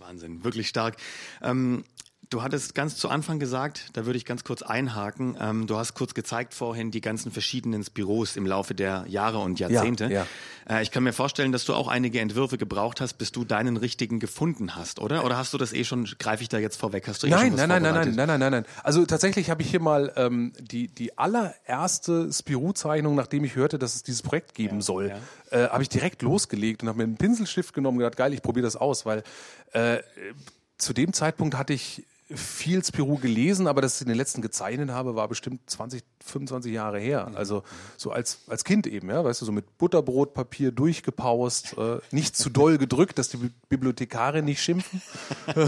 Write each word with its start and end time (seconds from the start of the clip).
Wahnsinn, 0.00 0.44
wirklich 0.44 0.68
stark. 0.68 0.96
Ähm, 1.42 1.84
Du 2.30 2.44
hattest 2.44 2.76
ganz 2.76 2.94
zu 2.94 3.08
Anfang 3.08 3.40
gesagt, 3.40 3.90
da 3.94 4.06
würde 4.06 4.16
ich 4.16 4.24
ganz 4.24 4.44
kurz 4.44 4.62
einhaken. 4.62 5.36
Ähm, 5.40 5.66
du 5.66 5.76
hast 5.76 5.94
kurz 5.94 6.14
gezeigt 6.14 6.54
vorhin 6.54 6.92
die 6.92 7.00
ganzen 7.00 7.32
verschiedenen 7.32 7.84
Büros 7.92 8.36
im 8.36 8.46
Laufe 8.46 8.72
der 8.72 9.04
Jahre 9.08 9.38
und 9.38 9.58
Jahrzehnte. 9.58 10.04
Ja, 10.04 10.26
ja. 10.68 10.76
Äh, 10.78 10.82
ich 10.84 10.92
kann 10.92 11.02
mir 11.02 11.12
vorstellen, 11.12 11.50
dass 11.50 11.64
du 11.64 11.74
auch 11.74 11.88
einige 11.88 12.20
Entwürfe 12.20 12.56
gebraucht 12.56 13.00
hast, 13.00 13.14
bis 13.14 13.32
du 13.32 13.44
deinen 13.44 13.76
richtigen 13.76 14.20
gefunden 14.20 14.76
hast, 14.76 15.00
oder? 15.00 15.24
Oder 15.24 15.38
hast 15.38 15.52
du 15.54 15.58
das 15.58 15.72
eh 15.72 15.82
schon? 15.82 16.04
Greife 16.20 16.44
ich 16.44 16.48
da 16.48 16.58
jetzt 16.58 16.76
vorweg? 16.76 17.08
Hast 17.08 17.24
du 17.24 17.26
eh 17.26 17.30
nein, 17.30 17.48
schon 17.48 17.56
nein, 17.56 17.68
nein, 17.68 17.82
nein, 17.82 17.94
nein, 17.94 18.14
nein, 18.14 18.26
nein, 18.28 18.38
nein, 18.38 18.52
nein. 18.52 18.64
Also 18.84 19.04
tatsächlich 19.06 19.50
habe 19.50 19.62
ich 19.62 19.70
hier 19.70 19.80
mal 19.80 20.12
ähm, 20.14 20.52
die 20.60 20.86
die 20.86 21.18
allererste 21.18 22.32
Spirou-Zeichnung, 22.32 23.16
nachdem 23.16 23.42
ich 23.42 23.56
hörte, 23.56 23.76
dass 23.76 23.96
es 23.96 24.04
dieses 24.04 24.22
Projekt 24.22 24.54
geben 24.54 24.76
ja, 24.76 24.82
soll, 24.82 25.12
äh, 25.50 25.66
habe 25.66 25.82
ich 25.82 25.88
direkt 25.88 26.22
losgelegt 26.22 26.84
und 26.84 26.90
habe 26.90 26.98
mir 26.98 27.04
einen 27.04 27.16
Pinselstift 27.16 27.74
genommen 27.74 27.98
und 27.98 28.04
gedacht, 28.04 28.18
geil, 28.18 28.32
ich 28.32 28.42
probiere 28.42 28.66
das 28.66 28.76
aus, 28.76 29.04
weil 29.04 29.24
äh, 29.72 29.98
zu 30.78 30.92
dem 30.92 31.12
Zeitpunkt 31.12 31.56
hatte 31.56 31.72
ich 31.72 32.04
viel 32.34 32.84
Spirou 32.84 33.16
gelesen, 33.16 33.66
aber 33.66 33.80
dass 33.80 33.96
ich 33.96 34.02
in 34.02 34.08
den 34.08 34.16
letzten 34.16 34.42
gezeichnet 34.42 34.90
habe, 34.90 35.16
war 35.16 35.28
bestimmt 35.28 35.68
20, 35.68 36.02
25 36.24 36.72
Jahre 36.72 36.98
her. 36.98 37.28
Mhm. 37.30 37.36
Also 37.36 37.62
so 37.96 38.12
als, 38.12 38.40
als 38.48 38.64
Kind 38.64 38.86
eben, 38.86 39.08
ja, 39.08 39.24
weißt 39.24 39.40
du, 39.40 39.46
so 39.46 39.52
mit 39.52 39.78
Butterbrotpapier 39.78 40.72
durchgepaust, 40.72 41.76
äh, 41.78 41.98
nicht 42.10 42.36
zu 42.36 42.50
doll 42.50 42.78
gedrückt, 42.78 43.18
dass 43.18 43.28
die 43.28 43.50
Bibliothekare 43.68 44.42
nicht 44.42 44.62
schimpfen. 44.62 45.02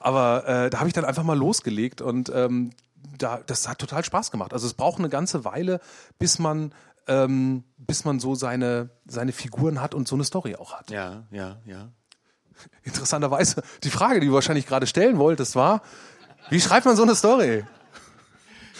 aber 0.00 0.46
äh, 0.46 0.70
da 0.70 0.78
habe 0.78 0.88
ich 0.88 0.94
dann 0.94 1.04
einfach 1.04 1.24
mal 1.24 1.38
losgelegt 1.38 2.00
und 2.00 2.30
ähm, 2.34 2.70
da, 3.16 3.40
das 3.46 3.68
hat 3.68 3.78
total 3.78 4.04
Spaß 4.04 4.30
gemacht. 4.30 4.52
Also 4.52 4.66
es 4.66 4.74
braucht 4.74 4.98
eine 4.98 5.08
ganze 5.08 5.44
Weile, 5.44 5.80
bis 6.18 6.38
man 6.38 6.72
ähm, 7.06 7.64
bis 7.78 8.04
man 8.04 8.20
so 8.20 8.34
seine, 8.34 8.90
seine 9.06 9.32
Figuren 9.32 9.80
hat 9.80 9.94
und 9.94 10.06
so 10.06 10.14
eine 10.14 10.24
Story 10.24 10.56
auch 10.56 10.74
hat. 10.74 10.90
Ja, 10.90 11.24
ja, 11.30 11.56
ja 11.64 11.88
interessanterweise 12.84 13.62
die 13.84 13.90
Frage, 13.90 14.20
die 14.20 14.28
du 14.28 14.32
wahrscheinlich 14.32 14.66
gerade 14.66 14.86
stellen 14.86 15.18
wolltest, 15.18 15.56
war, 15.56 15.82
wie 16.50 16.60
schreibt 16.60 16.86
man 16.86 16.96
so 16.96 17.02
eine 17.02 17.14
Story? 17.14 17.64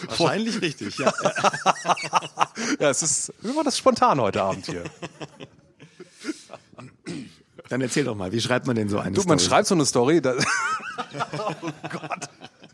Wahrscheinlich 0.05 0.61
richtig, 0.61 0.97
ja. 0.97 1.11
ja, 2.79 2.89
es 2.89 3.03
ist 3.03 3.33
immer 3.43 3.63
das 3.63 3.77
spontan 3.77 4.19
heute 4.21 4.41
Abend 4.41 4.65
hier. 4.65 4.83
Dann 7.67 7.81
erzähl 7.81 8.05
doch 8.05 8.15
mal, 8.15 8.31
wie 8.31 8.41
schreibt 8.41 8.65
man 8.65 8.75
denn 8.75 8.89
so 8.89 8.99
eine 8.99 9.11
du, 9.11 9.21
Story? 9.21 9.29
Man 9.29 9.39
schreibt 9.39 9.67
so 9.67 9.75
eine 9.75 9.85
Story. 9.85 10.21
Oh 11.61 11.71
Gott. 11.89 12.29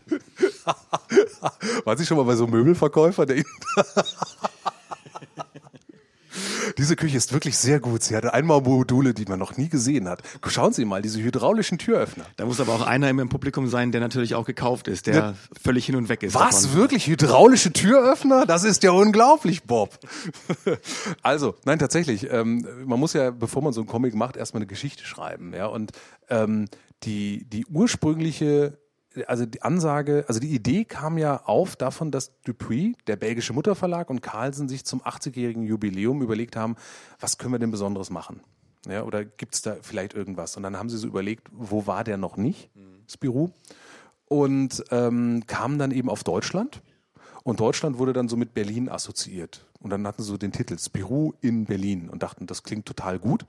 War 1.85 1.97
sie 1.97 2.05
schon 2.05 2.17
mal 2.17 2.23
bei 2.23 2.35
so 2.35 2.45
einem 2.45 2.53
Möbelverkäufer? 2.53 3.25
Der 3.25 3.43
diese 6.77 6.95
Küche 6.95 7.17
ist 7.17 7.33
wirklich 7.33 7.57
sehr 7.57 7.79
gut. 7.79 8.03
Sie 8.03 8.15
hat 8.15 8.25
einmal 8.25 8.61
Module, 8.61 9.13
die 9.13 9.25
man 9.25 9.39
noch 9.39 9.57
nie 9.57 9.69
gesehen 9.69 10.07
hat. 10.07 10.21
Schauen 10.47 10.73
Sie 10.73 10.85
mal, 10.85 11.01
diese 11.01 11.21
hydraulischen 11.21 11.77
Türöffner. 11.77 12.25
Da 12.37 12.45
muss 12.45 12.59
aber 12.59 12.73
auch 12.73 12.85
einer 12.85 13.09
im 13.09 13.29
Publikum 13.29 13.67
sein, 13.67 13.91
der 13.91 14.01
natürlich 14.01 14.35
auch 14.35 14.45
gekauft 14.45 14.87
ist, 14.87 15.07
der 15.07 15.15
ja. 15.15 15.33
völlig 15.61 15.85
hin 15.85 15.95
und 15.95 16.09
weg 16.09 16.23
ist. 16.23 16.35
Was? 16.35 16.63
Davon. 16.63 16.77
Wirklich? 16.77 17.07
Hydraulische 17.07 17.71
Türöffner? 17.71 18.45
Das 18.45 18.63
ist 18.63 18.83
ja 18.83 18.91
unglaublich, 18.91 19.63
Bob. 19.63 19.99
also, 21.21 21.55
nein, 21.65 21.79
tatsächlich. 21.79 22.31
Ähm, 22.31 22.67
man 22.85 22.99
muss 22.99 23.13
ja, 23.13 23.31
bevor 23.31 23.61
man 23.61 23.73
so 23.73 23.81
einen 23.81 23.87
Comic 23.87 24.15
macht, 24.15 24.37
erstmal 24.37 24.59
eine 24.59 24.67
Geschichte 24.67 25.05
schreiben. 25.05 25.53
Ja, 25.53 25.67
und 25.67 25.91
ähm, 26.29 26.67
die, 27.03 27.45
die 27.49 27.65
ursprüngliche 27.65 28.77
also 29.27 29.45
die 29.45 29.61
Ansage, 29.61 30.25
also 30.27 30.39
die 30.39 30.53
Idee 30.53 30.85
kam 30.85 31.17
ja 31.17 31.41
auf 31.45 31.75
davon, 31.75 32.11
dass 32.11 32.31
Dupuis, 32.41 32.95
der 33.07 33.15
belgische 33.15 33.53
Mutterverlag 33.53 34.09
und 34.09 34.21
Carlsen 34.21 34.67
sich 34.67 34.85
zum 34.85 35.01
80-jährigen 35.01 35.63
Jubiläum 35.63 36.21
überlegt 36.21 36.55
haben, 36.55 36.75
was 37.19 37.37
können 37.37 37.53
wir 37.53 37.59
denn 37.59 37.71
Besonderes 37.71 38.09
machen? 38.09 38.41
Ja, 38.87 39.03
oder 39.03 39.25
gibt 39.25 39.55
es 39.55 39.61
da 39.61 39.77
vielleicht 39.81 40.13
irgendwas? 40.13 40.57
Und 40.57 40.63
dann 40.63 40.77
haben 40.77 40.89
sie 40.89 40.97
so 40.97 41.07
überlegt, 41.07 41.47
wo 41.51 41.87
war 41.87 42.03
der 42.03 42.17
noch 42.17 42.37
nicht, 42.37 42.69
mhm. 42.75 43.03
Spirou? 43.09 43.49
Und 44.27 44.83
ähm, 44.91 45.43
kamen 45.47 45.79
dann 45.79 45.91
eben 45.91 46.09
auf 46.09 46.23
Deutschland. 46.23 46.81
Und 47.43 47.59
Deutschland 47.59 47.99
wurde 47.99 48.13
dann 48.13 48.27
so 48.27 48.37
mit 48.37 48.53
Berlin 48.53 48.89
assoziiert. 48.89 49.65
Und 49.79 49.91
dann 49.91 50.05
hatten 50.07 50.23
sie 50.23 50.29
so 50.29 50.37
den 50.37 50.51
Titel 50.51 50.79
Spirou 50.79 51.33
in 51.41 51.65
Berlin 51.65 52.09
und 52.09 52.23
dachten, 52.23 52.47
das 52.47 52.63
klingt 52.63 52.87
total 52.87 53.19
gut, 53.19 53.45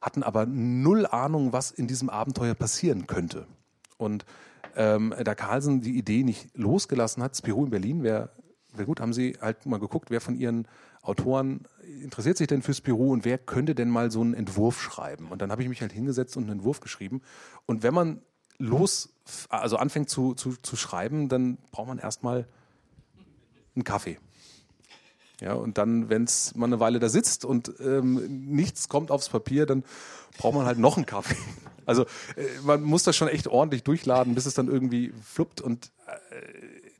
hatten 0.00 0.22
aber 0.22 0.46
null 0.46 1.06
Ahnung, 1.06 1.52
was 1.52 1.70
in 1.70 1.86
diesem 1.86 2.08
Abenteuer 2.08 2.54
passieren 2.54 3.06
könnte. 3.06 3.46
Und 3.98 4.24
ähm, 4.76 5.14
da 5.24 5.34
Carlsen 5.34 5.80
die 5.80 5.96
Idee 5.98 6.22
nicht 6.22 6.56
losgelassen 6.56 7.22
hat, 7.22 7.36
Spirou 7.36 7.64
in 7.64 7.70
Berlin 7.70 8.02
wäre 8.02 8.30
wär 8.78 8.86
gut, 8.86 9.00
haben 9.00 9.12
Sie 9.12 9.36
halt 9.40 9.66
mal 9.66 9.80
geguckt, 9.80 10.10
wer 10.10 10.20
von 10.20 10.36
Ihren 10.36 10.68
Autoren 11.02 11.66
interessiert 12.02 12.36
sich 12.36 12.48
denn 12.48 12.62
für 12.62 12.74
Spirou 12.74 13.12
und 13.12 13.24
wer 13.24 13.38
könnte 13.38 13.74
denn 13.74 13.88
mal 13.88 14.10
so 14.10 14.20
einen 14.20 14.34
Entwurf 14.34 14.80
schreiben? 14.80 15.28
Und 15.28 15.40
dann 15.40 15.50
habe 15.50 15.62
ich 15.62 15.68
mich 15.68 15.80
halt 15.80 15.92
hingesetzt 15.92 16.36
und 16.36 16.44
einen 16.44 16.58
Entwurf 16.58 16.80
geschrieben. 16.80 17.22
Und 17.64 17.82
wenn 17.82 17.94
man 17.94 18.20
los, 18.58 19.10
also 19.48 19.76
anfängt 19.76 20.10
zu, 20.10 20.34
zu, 20.34 20.56
zu 20.56 20.76
schreiben, 20.76 21.28
dann 21.28 21.58
braucht 21.70 21.88
man 21.88 21.98
erstmal 21.98 22.46
einen 23.74 23.84
Kaffee. 23.84 24.18
Ja, 25.40 25.52
und 25.52 25.76
dann, 25.76 26.08
wenn 26.08 26.24
es 26.24 26.54
mal 26.54 26.66
eine 26.66 26.80
Weile 26.80 26.98
da 26.98 27.08
sitzt 27.08 27.44
und 27.44 27.72
ähm, 27.80 28.46
nichts 28.46 28.88
kommt 28.88 29.10
aufs 29.10 29.28
Papier, 29.28 29.66
dann 29.66 29.84
braucht 30.38 30.54
man 30.54 30.66
halt 30.66 30.78
noch 30.78 30.96
einen 30.96 31.06
Kaffee. 31.06 31.36
Also 31.86 32.02
äh, 32.36 32.44
man 32.62 32.82
muss 32.82 33.04
das 33.04 33.16
schon 33.16 33.28
echt 33.28 33.48
ordentlich 33.48 33.84
durchladen, 33.84 34.34
bis 34.34 34.46
es 34.46 34.54
dann 34.54 34.68
irgendwie 34.68 35.12
fluppt. 35.22 35.60
Und 35.60 35.92
äh, 36.06 36.12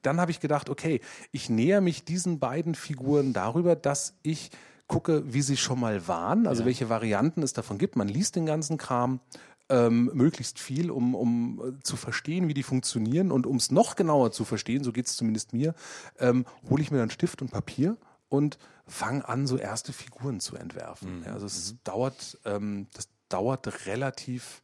dann 0.02 0.20
habe 0.20 0.30
ich 0.30 0.40
gedacht, 0.40 0.70
okay, 0.70 1.00
ich 1.32 1.50
näher 1.50 1.80
mich 1.80 2.04
diesen 2.04 2.38
beiden 2.38 2.74
Figuren 2.74 3.32
darüber, 3.32 3.76
dass 3.76 4.14
ich 4.22 4.50
gucke, 4.86 5.22
wie 5.26 5.42
sie 5.42 5.56
schon 5.56 5.80
mal 5.80 6.06
waren, 6.06 6.46
also 6.46 6.62
ja. 6.62 6.66
welche 6.66 6.88
Varianten 6.88 7.42
es 7.42 7.52
davon 7.52 7.76
gibt. 7.76 7.96
Man 7.96 8.08
liest 8.08 8.36
den 8.36 8.46
ganzen 8.46 8.78
Kram. 8.78 9.20
Ähm, 9.68 10.12
möglichst 10.14 10.60
viel, 10.60 10.92
um, 10.92 11.16
um 11.16 11.60
äh, 11.60 11.82
zu 11.82 11.96
verstehen, 11.96 12.46
wie 12.46 12.54
die 12.54 12.62
funktionieren. 12.62 13.32
Und 13.32 13.48
um 13.48 13.56
es 13.56 13.72
noch 13.72 13.96
genauer 13.96 14.30
zu 14.30 14.44
verstehen, 14.44 14.84
so 14.84 14.92
geht 14.92 15.06
es 15.06 15.16
zumindest 15.16 15.52
mir, 15.52 15.74
ähm, 16.20 16.46
hole 16.70 16.80
ich 16.80 16.92
mir 16.92 16.98
dann 16.98 17.10
Stift 17.10 17.42
und 17.42 17.50
Papier 17.50 17.96
und 18.28 18.58
fange 18.86 19.28
an, 19.28 19.48
so 19.48 19.56
erste 19.56 19.92
Figuren 19.92 20.38
zu 20.38 20.54
entwerfen. 20.54 21.18
Mhm. 21.18 21.24
Ja, 21.24 21.32
also 21.32 21.46
es 21.46 21.74
dauert, 21.82 22.38
ähm, 22.44 22.86
das 22.94 23.08
dauert 23.28 23.86
relativ 23.86 24.62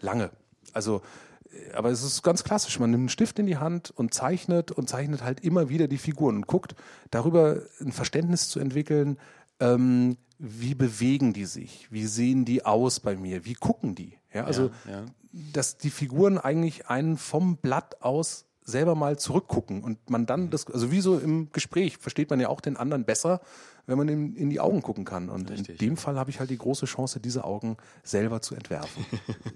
lange. 0.00 0.30
Also, 0.72 1.02
äh, 1.50 1.72
aber 1.72 1.90
es 1.90 2.02
ist 2.02 2.22
ganz 2.22 2.44
klassisch. 2.44 2.78
Man 2.78 2.90
nimmt 2.90 3.02
einen 3.02 3.08
Stift 3.08 3.38
in 3.38 3.46
die 3.46 3.56
Hand 3.56 3.90
und 3.90 4.14
zeichnet 4.14 4.72
und 4.72 4.88
zeichnet 4.88 5.22
halt 5.22 5.40
immer 5.40 5.68
wieder 5.68 5.88
die 5.88 5.98
Figuren 5.98 6.36
und 6.36 6.46
guckt 6.46 6.74
darüber 7.10 7.62
ein 7.80 7.92
Verständnis 7.92 8.48
zu 8.48 8.60
entwickeln, 8.60 9.18
ähm, 9.60 10.16
wie 10.38 10.74
bewegen 10.74 11.32
die 11.32 11.46
sich, 11.46 11.90
wie 11.90 12.06
sehen 12.06 12.44
die 12.44 12.64
aus 12.64 13.00
bei 13.00 13.16
mir, 13.16 13.44
wie 13.44 13.54
gucken 13.54 13.94
die. 13.94 14.18
Ja, 14.34 14.44
also, 14.44 14.70
ja, 14.84 15.00
ja. 15.00 15.04
dass 15.32 15.78
die 15.78 15.90
Figuren 15.90 16.36
eigentlich 16.36 16.88
einen 16.88 17.16
vom 17.16 17.56
Blatt 17.56 18.02
aus 18.02 18.44
selber 18.62 18.94
mal 18.94 19.18
zurückgucken 19.18 19.82
und 19.82 20.10
man 20.10 20.26
dann 20.26 20.42
mhm. 20.42 20.50
das, 20.50 20.66
also 20.66 20.90
wie 20.90 21.00
so 21.00 21.18
im 21.18 21.52
Gespräch 21.52 21.98
versteht 21.98 22.30
man 22.30 22.40
ja 22.40 22.48
auch 22.48 22.60
den 22.60 22.76
anderen 22.76 23.04
besser, 23.04 23.40
wenn 23.86 23.98
man 23.98 24.08
in, 24.08 24.34
in 24.34 24.50
die 24.50 24.60
Augen 24.60 24.82
gucken 24.82 25.04
kann. 25.04 25.28
Und 25.28 25.50
Richtig. 25.50 25.80
in 25.80 25.88
dem 25.88 25.96
Fall 25.96 26.16
habe 26.16 26.30
ich 26.30 26.40
halt 26.40 26.50
die 26.50 26.58
große 26.58 26.86
Chance, 26.86 27.20
diese 27.20 27.44
Augen 27.44 27.76
selber 28.02 28.42
zu 28.42 28.54
entwerfen. 28.54 29.04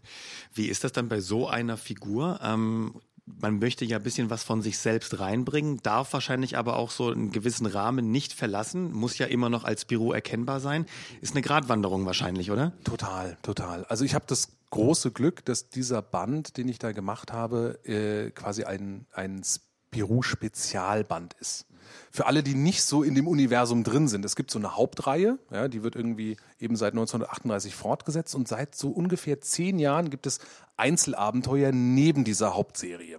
wie 0.55 0.67
ist 0.67 0.85
das 0.85 0.93
dann 0.93 1.09
bei 1.09 1.21
so 1.21 1.49
einer 1.49 1.77
Figur? 1.77 2.41
Ähm, 2.43 2.95
man 3.41 3.59
möchte 3.59 3.85
ja 3.85 3.99
ein 3.99 4.03
bisschen 4.03 4.31
was 4.31 4.43
von 4.43 4.63
sich 4.63 4.79
selbst 4.79 5.21
reinbringen, 5.21 5.79
darf 5.83 6.13
wahrscheinlich 6.13 6.57
aber 6.57 6.77
auch 6.77 6.91
so 6.91 7.11
einen 7.11 7.31
gewissen 7.31 7.67
Rahmen 7.67 8.11
nicht 8.11 8.33
verlassen, 8.33 8.93
muss 8.93 9.19
ja 9.19 9.27
immer 9.27 9.49
noch 9.49 9.65
als 9.65 9.85
Büro 9.85 10.13
erkennbar 10.13 10.61
sein. 10.61 10.87
Ist 11.21 11.35
eine 11.35 11.43
Gratwanderung 11.43 12.07
wahrscheinlich, 12.07 12.51
oder? 12.51 12.73
Total, 12.85 13.37
total. 13.43 13.85
Also 13.85 14.05
ich 14.05 14.15
habe 14.15 14.25
das 14.27 14.49
große 14.71 15.11
Glück, 15.11 15.45
dass 15.45 15.69
dieser 15.69 16.03
Band, 16.03 16.57
den 16.57 16.69
ich 16.69 16.79
da 16.79 16.93
gemacht 16.93 17.33
habe, 17.33 17.79
äh, 17.85 18.31
quasi 18.31 18.65
ein, 18.65 19.07
ein 19.13 19.43
Spirou-Spezialband 19.45 21.35
ist. 21.35 21.67
Für 22.11 22.27
alle, 22.27 22.43
die 22.43 22.55
nicht 22.55 22.83
so 22.83 23.03
in 23.03 23.15
dem 23.15 23.28
Universum 23.28 23.84
drin 23.84 24.09
sind, 24.09 24.25
es 24.25 24.37
gibt 24.37 24.51
so 24.51 24.59
eine 24.59 24.77
Hauptreihe, 24.77 25.39
ja, 25.51 25.69
die 25.69 25.83
wird 25.83 25.97
irgendwie 25.97 26.37
eben 26.59 26.77
seit 26.77 26.93
1938 26.93 27.75
fortgesetzt 27.75 28.34
und 28.34 28.49
seit 28.49 28.75
so 28.75 28.91
ungefähr 28.91 29.41
zehn 29.41 29.78
Jahren 29.78 30.11
gibt 30.11 30.27
es 30.27 30.41
Einzelabenteuer 30.77 31.72
neben 31.72 32.25
dieser 32.25 32.54
Hauptserie. 32.54 33.19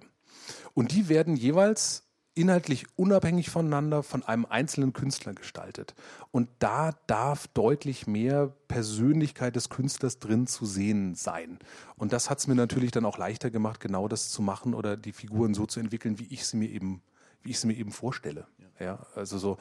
Und 0.73 0.91
die 0.91 1.09
werden 1.09 1.35
jeweils 1.35 2.03
inhaltlich 2.33 2.85
unabhängig 2.95 3.49
voneinander 3.49 4.03
von 4.03 4.23
einem 4.23 4.45
einzelnen 4.45 4.93
Künstler 4.93 5.33
gestaltet. 5.33 5.93
Und 6.31 6.49
da 6.59 6.91
darf 7.07 7.47
deutlich 7.47 8.07
mehr 8.07 8.53
Persönlichkeit 8.67 9.55
des 9.55 9.69
Künstlers 9.69 10.19
drin 10.19 10.47
zu 10.47 10.65
sehen 10.65 11.15
sein. 11.15 11.59
Und 11.97 12.13
das 12.13 12.29
hat 12.29 12.39
es 12.39 12.47
mir 12.47 12.55
natürlich 12.55 12.91
dann 12.91 13.05
auch 13.05 13.17
leichter 13.17 13.51
gemacht, 13.51 13.81
genau 13.81 14.07
das 14.07 14.29
zu 14.29 14.41
machen 14.41 14.73
oder 14.73 14.95
die 14.95 15.11
Figuren 15.11 15.53
so 15.53 15.65
zu 15.65 15.81
entwickeln, 15.81 16.19
wie 16.19 16.27
ich 16.29 16.45
sie 16.45 16.57
mir 16.57 16.69
eben 16.69 17.01
wie 17.43 17.49
ich 17.49 17.57
es 17.57 17.65
mir 17.65 17.73
eben 17.73 17.91
vorstelle. 17.91 18.45
Ja, 18.81 19.05
also 19.15 19.37
so, 19.37 19.57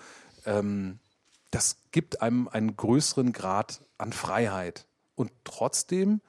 ähm, 0.46 0.98
das 1.50 1.76
gibt 1.90 2.22
einem 2.22 2.48
einen 2.48 2.76
größeren 2.76 3.32
Grad 3.32 3.80
an 3.98 4.12
Freiheit. 4.12 4.86
Und 5.14 5.30
trotzdem 5.44 6.20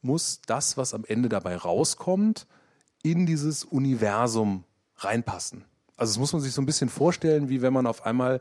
muss 0.00 0.40
das, 0.46 0.76
was 0.76 0.94
am 0.94 1.04
Ende 1.04 1.28
dabei 1.28 1.56
rauskommt, 1.56 2.46
in 3.02 3.26
dieses 3.26 3.64
Universum 3.64 4.64
reinpassen. 4.96 5.64
Also 5.96 6.12
das 6.12 6.18
muss 6.18 6.32
man 6.32 6.42
sich 6.42 6.52
so 6.52 6.62
ein 6.62 6.66
bisschen 6.66 6.88
vorstellen, 6.88 7.48
wie 7.48 7.60
wenn 7.60 7.72
man 7.72 7.86
auf 7.86 8.06
einmal 8.06 8.40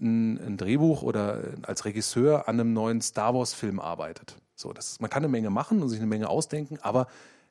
ein, 0.00 0.38
ein 0.38 0.56
Drehbuch 0.56 1.02
oder 1.02 1.40
als 1.62 1.84
Regisseur 1.84 2.48
an 2.48 2.58
einem 2.58 2.72
neuen 2.72 3.00
Star 3.00 3.34
Wars-Film 3.34 3.78
arbeitet. 3.78 4.36
So, 4.56 4.72
das, 4.72 5.00
man 5.00 5.10
kann 5.10 5.22
eine 5.22 5.30
Menge 5.30 5.50
machen 5.50 5.82
und 5.82 5.88
sich 5.88 5.98
eine 5.98 6.06
Menge 6.06 6.28
ausdenken, 6.28 6.78
aber 6.80 7.06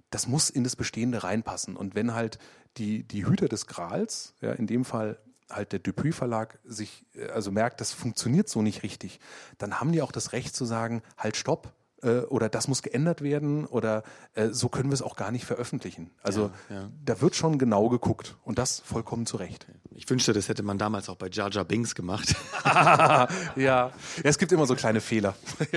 das 0.09 0.27
muss 0.27 0.49
in 0.49 0.63
das 0.63 0.75
Bestehende 0.75 1.23
reinpassen. 1.23 1.75
Und 1.75 1.95
wenn 1.95 2.13
halt 2.13 2.39
die, 2.77 3.03
die 3.03 3.25
Hüter 3.25 3.47
des 3.47 3.67
Grals, 3.67 4.33
ja, 4.41 4.51
in 4.53 4.67
dem 4.67 4.85
Fall 4.85 5.17
halt 5.55 5.71
der 5.71 5.79
Dupuis 5.79 6.15
Verlag 6.15 6.59
sich 6.63 7.05
äh, 7.15 7.27
also 7.27 7.51
merkt, 7.51 7.81
das 7.81 7.93
funktioniert 7.93 8.49
so 8.49 8.61
nicht 8.61 8.83
richtig, 8.83 9.19
dann 9.57 9.79
haben 9.79 9.91
die 9.91 10.01
auch 10.01 10.11
das 10.11 10.33
Recht 10.33 10.55
zu 10.55 10.65
sagen, 10.65 11.01
halt 11.17 11.37
stopp 11.37 11.73
äh, 12.03 12.19
oder 12.21 12.49
das 12.49 12.67
muss 12.67 12.81
geändert 12.81 13.21
werden 13.21 13.65
oder 13.65 14.03
äh, 14.35 14.49
so 14.49 14.69
können 14.69 14.89
wir 14.89 14.93
es 14.93 15.01
auch 15.01 15.15
gar 15.15 15.31
nicht 15.31 15.45
veröffentlichen. 15.45 16.11
Also 16.21 16.51
ja, 16.69 16.75
ja. 16.75 16.89
da 17.03 17.21
wird 17.21 17.35
schon 17.35 17.57
genau 17.57 17.89
geguckt 17.89 18.35
und 18.43 18.57
das 18.59 18.79
vollkommen 18.79 19.25
zu 19.25 19.37
Recht. 19.37 19.67
Ich 19.91 20.09
wünschte, 20.09 20.33
das 20.33 20.49
hätte 20.49 20.63
man 20.63 20.77
damals 20.77 21.09
auch 21.09 21.15
bei 21.15 21.29
Jar 21.29 21.49
Jar 21.51 21.65
Binks 21.65 21.95
gemacht. 21.95 22.35
ja. 22.65 23.27
ja, 23.55 23.91
es 24.23 24.37
gibt 24.37 24.51
immer 24.51 24.65
so 24.65 24.75
kleine 24.75 25.01
Fehler. 25.01 25.35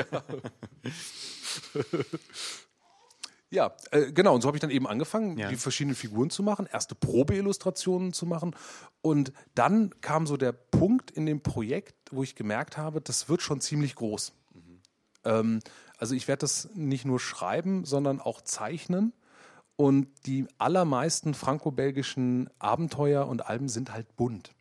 ja. 3.56 3.72
Äh, 3.90 4.12
genau. 4.12 4.34
Und 4.34 4.42
so 4.42 4.48
habe 4.48 4.56
ich 4.56 4.60
dann 4.60 4.70
eben 4.70 4.86
angefangen, 4.86 5.36
ja. 5.38 5.48
die 5.48 5.56
verschiedenen 5.56 5.96
Figuren 5.96 6.30
zu 6.30 6.42
machen, 6.42 6.68
erste 6.70 6.94
Probeillustrationen 6.94 8.12
zu 8.12 8.26
machen. 8.26 8.54
Und 9.00 9.32
dann 9.54 9.90
kam 10.02 10.26
so 10.26 10.36
der 10.36 10.52
Punkt 10.52 11.10
in 11.10 11.26
dem 11.26 11.40
Projekt, 11.40 11.94
wo 12.12 12.22
ich 12.22 12.36
gemerkt 12.36 12.76
habe, 12.76 13.00
das 13.00 13.28
wird 13.28 13.42
schon 13.42 13.60
ziemlich 13.60 13.94
groß. 13.96 14.32
Mhm. 14.52 14.80
Ähm, 15.24 15.60
also 15.98 16.14
ich 16.14 16.28
werde 16.28 16.40
das 16.40 16.68
nicht 16.74 17.06
nur 17.06 17.18
schreiben, 17.18 17.84
sondern 17.84 18.20
auch 18.20 18.42
zeichnen. 18.42 19.12
Und 19.76 20.08
die 20.26 20.46
allermeisten 20.58 21.34
franco-belgischen 21.34 22.48
Abenteuer 22.58 23.26
und 23.26 23.46
Alben 23.46 23.68
sind 23.68 23.92
halt 23.92 24.16
bunt. 24.16 24.52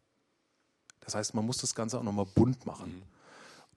Das 1.01 1.15
heißt, 1.15 1.35
man 1.35 1.45
muss 1.45 1.57
das 1.57 1.75
Ganze 1.75 1.99
auch 1.99 2.03
nochmal 2.03 2.25
bunt 2.25 2.65
machen. 2.65 2.95
Mhm. 2.95 3.03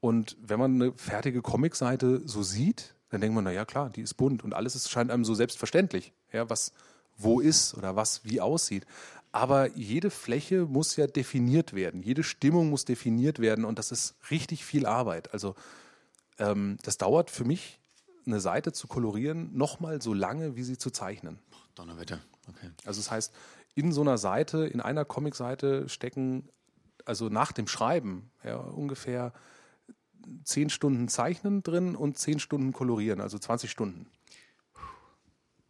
Und 0.01 0.37
wenn 0.41 0.61
man 0.61 0.75
eine 0.81 0.93
fertige 0.93 1.43
Comicseite 1.43 2.23
so 2.25 2.45
sieht, 2.45 2.95
dann 3.11 3.21
denkt 3.21 3.35
man, 3.35 3.45
na 3.45 3.53
ja 3.53 3.65
klar, 3.65 3.91
die 3.91 4.03
ist 4.03 4.15
bunt 4.15 4.45
und 4.45 4.55
alles 4.55 4.75
ist, 4.75 4.91
scheint 4.91 5.11
einem 5.11 5.25
so 5.25 5.35
selbstverständlich, 5.35 6.13
ja, 6.33 6.49
was 6.51 6.73
wo 7.17 7.41
ist 7.41 7.75
oder 7.75 7.97
was 7.97 8.25
wie 8.25 8.41
aussieht. 8.41 8.87
Aber 9.33 9.71
jede 9.77 10.11
Fläche 10.11 10.65
muss 10.65 10.97
ja 10.97 11.07
definiert 11.07 11.75
werden, 11.75 12.03
jede 12.03 12.23
Stimmung 12.23 12.71
muss 12.71 12.85
definiert 12.85 13.41
werden 13.41 13.65
und 13.65 13.79
das 13.79 13.93
ist 13.93 14.15
richtig 14.31 14.65
viel 14.65 14.87
Arbeit. 14.87 15.33
Also 15.33 15.55
ähm, 16.39 16.79
das 16.83 16.99
dauert 16.99 17.31
für 17.31 17.45
mich, 17.45 17.79
eine 18.27 18.41
Seite 18.41 18.73
zu 18.73 18.87
kolorieren, 18.87 19.57
nochmal 19.57 20.03
so 20.03 20.13
lange, 20.13 20.55
wie 20.55 20.63
sie 20.63 20.77
zu 20.77 20.91
zeichnen. 20.91 21.39
Donnerwetter, 21.75 22.21
okay. 22.49 22.71
Also 22.85 23.01
das 23.01 23.11
heißt, 23.11 23.33
in 23.75 23.93
so 23.93 24.03
einer 24.03 24.19
Seite, 24.19 24.67
in 24.67 24.81
einer 24.81 25.05
Comicseite 25.05 25.89
stecken, 25.89 26.49
also 27.05 27.29
nach 27.29 27.53
dem 27.53 27.67
Schreiben, 27.67 28.31
ja, 28.45 28.57
ungefähr 28.57 29.33
zehn 30.45 30.71
Stunden 30.71 31.09
Zeichnen 31.09 31.63
drin 31.63 31.97
und 31.97 32.19
zehn 32.19 32.39
Stunden 32.39 32.73
Kolorieren, 32.73 33.21
also 33.21 33.39
20 33.39 33.71
Stunden. 33.71 34.07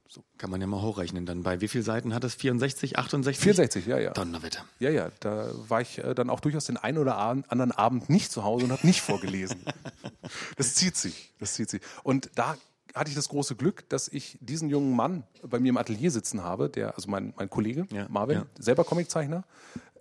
So. 0.09 0.25
Kann 0.39 0.51
man 0.51 0.61
ja 0.61 0.67
mal 0.67 0.81
hochrechnen 0.81 1.27
dann. 1.27 1.43
Bei 1.43 1.61
wie 1.61 1.69
vielen 1.69 1.85
Seiten 1.85 2.15
hat 2.15 2.25
es? 2.25 2.35
64, 2.35 2.99
68? 2.99 3.43
64, 3.43 3.87
ja, 3.87 3.99
ja. 3.99 4.13
Donnerwetter. 4.13 4.65
Ja, 4.79 4.89
ja. 4.89 5.11
Da 5.21 5.51
war 5.69 5.83
ich 5.83 5.99
äh, 5.99 6.15
dann 6.15 6.31
auch 6.31 6.41
durchaus 6.41 6.65
den 6.65 6.79
einen 6.79 6.97
oder 6.97 7.19
anderen 7.19 7.73
Abend 7.73 8.09
nicht 8.09 8.33
zu 8.33 8.43
Hause 8.43 8.65
und 8.65 8.73
habe 8.73 8.87
nicht 8.87 9.03
vorgelesen. 9.03 9.63
das 10.57 10.75
zieht 10.75 10.97
sich. 10.97 11.35
Das 11.39 11.53
zieht 11.55 11.69
sich. 11.69 11.83
Und 12.05 12.31
da 12.37 12.57
hatte 12.95 13.11
ich 13.11 13.17
das 13.17 13.29
große 13.29 13.55
Glück, 13.55 13.87
dass 13.91 14.09
ich 14.09 14.39
diesen 14.41 14.71
jungen 14.71 14.97
Mann 14.97 15.25
bei 15.43 15.61
mir 15.61 15.69
im 15.69 15.77
Atelier 15.77 16.11
sitzen 16.11 16.43
habe, 16.43 16.71
der, 16.71 16.97
also 16.97 17.11
mein, 17.11 17.35
mein 17.37 17.51
Kollege, 17.51 17.87
ja, 17.91 18.07
Marvin, 18.09 18.39
ja. 18.39 18.47
selber 18.59 18.85
Comiczeichner, 18.85 19.45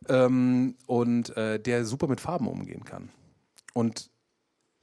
ähm, 0.08 0.76
und 0.86 1.36
äh, 1.36 1.60
der 1.60 1.86
super 1.86 2.08
mit 2.08 2.22
Farben 2.22 2.48
umgehen 2.48 2.86
kann. 2.86 3.10
Und 3.74 4.10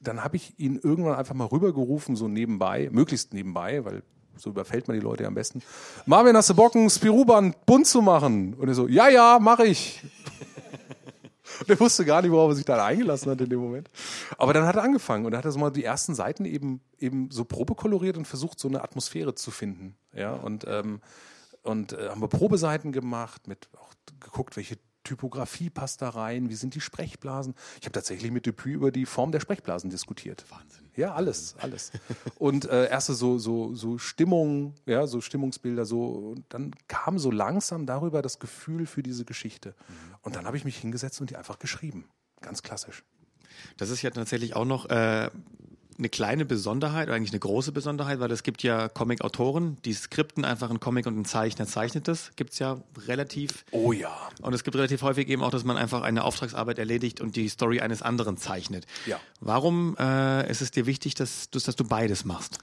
dann 0.05 0.23
habe 0.23 0.37
ich 0.37 0.59
ihn 0.59 0.79
irgendwann 0.83 1.15
einfach 1.15 1.35
mal 1.35 1.47
rübergerufen, 1.47 2.17
so 2.17 2.29
nebenbei, 2.29 2.89
möglichst 2.93 3.35
nebenbei, 3.35 3.85
weil 3.85 4.03
so 4.37 4.51
überfällt 4.51 4.89
man 4.89 4.97
die 4.97 5.03
Leute 5.03 5.23
ja 5.23 5.29
am 5.29 5.35
besten. 5.35 5.63
Marvin, 6.07 6.37
hast 6.37 6.51
du 6.51 6.55
Bock, 6.55 6.75
ein 6.75 6.91
Spiruband 6.91 7.67
bunt 7.67 7.87
zu 7.87 8.03
machen? 8.03 8.55
Und 8.55 8.69
er 8.69 8.75
so, 8.75 8.89
ja, 8.89 9.09
ja, 9.09 9.39
mache 9.41 9.67
ich. 9.67 10.03
Und 11.61 11.71
er 11.71 11.79
wusste 11.79 12.05
gar 12.05 12.23
nicht, 12.23 12.33
worauf 12.33 12.51
er 12.51 12.57
sich 12.57 12.65
da 12.65 12.85
eingelassen 12.85 13.31
hat 13.31 13.41
in 13.41 13.49
dem 13.49 13.61
Moment. 13.61 13.91
Aber 14.39 14.53
dann 14.53 14.67
hat 14.67 14.77
er 14.77 14.83
angefangen 14.83 15.25
und 15.27 15.35
er 15.35 15.43
hat 15.43 15.53
so 15.53 15.59
mal 15.59 15.71
die 15.71 15.85
ersten 15.85 16.15
Seiten 16.15 16.47
eben, 16.47 16.81
eben 16.99 17.31
so 17.31 17.45
probekoloriert 17.45 18.17
und 18.17 18.27
versucht, 18.27 18.59
so 18.59 18.67
eine 18.67 18.83
Atmosphäre 18.83 19.35
zu 19.35 19.51
finden. 19.51 19.95
Ja, 20.13 20.33
und, 20.33 20.65
ähm, 20.67 21.01
und 21.63 21.93
äh, 21.93 22.09
haben 22.09 22.21
wir 22.21 22.29
Probeseiten 22.29 22.93
gemacht, 22.93 23.47
mit 23.47 23.69
auch 23.79 23.93
geguckt, 24.21 24.57
welche 24.57 24.79
Typografie 25.05 25.71
passt 25.71 26.03
da 26.03 26.09
rein, 26.09 26.49
wie 26.49 26.55
sind 26.55 26.75
die 26.75 26.81
Sprechblasen. 26.81 27.55
Ich 27.81 27.87
habe 27.87 27.93
tatsächlich 27.93 28.31
mit 28.31 28.47
Dupuis 28.47 28.75
über 28.75 28.91
die 28.91 29.07
Form 29.07 29.33
der 29.33 29.41
Sprechblasen 29.41 29.91
diskutiert. 29.91 30.45
Wahnsinn. 30.51 30.85
Ja, 30.97 31.15
alles, 31.15 31.55
alles. 31.59 31.93
Und 32.39 32.65
äh, 32.65 32.89
erste 32.89 33.15
so, 33.15 33.39
so, 33.39 33.75
so 33.75 33.99
Stimmung, 33.99 34.75
ja, 34.87 35.07
so 35.07 35.21
Stimmungsbilder, 35.21 35.85
so, 35.85 36.05
und 36.05 36.45
dann 36.49 36.73
kam 36.89 37.19
so 37.19 37.31
langsam 37.31 37.85
darüber 37.87 38.23
das 38.23 38.39
Gefühl 38.39 38.87
für 38.87 39.03
diese 39.03 39.25
Geschichte. 39.25 39.71
Mhm. 39.71 40.15
Und 40.23 40.37
dann 40.37 40.47
habe 40.47 40.57
ich 40.57 40.65
mich 40.65 40.79
hingesetzt 40.79 41.21
und 41.21 41.31
die 41.31 41.37
einfach 41.37 41.59
geschrieben. 41.59 42.05
Ganz 42.41 42.63
klassisch. 42.63 43.05
Das 43.77 43.91
ist 43.91 44.03
ja 44.03 44.11
tatsächlich 44.11 44.55
auch 44.55 44.65
noch 44.65 44.87
äh, 44.87 45.31
eine 45.99 46.09
kleine 46.09 46.45
Besonderheit, 46.45 47.09
oder 47.09 47.17
eigentlich 47.17 47.33
eine 47.33 47.41
große 47.41 47.73
Besonderheit, 47.73 48.21
weil 48.21 48.31
es 48.31 48.43
gibt 48.43 48.63
ja 48.63 48.89
Comic-Autoren, 48.89 49.79
die 49.85 49.93
skripten 49.93 50.45
einfach 50.45 50.71
einen 50.71 50.81
Comic 50.81 51.07
und 51.07 51.19
ein 51.19 51.25
Zeichner 51.25 51.67
zeichnet 51.67 52.09
das. 52.09 52.33
Gibt 52.37 52.53
es 52.53 52.59
ja 52.59 52.79
relativ. 53.07 53.65
Oh 53.71 53.93
ja. 53.93 54.13
Und 54.43 54.55
es 54.55 54.65
gibt 54.65 54.77
relativ 54.77 55.03
häufig 55.03 55.29
eben 55.29 55.43
auch, 55.43 55.51
dass 55.51 55.65
man 55.65 55.77
einfach 55.77 56.03
eine 56.03 56.25
Auftragsarbeit 56.25 56.79
erledigt 56.79 57.21
und 57.21 57.37
die 57.37 57.49
Story 57.49 57.81
eines 57.81 58.03
anderen 58.03 58.37
zeichnet. 58.37 58.87
Ja. 59.07 59.21
Warum 59.41 59.97
äh, 59.99 60.51
ist 60.51 60.63
es 60.63 60.71
dir 60.71 60.87
wichtig, 60.87 61.15
dass 61.15 61.51
du, 61.51 61.59
dass 61.59 61.77
du 61.77 61.85
beides 61.85 62.25
machst? 62.25 62.59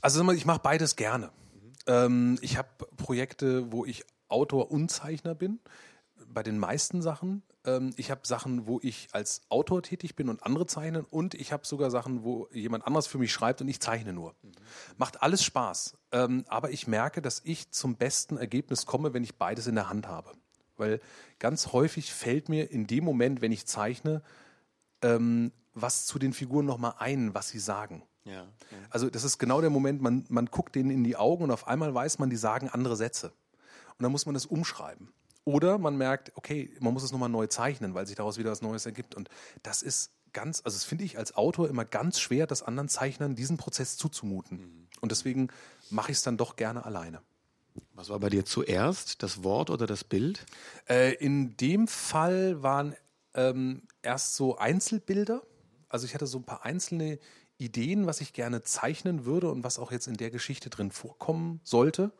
Also 0.00 0.30
ich 0.32 0.46
mache 0.46 0.60
beides 0.62 0.96
gerne. 0.96 1.30
Ähm, 1.86 2.38
ich 2.42 2.56
habe 2.56 2.68
Projekte, 2.96 3.72
wo 3.72 3.84
ich 3.84 4.04
Autor 4.28 4.70
und 4.70 4.90
Zeichner 4.90 5.34
bin. 5.34 5.60
Bei 6.28 6.42
den 6.42 6.58
meisten 6.58 7.00
Sachen 7.02 7.42
ähm, 7.68 7.92
ich 7.96 8.10
habe 8.10 8.22
Sachen, 8.24 8.66
wo 8.66 8.80
ich 8.82 9.08
als 9.12 9.42
Autor 9.48 9.82
tätig 9.82 10.16
bin 10.16 10.28
und 10.28 10.42
andere 10.42 10.66
zeichnen 10.66 11.04
und 11.04 11.34
ich 11.34 11.52
habe 11.52 11.66
sogar 11.66 11.90
Sachen, 11.90 12.24
wo 12.24 12.48
jemand 12.52 12.86
anders 12.86 13.06
für 13.06 13.18
mich 13.18 13.32
schreibt 13.32 13.60
und 13.60 13.68
ich 13.68 13.80
zeichne 13.80 14.12
nur. 14.12 14.34
Mhm. 14.42 14.52
Macht 14.96 15.22
alles 15.22 15.44
Spaß. 15.44 15.96
Ähm, 16.12 16.44
aber 16.48 16.70
ich 16.70 16.86
merke, 16.86 17.20
dass 17.20 17.42
ich 17.44 17.70
zum 17.70 17.96
besten 17.96 18.36
Ergebnis 18.36 18.86
komme, 18.86 19.12
wenn 19.12 19.22
ich 19.22 19.36
beides 19.36 19.66
in 19.66 19.74
der 19.74 19.88
Hand 19.88 20.08
habe. 20.08 20.32
Weil 20.76 21.00
ganz 21.38 21.72
häufig 21.72 22.12
fällt 22.12 22.48
mir 22.48 22.70
in 22.70 22.86
dem 22.86 23.04
Moment, 23.04 23.40
wenn 23.42 23.52
ich 23.52 23.66
zeichne, 23.66 24.22
ähm, 25.02 25.52
was 25.74 26.06
zu 26.06 26.18
den 26.18 26.32
Figuren 26.32 26.66
nochmal 26.66 26.94
ein, 26.98 27.34
was 27.34 27.48
sie 27.48 27.58
sagen. 27.58 28.02
Ja, 28.24 28.32
ja. 28.32 28.46
Also 28.90 29.10
das 29.10 29.24
ist 29.24 29.38
genau 29.38 29.60
der 29.60 29.70
Moment, 29.70 30.02
man, 30.02 30.24
man 30.28 30.46
guckt 30.46 30.74
denen 30.74 30.90
in 30.90 31.04
die 31.04 31.16
Augen 31.16 31.44
und 31.44 31.50
auf 31.50 31.66
einmal 31.66 31.94
weiß 31.94 32.18
man, 32.18 32.30
die 32.30 32.36
sagen 32.36 32.68
andere 32.68 32.96
Sätze. 32.96 33.32
Und 33.96 34.02
dann 34.02 34.12
muss 34.12 34.26
man 34.26 34.34
das 34.34 34.46
umschreiben. 34.46 35.12
Oder 35.48 35.78
man 35.78 35.96
merkt, 35.96 36.32
okay, 36.34 36.70
man 36.78 36.92
muss 36.92 37.02
es 37.02 37.10
nochmal 37.10 37.30
neu 37.30 37.46
zeichnen, 37.46 37.94
weil 37.94 38.06
sich 38.06 38.16
daraus 38.16 38.36
wieder 38.36 38.50
was 38.50 38.60
Neues 38.60 38.84
ergibt. 38.84 39.14
Und 39.14 39.30
das 39.62 39.80
ist 39.80 40.10
ganz, 40.34 40.60
also 40.62 40.76
das 40.76 40.84
finde 40.84 41.04
ich 41.04 41.16
als 41.16 41.36
Autor 41.36 41.70
immer 41.70 41.86
ganz 41.86 42.20
schwer, 42.20 42.46
das 42.46 42.62
anderen 42.62 42.90
Zeichnern 42.90 43.34
diesen 43.34 43.56
Prozess 43.56 43.96
zuzumuten. 43.96 44.58
Mhm. 44.58 44.88
Und 45.00 45.10
deswegen 45.10 45.48
mache 45.88 46.12
ich 46.12 46.18
es 46.18 46.22
dann 46.22 46.36
doch 46.36 46.56
gerne 46.56 46.84
alleine. 46.84 47.22
Was 47.94 48.10
war 48.10 48.20
bei 48.20 48.28
dir 48.28 48.44
zuerst, 48.44 49.22
das 49.22 49.42
Wort 49.42 49.70
oder 49.70 49.86
das 49.86 50.04
Bild? 50.04 50.44
Äh, 50.86 51.14
in 51.14 51.56
dem 51.56 51.88
Fall 51.88 52.62
waren 52.62 52.94
ähm, 53.32 53.84
erst 54.02 54.34
so 54.34 54.58
Einzelbilder. 54.58 55.40
Also 55.88 56.04
ich 56.04 56.12
hatte 56.12 56.26
so 56.26 56.36
ein 56.36 56.44
paar 56.44 56.66
einzelne 56.66 57.18
Ideen, 57.56 58.04
was 58.04 58.20
ich 58.20 58.34
gerne 58.34 58.64
zeichnen 58.64 59.24
würde 59.24 59.50
und 59.50 59.64
was 59.64 59.78
auch 59.78 59.92
jetzt 59.92 60.08
in 60.08 60.18
der 60.18 60.30
Geschichte 60.30 60.68
drin 60.68 60.90
vorkommen 60.90 61.62
sollte. 61.64 62.12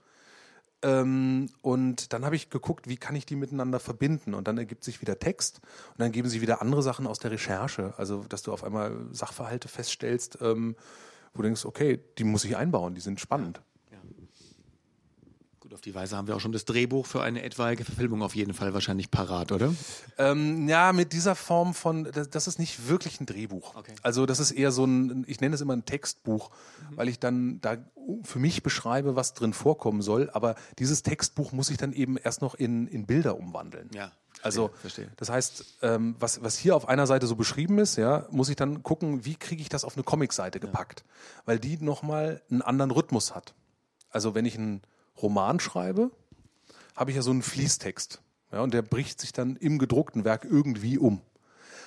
Ähm, 0.82 1.48
und 1.60 2.12
dann 2.12 2.24
habe 2.24 2.36
ich 2.36 2.50
geguckt, 2.50 2.88
wie 2.88 2.96
kann 2.96 3.16
ich 3.16 3.26
die 3.26 3.36
miteinander 3.36 3.80
verbinden? 3.80 4.34
Und 4.34 4.46
dann 4.46 4.58
ergibt 4.58 4.84
sich 4.84 5.00
wieder 5.00 5.18
Text 5.18 5.60
und 5.90 6.00
dann 6.00 6.12
geben 6.12 6.28
sie 6.28 6.40
wieder 6.40 6.62
andere 6.62 6.82
Sachen 6.82 7.06
aus 7.06 7.18
der 7.18 7.32
Recherche. 7.32 7.94
Also, 7.96 8.24
dass 8.28 8.42
du 8.42 8.52
auf 8.52 8.62
einmal 8.62 8.96
Sachverhalte 9.10 9.68
feststellst, 9.68 10.38
ähm, 10.40 10.76
wo 11.34 11.38
du 11.38 11.48
denkst, 11.48 11.64
okay, 11.64 12.00
die 12.18 12.24
muss 12.24 12.44
ich 12.44 12.56
einbauen, 12.56 12.94
die 12.94 13.00
sind 13.00 13.20
spannend. 13.20 13.60
Gut, 15.68 15.74
auf 15.74 15.80
die 15.82 15.94
Weise 15.94 16.16
haben 16.16 16.26
wir 16.28 16.34
auch 16.34 16.40
schon 16.40 16.52
das 16.52 16.64
Drehbuch 16.64 17.04
für 17.04 17.20
eine 17.20 17.42
etwaige 17.42 17.84
Verfilmung 17.84 18.22
auf 18.22 18.34
jeden 18.34 18.54
Fall 18.54 18.72
wahrscheinlich 18.72 19.10
parat, 19.10 19.52
oder? 19.52 19.74
Ähm, 20.16 20.66
ja, 20.66 20.94
mit 20.94 21.12
dieser 21.12 21.34
Form 21.34 21.74
von, 21.74 22.04
das, 22.04 22.30
das, 22.30 22.48
ist 22.48 22.58
nicht 22.58 22.88
wirklich 22.88 23.20
ein 23.20 23.26
Drehbuch. 23.26 23.76
Okay. 23.76 23.92
Also 24.00 24.24
das 24.24 24.40
ist 24.40 24.52
eher 24.52 24.72
so 24.72 24.86
ein, 24.86 25.26
ich 25.28 25.42
nenne 25.42 25.54
es 25.54 25.60
immer 25.60 25.76
ein 25.76 25.84
Textbuch, 25.84 26.48
mhm. 26.48 26.96
weil 26.96 27.08
ich 27.10 27.18
dann 27.18 27.60
da 27.60 27.76
für 28.22 28.38
mich 28.38 28.62
beschreibe, 28.62 29.14
was 29.14 29.34
drin 29.34 29.52
vorkommen 29.52 30.00
soll. 30.00 30.30
Aber 30.32 30.54
dieses 30.78 31.02
Textbuch 31.02 31.52
muss 31.52 31.68
ich 31.68 31.76
dann 31.76 31.92
eben 31.92 32.16
erst 32.16 32.40
noch 32.40 32.54
in, 32.54 32.86
in 32.86 33.04
Bilder 33.04 33.36
umwandeln. 33.36 33.90
Ja. 33.92 34.12
Also 34.40 34.70
verstehe. 34.80 35.10
das 35.16 35.28
heißt, 35.28 35.80
ähm, 35.82 36.16
was, 36.18 36.42
was 36.42 36.56
hier 36.56 36.76
auf 36.76 36.88
einer 36.88 37.06
Seite 37.06 37.26
so 37.26 37.36
beschrieben 37.36 37.78
ist, 37.78 37.96
ja, 37.96 38.26
muss 38.30 38.48
ich 38.48 38.56
dann 38.56 38.82
gucken, 38.82 39.26
wie 39.26 39.34
kriege 39.34 39.60
ich 39.60 39.68
das 39.68 39.84
auf 39.84 39.96
eine 39.96 40.04
Comicseite 40.04 40.60
gepackt, 40.60 41.00
ja. 41.00 41.42
weil 41.44 41.58
die 41.58 41.76
nochmal 41.76 42.40
einen 42.50 42.62
anderen 42.62 42.90
Rhythmus 42.90 43.34
hat. 43.34 43.52
Also 44.08 44.34
wenn 44.34 44.46
ich 44.46 44.56
ein 44.56 44.80
Roman 45.22 45.60
schreibe, 45.60 46.10
habe 46.96 47.10
ich 47.10 47.16
ja 47.16 47.22
so 47.22 47.30
einen 47.30 47.42
Fließtext. 47.42 48.20
Ja, 48.52 48.62
und 48.62 48.72
der 48.72 48.82
bricht 48.82 49.20
sich 49.20 49.32
dann 49.32 49.56
im 49.56 49.78
gedruckten 49.78 50.24
Werk 50.24 50.44
irgendwie 50.44 50.98
um. 50.98 51.20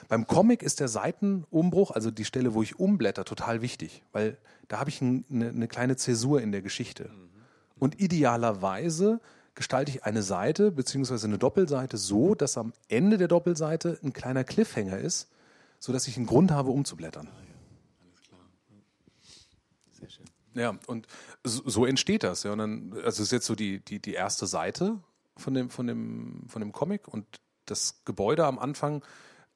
Beim 0.07 0.27
Comic 0.27 0.63
ist 0.63 0.79
der 0.79 0.87
Seitenumbruch, 0.87 1.91
also 1.91 2.11
die 2.11 2.25
Stelle, 2.25 2.53
wo 2.53 2.61
ich 2.61 2.79
umblätter, 2.79 3.23
total 3.25 3.61
wichtig, 3.61 4.03
weil 4.11 4.37
da 4.67 4.79
habe 4.79 4.89
ich 4.89 5.01
ein, 5.01 5.25
eine, 5.29 5.49
eine, 5.49 5.67
kleine 5.67 5.95
Zäsur 5.95 6.41
in 6.41 6.51
der 6.51 6.61
Geschichte. 6.61 7.09
Und 7.79 7.99
idealerweise 7.99 9.19
gestalte 9.55 9.91
ich 9.91 10.03
eine 10.03 10.21
Seite 10.21 10.71
beziehungsweise 10.71 11.27
eine 11.27 11.37
Doppelseite 11.37 11.97
so, 11.97 12.35
dass 12.35 12.57
am 12.57 12.73
Ende 12.87 13.17
der 13.17 13.27
Doppelseite 13.27 13.99
ein 14.03 14.13
kleiner 14.13 14.43
Cliffhanger 14.43 14.97
ist, 14.97 15.29
sodass 15.79 16.07
ich 16.07 16.17
einen 16.17 16.25
Grund 16.25 16.51
habe, 16.51 16.71
umzublättern. 16.71 17.27
Sehr 19.91 20.09
schön. 20.09 20.25
Ja, 20.53 20.77
und 20.87 21.07
so, 21.43 21.67
so 21.69 21.85
entsteht 21.85 22.23
das. 22.23 22.43
Ja, 22.43 22.51
und 22.51 22.57
dann, 22.57 22.93
also 22.93 23.07
es 23.07 23.19
ist 23.19 23.31
jetzt 23.31 23.45
so 23.45 23.55
die, 23.55 23.79
die, 23.79 23.99
die 23.99 24.13
erste 24.13 24.47
Seite 24.47 24.99
von 25.37 25.53
dem, 25.53 25.69
von, 25.69 25.87
dem, 25.87 26.43
von 26.47 26.61
dem 26.61 26.71
Comic 26.71 27.07
und 27.07 27.25
das 27.65 28.03
Gebäude 28.05 28.45
am 28.45 28.59
Anfang, 28.59 29.03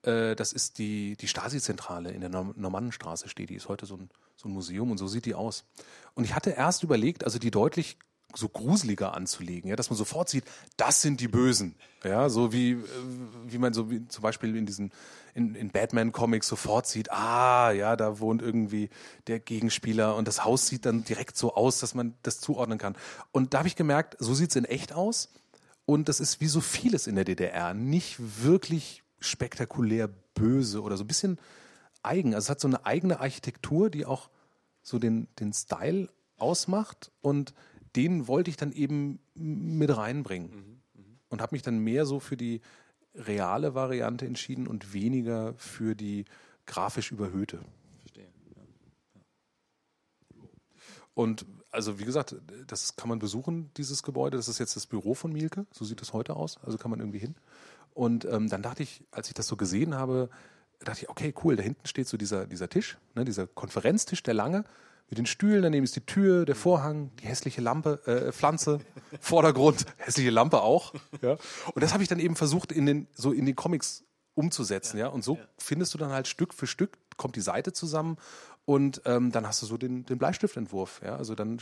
äh, 0.03 0.35
das 0.35 0.53
ist 0.53 0.77
die, 0.77 1.17
die 1.17 1.27
Stasi-Zentrale 1.27 2.11
in 2.11 2.21
der 2.21 2.29
Normannenstraße 2.29 3.29
steht. 3.29 3.49
Die 3.49 3.55
ist 3.55 3.67
heute 3.67 3.85
so 3.85 3.95
ein, 3.95 4.09
so 4.35 4.47
ein 4.47 4.53
Museum 4.53 4.91
und 4.91 4.97
so 4.97 5.07
sieht 5.07 5.25
die 5.25 5.35
aus. 5.35 5.65
Und 6.13 6.23
ich 6.23 6.33
hatte 6.33 6.51
erst 6.51 6.83
überlegt, 6.83 7.23
also 7.23 7.39
die 7.39 7.51
deutlich 7.51 7.97
so 8.33 8.49
gruseliger 8.49 9.13
anzulegen, 9.13 9.69
ja, 9.69 9.75
dass 9.75 9.89
man 9.89 9.97
sofort 9.97 10.29
sieht, 10.29 10.43
das 10.77 11.01
sind 11.01 11.21
die 11.21 11.27
Bösen, 11.27 11.75
ja, 12.03 12.29
so 12.29 12.51
wie 12.51 12.71
äh, 12.71 12.77
wie 13.47 13.57
man 13.57 13.73
so 13.73 13.89
wie 13.89 14.07
zum 14.07 14.21
Beispiel 14.21 14.55
in 14.55 14.65
diesen 14.65 14.91
in, 15.33 15.55
in 15.55 15.69
Batman 15.69 16.11
Comics 16.11 16.47
sofort 16.47 16.87
sieht, 16.87 17.11
ah, 17.11 17.71
ja, 17.71 17.95
da 17.95 18.19
wohnt 18.19 18.41
irgendwie 18.41 18.89
der 19.27 19.39
Gegenspieler 19.39 20.15
und 20.15 20.27
das 20.27 20.45
Haus 20.45 20.67
sieht 20.67 20.85
dann 20.85 21.03
direkt 21.03 21.37
so 21.37 21.55
aus, 21.55 21.79
dass 21.79 21.93
man 21.93 22.15
das 22.23 22.39
zuordnen 22.39 22.77
kann. 22.77 22.95
Und 23.31 23.53
da 23.53 23.59
habe 23.59 23.67
ich 23.67 23.75
gemerkt, 23.75 24.15
so 24.19 24.33
sieht's 24.33 24.55
in 24.55 24.65
echt 24.65 24.93
aus 24.93 25.29
und 25.85 26.09
das 26.09 26.19
ist 26.19 26.39
wie 26.41 26.47
so 26.47 26.61
vieles 26.61 27.07
in 27.07 27.15
der 27.15 27.25
DDR 27.25 27.73
nicht 27.73 28.17
wirklich 28.43 29.03
spektakulär 29.19 30.09
böse 30.33 30.81
oder 30.81 30.97
so 30.97 31.03
ein 31.03 31.07
bisschen 31.07 31.39
eigen. 32.01 32.33
Also 32.33 32.45
es 32.45 32.49
hat 32.49 32.59
so 32.59 32.67
eine 32.67 32.85
eigene 32.85 33.19
Architektur, 33.19 33.89
die 33.89 34.05
auch 34.05 34.29
so 34.81 34.99
den 34.99 35.27
den 35.39 35.53
Style 35.53 36.09
ausmacht 36.37 37.11
und 37.21 37.53
den 37.95 38.27
wollte 38.27 38.49
ich 38.49 38.57
dann 38.57 38.71
eben 38.71 39.19
mit 39.33 39.95
reinbringen. 39.95 40.49
Mhm, 40.49 41.01
mh. 41.01 41.03
Und 41.29 41.41
habe 41.41 41.55
mich 41.55 41.61
dann 41.61 41.79
mehr 41.79 42.05
so 42.05 42.19
für 42.19 42.37
die 42.37 42.61
reale 43.13 43.75
Variante 43.75 44.25
entschieden 44.25 44.67
und 44.67 44.93
weniger 44.93 45.53
für 45.55 45.95
die 45.95 46.25
grafisch 46.65 47.11
überhöhte. 47.11 47.59
Verstehe. 48.01 48.27
Ja. 48.55 48.63
Ja. 50.35 50.49
Und 51.13 51.45
also 51.71 51.99
wie 51.99 52.05
gesagt, 52.05 52.35
das 52.67 52.95
kann 52.95 53.09
man 53.09 53.19
besuchen, 53.19 53.69
dieses 53.77 54.03
Gebäude. 54.03 54.37
Das 54.37 54.47
ist 54.47 54.59
jetzt 54.59 54.75
das 54.75 54.87
Büro 54.87 55.13
von 55.13 55.31
Mielke, 55.33 55.65
so 55.71 55.85
sieht 55.85 56.01
es 56.01 56.13
heute 56.13 56.35
aus. 56.35 56.57
Also 56.63 56.77
kann 56.77 56.91
man 56.91 56.99
irgendwie 56.99 57.19
hin. 57.19 57.35
Und 57.93 58.25
ähm, 58.25 58.49
dann 58.49 58.61
dachte 58.61 58.83
ich, 58.83 59.03
als 59.11 59.27
ich 59.27 59.33
das 59.33 59.47
so 59.47 59.55
gesehen 59.55 59.95
habe, 59.95 60.29
dachte 60.79 61.03
ich, 61.03 61.09
okay, 61.09 61.33
cool, 61.43 61.55
da 61.55 61.63
hinten 61.63 61.87
steht 61.87 62.07
so 62.07 62.17
dieser, 62.17 62.45
dieser 62.45 62.69
Tisch, 62.69 62.97
ne, 63.13 63.25
dieser 63.25 63.47
Konferenztisch, 63.47 64.23
der 64.23 64.33
lange 64.33 64.65
mit 65.09 65.17
den 65.17 65.25
Stühlen, 65.25 65.61
daneben 65.61 65.83
ist 65.83 65.95
die 65.95 66.05
Tür, 66.05 66.45
der 66.45 66.55
Vorhang, 66.55 67.11
die 67.21 67.27
hässliche 67.27 67.61
Lampe, 67.61 68.01
äh, 68.05 68.31
Pflanze, 68.31 68.79
Vordergrund, 69.19 69.85
hässliche 69.97 70.31
Lampe 70.31 70.61
auch. 70.61 70.93
Ja. 71.21 71.37
Und 71.73 71.83
das 71.83 71.93
habe 71.93 72.03
ich 72.03 72.09
dann 72.09 72.19
eben 72.19 72.35
versucht, 72.35 72.71
in 72.71 72.85
den, 72.85 73.07
so 73.13 73.31
in 73.31 73.45
den 73.45 73.55
Comics 73.55 74.03
umzusetzen, 74.33 74.97
ja. 74.97 75.05
ja? 75.05 75.11
Und 75.11 75.23
so 75.23 75.35
ja. 75.35 75.43
findest 75.57 75.93
du 75.93 75.97
dann 75.97 76.11
halt 76.11 76.27
Stück 76.27 76.53
für 76.53 76.67
Stück, 76.67 76.97
kommt 77.17 77.35
die 77.35 77.41
Seite 77.41 77.71
zusammen 77.71 78.17
und 78.65 79.01
ähm, 79.05 79.31
dann 79.31 79.47
hast 79.47 79.61
du 79.61 79.65
so 79.65 79.77
den, 79.77 80.05
den 80.05 80.17
Bleistiftentwurf, 80.17 81.01
ja. 81.03 81.15
Also 81.15 81.35
dann 81.35 81.59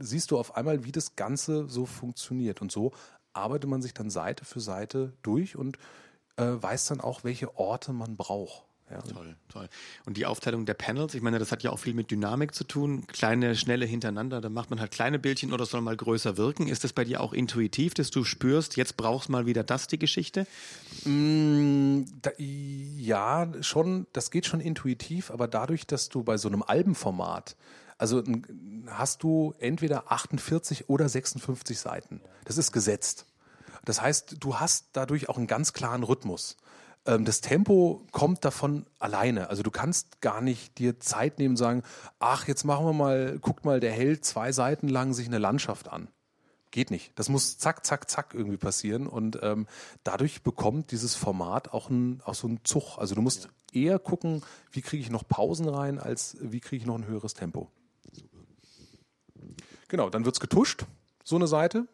siehst 0.00 0.30
du 0.30 0.38
auf 0.38 0.56
einmal, 0.56 0.84
wie 0.84 0.92
das 0.92 1.16
Ganze 1.16 1.68
so 1.68 1.86
funktioniert. 1.86 2.62
Und 2.62 2.72
so 2.72 2.92
arbeitet 3.32 3.68
man 3.68 3.82
sich 3.82 3.94
dann 3.94 4.10
Seite 4.10 4.44
für 4.44 4.60
Seite 4.60 5.12
durch 5.22 5.56
und 5.56 5.78
äh, 6.36 6.44
weiß 6.44 6.86
dann 6.86 7.00
auch, 7.00 7.24
welche 7.24 7.56
Orte 7.56 7.92
man 7.92 8.16
braucht. 8.16 8.64
Ja. 8.92 9.00
Toll, 9.00 9.34
toll. 9.48 9.68
Und 10.04 10.16
die 10.16 10.26
Aufteilung 10.26 10.66
der 10.66 10.74
Panels, 10.74 11.14
ich 11.14 11.22
meine, 11.22 11.38
das 11.38 11.50
hat 11.50 11.62
ja 11.62 11.70
auch 11.70 11.78
viel 11.78 11.94
mit 11.94 12.10
Dynamik 12.10 12.54
zu 12.54 12.64
tun. 12.64 13.06
Kleine, 13.06 13.56
schnelle 13.56 13.86
hintereinander, 13.86 14.40
da 14.40 14.50
macht 14.50 14.70
man 14.70 14.80
halt 14.80 14.90
kleine 14.90 15.18
Bildchen 15.18 15.52
oder 15.52 15.64
soll 15.64 15.80
mal 15.80 15.96
größer 15.96 16.36
wirken. 16.36 16.68
Ist 16.68 16.84
das 16.84 16.92
bei 16.92 17.04
dir 17.04 17.20
auch 17.20 17.32
intuitiv, 17.32 17.94
dass 17.94 18.10
du 18.10 18.24
spürst, 18.24 18.76
jetzt 18.76 18.96
brauchst 18.96 19.30
mal 19.30 19.46
wieder 19.46 19.64
das 19.64 19.86
die 19.86 19.98
Geschichte? 19.98 20.46
Mm, 21.04 22.02
da, 22.20 22.30
ja, 22.38 23.50
schon, 23.62 24.06
das 24.12 24.30
geht 24.30 24.46
schon 24.46 24.60
intuitiv, 24.60 25.30
aber 25.30 25.48
dadurch, 25.48 25.86
dass 25.86 26.10
du 26.10 26.22
bei 26.22 26.36
so 26.36 26.48
einem 26.48 26.62
Albenformat 26.62 27.56
also 28.02 28.20
hast 28.88 29.22
du 29.22 29.54
entweder 29.60 30.10
48 30.10 30.88
oder 30.88 31.08
56 31.08 31.78
Seiten. 31.78 32.20
Das 32.44 32.58
ist 32.58 32.72
gesetzt. 32.72 33.26
Das 33.84 34.02
heißt, 34.02 34.38
du 34.40 34.58
hast 34.58 34.86
dadurch 34.92 35.28
auch 35.28 35.36
einen 35.36 35.46
ganz 35.46 35.72
klaren 35.72 36.02
Rhythmus. 36.02 36.56
Ähm, 37.06 37.24
das 37.24 37.40
Tempo 37.40 38.06
kommt 38.12 38.44
davon 38.44 38.86
alleine. 38.98 39.50
Also 39.50 39.62
du 39.62 39.70
kannst 39.70 40.20
gar 40.20 40.40
nicht 40.40 40.78
dir 40.78 41.00
Zeit 41.00 41.38
nehmen 41.38 41.52
und 41.52 41.56
sagen, 41.56 41.82
ach, 42.18 42.46
jetzt 42.46 42.64
machen 42.64 42.86
wir 42.86 42.92
mal, 42.92 43.38
guckt 43.38 43.64
mal, 43.64 43.80
der 43.80 43.92
hält 43.92 44.24
zwei 44.24 44.52
Seiten 44.52 44.88
lang 44.88 45.12
sich 45.14 45.26
eine 45.26 45.38
Landschaft 45.38 45.88
an. 45.88 46.08
Geht 46.70 46.90
nicht. 46.90 47.12
Das 47.16 47.28
muss 47.28 47.58
zack, 47.58 47.84
zack, 47.84 48.08
zack 48.08 48.34
irgendwie 48.34 48.56
passieren. 48.56 49.06
Und 49.06 49.38
ähm, 49.42 49.66
dadurch 50.04 50.42
bekommt 50.42 50.90
dieses 50.90 51.14
Format 51.14 51.72
auch, 51.72 51.90
ein, 51.90 52.22
auch 52.24 52.34
so 52.34 52.48
einen 52.48 52.64
Zug. 52.64 52.98
Also 52.98 53.14
du 53.14 53.20
musst 53.20 53.48
eher 53.72 53.98
gucken, 53.98 54.42
wie 54.70 54.80
kriege 54.80 55.02
ich 55.02 55.10
noch 55.10 55.26
Pausen 55.28 55.68
rein, 55.68 55.98
als 55.98 56.36
wie 56.40 56.60
kriege 56.60 56.82
ich 56.82 56.86
noch 56.86 56.94
ein 56.94 57.06
höheres 57.06 57.34
Tempo. 57.34 57.70
Genau, 59.88 60.08
dann 60.08 60.24
wird's 60.24 60.40
getuscht, 60.40 60.86
so 61.22 61.36
eine 61.36 61.46
Seite. 61.46 61.86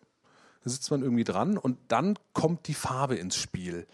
Da 0.63 0.71
sitzt 0.71 0.91
man 0.91 1.03
irgendwie 1.03 1.25
dran 1.25 1.59
und 1.59 1.79
dann 1.89 2.17
kommt 2.33 2.69
die 2.69 2.75
Farbe 2.75 3.17
ins 3.17 3.37
Spiel. 3.37 3.87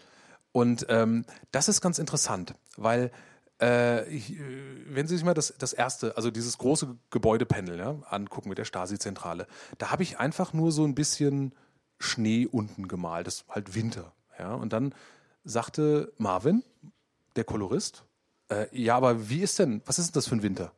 Und 0.55 0.85
ähm, 0.87 1.25
das 1.51 1.67
ist 1.67 1.81
ganz 1.81 1.99
interessant, 1.99 2.55
weil 2.77 3.11
äh, 3.61 4.07
ich, 4.07 4.39
äh, 4.39 4.39
wenn 4.87 5.05
Sie 5.05 5.17
sich 5.17 5.25
mal 5.25 5.33
das, 5.33 5.53
das 5.57 5.73
erste, 5.73 6.15
also 6.15 6.31
dieses 6.31 6.57
große 6.57 6.95
Gebäudepanel 7.09 7.77
ja, 7.77 7.97
angucken 8.09 8.47
mit 8.47 8.57
der 8.57 8.63
Stasi-Zentrale, 8.63 9.47
da 9.79 9.91
habe 9.91 10.03
ich 10.03 10.17
einfach 10.17 10.53
nur 10.53 10.71
so 10.71 10.85
ein 10.85 10.95
bisschen 10.95 11.53
Schnee 11.99 12.47
unten 12.49 12.87
gemalt, 12.87 13.27
das 13.27 13.41
ist 13.41 13.49
halt 13.49 13.75
Winter. 13.75 14.13
Ja, 14.39 14.53
und 14.53 14.71
dann 14.71 14.95
sagte 15.43 16.13
Marvin, 16.17 16.63
der 17.35 17.43
Kolorist, 17.43 18.05
äh, 18.49 18.67
ja, 18.71 18.95
aber 18.95 19.27
wie 19.27 19.41
ist 19.41 19.59
denn, 19.59 19.81
was 19.85 19.99
ist 19.99 20.07
denn 20.07 20.13
das 20.13 20.27
für 20.29 20.37
ein 20.37 20.43
Winter? 20.43 20.71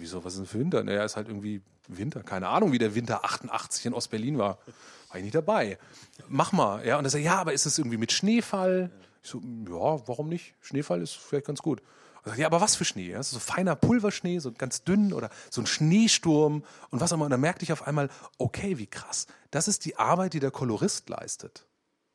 Wieso, 0.00 0.24
was 0.24 0.32
ist 0.32 0.40
denn 0.40 0.46
für 0.46 0.58
Winter? 0.58 0.82
Naja, 0.82 1.04
ist 1.04 1.14
halt 1.14 1.28
irgendwie 1.28 1.62
Winter, 1.88 2.22
keine 2.22 2.48
Ahnung, 2.48 2.72
wie 2.72 2.78
der 2.78 2.94
Winter 2.94 3.24
88 3.24 3.86
in 3.86 3.94
Ostberlin 3.94 4.38
war. 4.38 4.58
War 5.08 5.16
ich 5.16 5.22
nicht 5.22 5.34
dabei. 5.34 5.78
Mach 6.28 6.52
mal. 6.52 6.86
Ja, 6.86 6.98
und 6.98 7.04
er 7.04 7.10
sagt, 7.10 7.24
ja, 7.24 7.36
aber 7.36 7.52
ist 7.52 7.66
es 7.66 7.78
irgendwie 7.78 7.96
mit 7.96 8.12
Schneefall? 8.12 8.90
Ich 9.22 9.30
so, 9.30 9.38
ja, 9.38 10.06
warum 10.06 10.28
nicht? 10.28 10.54
Schneefall 10.60 11.00
ist 11.02 11.16
vielleicht 11.16 11.46
ganz 11.46 11.62
gut. 11.62 11.80
Und 12.18 12.26
sagt, 12.26 12.38
ja, 12.38 12.46
aber 12.46 12.60
was 12.60 12.76
für 12.76 12.84
Schnee? 12.84 13.10
Ja, 13.10 13.22
so 13.22 13.38
feiner 13.38 13.74
Pulverschnee, 13.74 14.38
so 14.38 14.52
ganz 14.52 14.84
dünn 14.84 15.12
oder 15.12 15.30
so 15.50 15.62
ein 15.62 15.66
Schneesturm 15.66 16.62
und 16.90 17.00
was 17.00 17.12
auch 17.12 17.16
immer. 17.16 17.24
Und 17.24 17.30
dann 17.30 17.40
merkte 17.40 17.64
ich 17.64 17.72
auf 17.72 17.86
einmal, 17.86 18.10
okay, 18.36 18.78
wie 18.78 18.86
krass. 18.86 19.26
Das 19.50 19.66
ist 19.66 19.84
die 19.86 19.96
Arbeit, 19.96 20.34
die 20.34 20.40
der 20.40 20.50
Kolorist 20.50 21.08
leistet. 21.08 21.66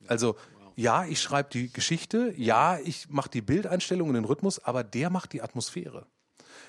Also, 0.08 0.36
ja, 0.76 1.06
ich 1.06 1.22
schreibe 1.22 1.50
die 1.50 1.72
Geschichte, 1.72 2.34
ja, 2.36 2.78
ich 2.80 3.10
mache 3.10 3.30
die 3.30 3.42
Bildeinstellung 3.42 4.10
und 4.10 4.16
den 4.16 4.26
Rhythmus, 4.26 4.60
aber 4.60 4.84
der 4.84 5.10
macht 5.10 5.34
die 5.34 5.42
Atmosphäre. 5.42 6.06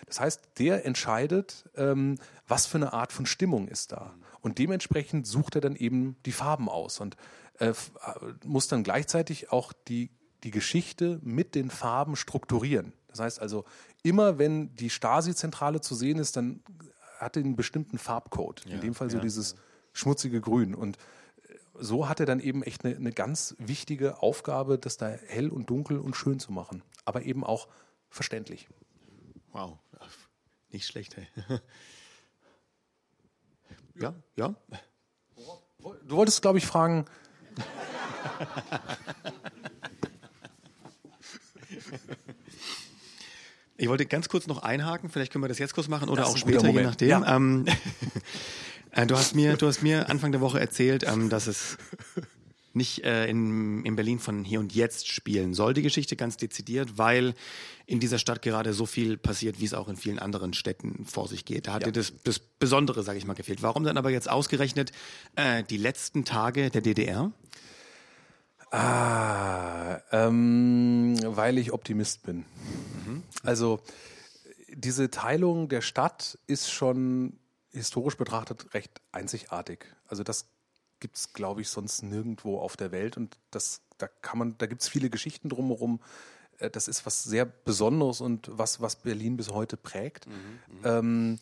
Das 0.07 0.21
heißt, 0.21 0.43
der 0.59 0.85
entscheidet, 0.85 1.69
ähm, 1.77 2.17
was 2.47 2.67
für 2.67 2.79
eine 2.79 2.93
Art 2.93 3.13
von 3.13 3.27
Stimmung 3.27 3.69
ist 3.69 3.93
da. 3.93 4.15
Und 4.41 4.59
dementsprechend 4.59 5.27
sucht 5.27 5.55
er 5.55 5.61
dann 5.61 5.77
eben 5.77 6.17
die 6.27 6.33
Farben 6.33 6.69
aus 6.69 7.01
und 7.01 7.17
äh, 7.59 7.69
äh, 7.69 7.75
muss 8.45 8.69
dann 8.69 8.83
gleichzeitig 8.83 9.51
auch 9.53 9.73
die, 9.73 10.11
die 10.43 10.51
Geschichte 10.51 11.21
mit 11.23 11.55
den 11.55 11.71
Farben 11.71 12.17
strukturieren. 12.17 12.93
Das 13.09 13.21
heißt 13.21 13.41
also, 13.41 13.65
immer 14.03 14.39
wenn 14.39 14.75
die 14.75 14.91
Stasi-Zentrale 14.91 15.81
zu 15.81 15.95
sehen 15.95 16.19
ist, 16.19 16.37
dann 16.37 16.63
hat 17.19 17.37
er 17.37 17.45
einen 17.45 17.57
bestimmten 17.57 17.97
Farbcode. 17.97 18.65
Ja, 18.67 18.75
in 18.75 18.81
dem 18.81 18.95
Fall 18.95 19.09
so 19.09 19.19
ja, 19.19 19.23
dieses 19.23 19.53
ja. 19.53 19.59
schmutzige 19.93 20.41
Grün. 20.41 20.75
Und 20.75 20.97
äh, 20.97 21.55
so 21.79 22.09
hat 22.09 22.21
er 22.21 22.27
dann 22.27 22.41
eben 22.41 22.63
echt 22.63 22.85
eine, 22.85 22.97
eine 22.97 23.13
ganz 23.13 23.55
wichtige 23.59 24.21
Aufgabe, 24.21 24.79
das 24.79 24.97
da 24.97 25.09
hell 25.09 25.49
und 25.49 25.71
dunkel 25.71 25.99
und 25.99 26.17
schön 26.17 26.39
zu 26.41 26.53
machen. 26.53 26.83
Aber 27.05 27.23
eben 27.23 27.45
auch 27.45 27.69
verständlich. 28.11 28.69
Wow, 29.53 29.79
nicht 30.75 30.87
schlecht. 30.87 31.17
Hey. 31.17 31.27
ja, 34.01 34.15
ja. 34.37 34.55
Du 36.07 36.17
wolltest, 36.17 36.43
glaube 36.43 36.59
ich, 36.59 36.67
fragen. 36.67 37.07
Ich 43.77 43.89
wollte 43.89 44.07
ganz 44.07 44.29
kurz 44.29 44.47
noch 44.47 44.63
einhaken, 44.63 45.11
vielleicht 45.11 45.33
können 45.33 45.45
wir 45.45 45.49
das 45.49 45.59
jetzt 45.59 45.75
kurz 45.75 45.89
machen 45.89 46.09
oder 46.09 46.27
auch 46.27 46.37
später, 46.37 46.69
je 46.69 46.83
nachdem. 46.83 47.09
Ja. 47.09 47.37
Ähm, 47.37 47.67
äh, 48.93 49.07
du, 49.07 49.17
hast 49.17 49.35
mir, 49.35 49.57
du 49.57 49.67
hast 49.67 49.83
mir 49.83 50.09
Anfang 50.09 50.33
der 50.33 50.41
Woche 50.41 50.61
erzählt, 50.61 51.05
ähm, 51.07 51.29
dass 51.29 51.47
es 51.47 51.77
nicht 52.75 53.05
äh, 53.05 53.27
in, 53.27 53.85
in 53.85 53.97
Berlin 53.97 54.19
von 54.19 54.45
hier 54.45 54.61
und 54.61 54.75
jetzt 54.75 55.09
spielen 55.09 55.55
soll, 55.55 55.75
die 55.75 55.83
Geschichte 55.83 56.17
ganz 56.17 56.37
dezidiert, 56.37 56.99
weil 56.99 57.35
in 57.87 58.01
dieser 58.01 58.19
Stadt 58.19 58.43
gerade 58.43 58.73
so 58.73 58.87
viel 58.87 59.17
passiert, 59.17 59.61
wie 59.61 59.65
es 59.65 59.75
auch 59.75 59.89
in 59.89 59.97
vielen 59.97 60.19
anderen 60.19 60.55
Städten 60.55 61.05
vor 61.05 61.29
sich 61.29 61.45
geht. 61.45 61.67
Da 61.67 61.75
hat 61.75 61.83
ja. 61.83 61.87
dir 61.87 61.93
das, 61.93 62.13
das 62.25 62.39
Besondere, 62.39 63.03
sage 63.03 63.19
ich 63.19 63.27
mal, 63.27 63.35
gefehlt. 63.35 63.63
Warum 63.63 63.85
dann 63.85 63.99
aber 63.99 64.11
jetzt 64.11 64.31
ausgerechnet 64.31 64.93
äh, 65.37 65.63
die 65.65 65.77
letzten 65.77 66.25
Tage 66.25 66.71
der 66.71 66.81
DDR? 66.81 67.33
Ah, 68.71 70.01
ähm, 70.11 71.17
weil 71.25 71.59
ich 71.59 71.73
Optimist 71.73 72.25
bin. 72.25 72.39
Mhm. 73.07 73.23
Also 73.45 73.81
diese 74.73 75.11
Teilung 75.11 75.69
der 75.69 75.81
Stadt 75.81 76.39
ist 76.47 76.71
schon 76.71 77.39
historisch 77.71 78.17
betrachtet 78.17 78.75
recht 78.75 79.01
einzigartig. 79.13 79.87
Also 80.07 80.23
das 80.23 80.47
gibt 81.05 81.19
es, 81.19 81.35
glaube 81.35 81.61
ich, 81.61 81.69
sonst 81.69 82.03
nirgendwo 82.03 82.59
auf 82.59 82.79
der 82.79 82.91
Welt. 82.91 83.19
Und 83.19 83.37
das, 83.51 83.83
da 83.99 84.09
kann 84.09 84.39
man, 84.39 84.57
da 84.57 84.65
gibt 84.65 84.81
es 84.81 84.89
viele 84.89 85.11
Geschichten 85.11 85.51
drumherum. 85.51 86.01
Äh, 86.57 86.71
das 86.71 86.89
ist 86.89 87.05
was 87.05 87.25
sehr 87.25 87.45
Besonderes 87.45 88.23
und 88.23 88.49
was, 88.51 88.81
was 88.81 88.97
Berlin 88.97 89.37
bis 89.37 89.51
heute 89.51 89.77
prägt. 89.77 90.27
Mhm, 90.27 90.33
mhm. 90.33 90.81
ähm, 90.85 91.39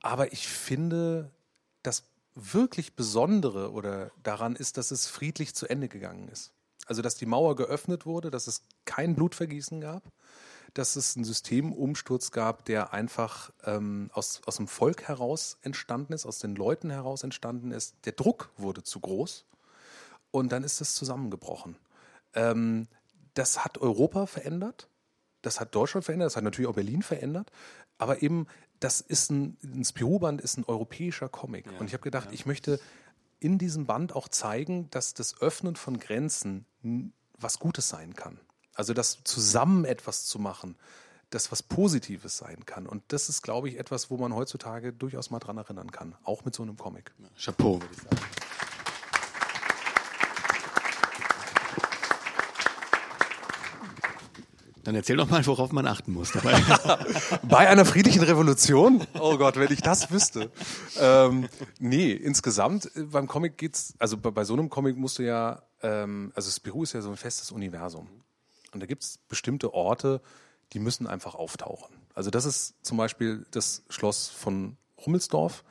aber 0.00 0.32
ich 0.32 0.48
finde, 0.48 1.30
das 1.84 2.02
wirklich 2.34 2.96
Besondere 2.96 3.70
oder 3.70 4.10
daran 4.24 4.56
ist, 4.56 4.78
dass 4.78 4.90
es 4.90 5.06
friedlich 5.06 5.54
zu 5.54 5.68
Ende 5.68 5.86
gegangen 5.86 6.26
ist. 6.26 6.50
Also 6.86 7.02
dass 7.02 7.14
die 7.14 7.26
Mauer 7.26 7.54
geöffnet 7.54 8.04
wurde, 8.04 8.32
dass 8.32 8.48
es 8.48 8.62
kein 8.84 9.14
Blutvergießen 9.14 9.80
gab, 9.80 10.02
dass 10.74 10.96
es 10.96 11.16
einen 11.16 11.24
Systemumsturz 11.24 12.30
gab, 12.30 12.64
der 12.64 12.92
einfach 12.92 13.52
ähm, 13.64 14.10
aus, 14.12 14.40
aus 14.46 14.56
dem 14.56 14.68
Volk 14.68 15.02
heraus 15.02 15.58
entstanden 15.62 16.12
ist, 16.12 16.26
aus 16.26 16.38
den 16.38 16.54
Leuten 16.54 16.90
heraus 16.90 17.22
entstanden 17.22 17.72
ist. 17.72 17.94
Der 18.04 18.12
Druck 18.12 18.50
wurde 18.56 18.82
zu 18.82 19.00
groß 19.00 19.44
und 20.30 20.52
dann 20.52 20.64
ist 20.64 20.80
es 20.80 20.94
zusammengebrochen. 20.94 21.76
Ähm, 22.34 22.88
das 23.34 23.64
hat 23.64 23.78
Europa 23.78 24.26
verändert, 24.26 24.88
das 25.42 25.60
hat 25.60 25.74
Deutschland 25.74 26.04
verändert, 26.04 26.26
das 26.26 26.36
hat 26.36 26.44
natürlich 26.44 26.68
auch 26.68 26.74
Berlin 26.74 27.02
verändert, 27.02 27.50
aber 27.98 28.22
eben 28.22 28.46
das 28.80 29.00
ist 29.00 29.30
ein, 29.30 29.56
ein 29.62 29.84
Spirou-Band 29.84 30.40
ist 30.40 30.56
ein 30.58 30.64
europäischer 30.64 31.28
Comic. 31.28 31.66
Ja, 31.66 31.78
und 31.78 31.86
ich 31.86 31.92
habe 31.92 32.02
gedacht, 32.02 32.26
ja. 32.26 32.32
ich 32.32 32.46
möchte 32.46 32.80
in 33.38 33.58
diesem 33.58 33.86
Band 33.86 34.14
auch 34.14 34.28
zeigen, 34.28 34.88
dass 34.90 35.14
das 35.14 35.40
Öffnen 35.40 35.76
von 35.76 35.98
Grenzen 35.98 36.64
was 37.38 37.58
Gutes 37.58 37.88
sein 37.88 38.14
kann. 38.14 38.40
Also 38.74 38.94
das 38.94 39.18
zusammen 39.24 39.84
etwas 39.84 40.24
zu 40.24 40.38
machen, 40.38 40.76
das 41.30 41.52
was 41.52 41.62
Positives 41.62 42.38
sein 42.38 42.64
kann. 42.66 42.86
Und 42.86 43.02
das 43.08 43.28
ist, 43.28 43.42
glaube 43.42 43.68
ich, 43.68 43.78
etwas, 43.78 44.10
wo 44.10 44.16
man 44.16 44.34
heutzutage 44.34 44.92
durchaus 44.92 45.30
mal 45.30 45.38
dran 45.38 45.58
erinnern 45.58 45.90
kann, 45.90 46.14
auch 46.24 46.44
mit 46.44 46.54
so 46.54 46.62
einem 46.62 46.76
Comic. 46.76 47.12
Chapeau, 47.36 47.80
würde 47.80 47.94
ich 47.94 48.02
sagen. 48.02 48.16
Dann 54.84 54.96
erzähl 54.96 55.16
doch 55.16 55.30
mal, 55.30 55.46
worauf 55.46 55.70
man 55.70 55.86
achten 55.86 56.12
muss 56.12 56.32
dabei. 56.32 56.60
bei 57.44 57.68
einer 57.68 57.84
friedlichen 57.84 58.22
Revolution? 58.22 59.06
Oh 59.18 59.38
Gott, 59.38 59.56
wenn 59.56 59.72
ich 59.72 59.80
das 59.80 60.10
wüsste. 60.10 60.50
Ähm, 60.98 61.48
nee, 61.78 62.10
insgesamt 62.10 62.90
äh, 62.96 63.02
beim 63.02 63.28
Comic 63.28 63.58
geht's, 63.58 63.94
also 63.98 64.16
bei, 64.16 64.30
bei 64.30 64.44
so 64.44 64.54
einem 64.54 64.70
Comic 64.70 64.96
musst 64.96 65.20
du 65.20 65.22
ja, 65.22 65.62
ähm, 65.82 66.32
also 66.34 66.50
Spirou 66.50 66.82
ist 66.82 66.94
ja 66.94 67.00
so 67.00 67.10
ein 67.10 67.16
festes 67.16 67.52
Universum. 67.52 68.08
Und 68.72 68.80
da 68.80 68.86
gibt 68.86 69.02
es 69.02 69.18
bestimmte 69.28 69.74
Orte, 69.74 70.20
die 70.72 70.78
müssen 70.78 71.06
einfach 71.06 71.34
auftauchen. 71.34 71.94
Also 72.14 72.30
das 72.30 72.44
ist 72.44 72.74
zum 72.82 72.96
Beispiel 72.96 73.46
das 73.50 73.82
Schloss 73.88 74.28
von 74.28 74.76
Rummelsdorf, 75.04 75.64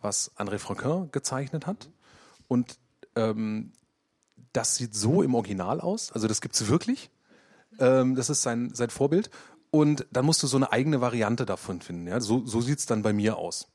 was 0.00 0.30
André 0.36 0.58
Franquin 0.58 1.10
gezeichnet 1.12 1.66
hat. 1.66 1.90
Und 2.48 2.78
ähm, 3.16 3.72
das 4.52 4.76
sieht 4.76 4.94
so 4.94 5.22
im 5.22 5.34
Original 5.34 5.80
aus. 5.80 6.12
Also 6.12 6.28
das 6.28 6.40
gibt 6.40 6.54
es 6.54 6.68
wirklich. 6.68 7.10
Ähm, 7.78 8.14
das 8.14 8.30
ist 8.30 8.42
sein, 8.42 8.72
sein 8.74 8.90
Vorbild. 8.90 9.30
Und 9.74 10.06
dann 10.12 10.24
musst 10.24 10.40
du 10.40 10.46
so 10.46 10.56
eine 10.56 10.70
eigene 10.70 11.00
Variante 11.00 11.46
davon 11.46 11.80
finden. 11.80 12.06
Ja? 12.06 12.20
So, 12.20 12.46
so 12.46 12.60
sieht 12.60 12.78
es 12.78 12.86
dann 12.86 13.02
bei 13.02 13.12
mir 13.12 13.38
aus. 13.38 13.66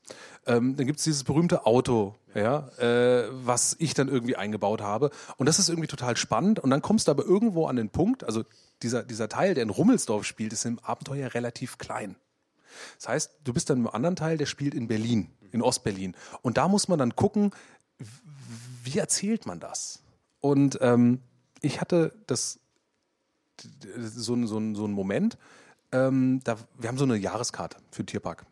Ähm, 0.46 0.74
dann 0.74 0.86
gibt 0.86 0.98
es 0.98 1.04
dieses 1.04 1.24
berühmte 1.24 1.66
Auto, 1.66 2.14
ja, 2.34 2.68
äh, 2.78 3.28
was 3.30 3.76
ich 3.78 3.92
dann 3.92 4.08
irgendwie 4.08 4.34
eingebaut 4.34 4.80
habe. 4.80 5.10
Und 5.36 5.44
das 5.44 5.58
ist 5.58 5.68
irgendwie 5.68 5.88
total 5.88 6.16
spannend. 6.16 6.58
Und 6.58 6.70
dann 6.70 6.80
kommst 6.80 7.06
du 7.06 7.10
aber 7.10 7.26
irgendwo 7.26 7.66
an 7.66 7.76
den 7.76 7.90
Punkt, 7.90 8.24
also 8.24 8.44
dieser, 8.80 9.02
dieser 9.02 9.28
Teil, 9.28 9.52
der 9.52 9.62
in 9.62 9.68
Rummelsdorf 9.68 10.24
spielt, 10.24 10.54
ist 10.54 10.64
im 10.64 10.78
Abenteuer 10.78 11.34
relativ 11.34 11.76
klein. 11.76 12.16
Das 12.96 13.08
heißt, 13.08 13.32
du 13.44 13.52
bist 13.52 13.68
dann 13.68 13.80
im 13.80 13.86
anderen 13.86 14.16
Teil, 14.16 14.38
der 14.38 14.46
spielt 14.46 14.72
in 14.72 14.88
Berlin, 14.88 15.28
in 15.52 15.60
Ostberlin. 15.60 16.16
Und 16.40 16.56
da 16.56 16.66
muss 16.68 16.88
man 16.88 16.98
dann 16.98 17.14
gucken, 17.14 17.50
wie 18.84 18.98
erzählt 18.98 19.44
man 19.44 19.60
das? 19.60 20.00
Und 20.40 20.78
ähm, 20.80 21.20
ich 21.60 21.82
hatte 21.82 22.14
das 22.26 22.58
so, 23.98 24.34
so, 24.46 24.46
so 24.46 24.56
einen 24.56 24.94
Moment, 24.94 25.36
ähm, 25.92 26.40
da, 26.44 26.56
wir 26.78 26.88
haben 26.88 26.98
so 26.98 27.04
eine 27.04 27.16
Jahreskarte 27.16 27.76
für 27.90 28.02
den 28.02 28.06
Tierpark. 28.06 28.46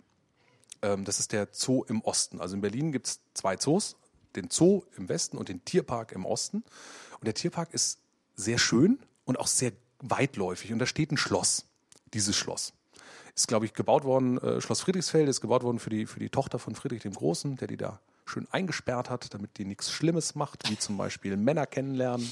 Ähm, 0.82 1.04
das 1.04 1.20
ist 1.20 1.32
der 1.32 1.48
Zoo 1.52 1.84
im 1.84 2.00
Osten. 2.02 2.40
Also 2.40 2.54
in 2.54 2.60
Berlin 2.60 2.92
gibt 2.92 3.06
es 3.06 3.20
zwei 3.34 3.56
Zoos, 3.56 3.96
den 4.36 4.50
Zoo 4.50 4.82
im 4.96 5.08
Westen 5.08 5.36
und 5.36 5.48
den 5.48 5.64
Tierpark 5.64 6.12
im 6.12 6.24
Osten. 6.24 6.64
Und 7.18 7.26
der 7.26 7.34
Tierpark 7.34 7.72
ist 7.72 7.98
sehr 8.34 8.58
schön 8.58 8.98
und 9.24 9.38
auch 9.38 9.46
sehr 9.46 9.72
weitläufig. 10.00 10.72
Und 10.72 10.78
da 10.78 10.86
steht 10.86 11.12
ein 11.12 11.16
Schloss, 11.16 11.66
dieses 12.14 12.36
Schloss. 12.36 12.72
Ist, 13.34 13.48
glaube 13.48 13.66
ich, 13.66 13.74
gebaut 13.74 14.04
worden, 14.04 14.38
äh, 14.38 14.60
Schloss 14.60 14.80
Friedrichsfeld 14.80 15.28
ist 15.28 15.40
gebaut 15.40 15.62
worden 15.62 15.78
für 15.78 15.90
die, 15.90 16.06
für 16.06 16.20
die 16.20 16.30
Tochter 16.30 16.58
von 16.58 16.74
Friedrich 16.74 17.02
dem 17.02 17.12
Großen, 17.12 17.56
der 17.56 17.68
die 17.68 17.76
da 17.76 18.00
schön 18.24 18.46
eingesperrt 18.50 19.10
hat, 19.10 19.32
damit 19.32 19.58
die 19.58 19.64
nichts 19.64 19.90
Schlimmes 19.90 20.34
macht, 20.34 20.68
wie 20.68 20.78
zum 20.78 20.96
Beispiel 20.96 21.36
Männer 21.36 21.66
kennenlernen. 21.66 22.30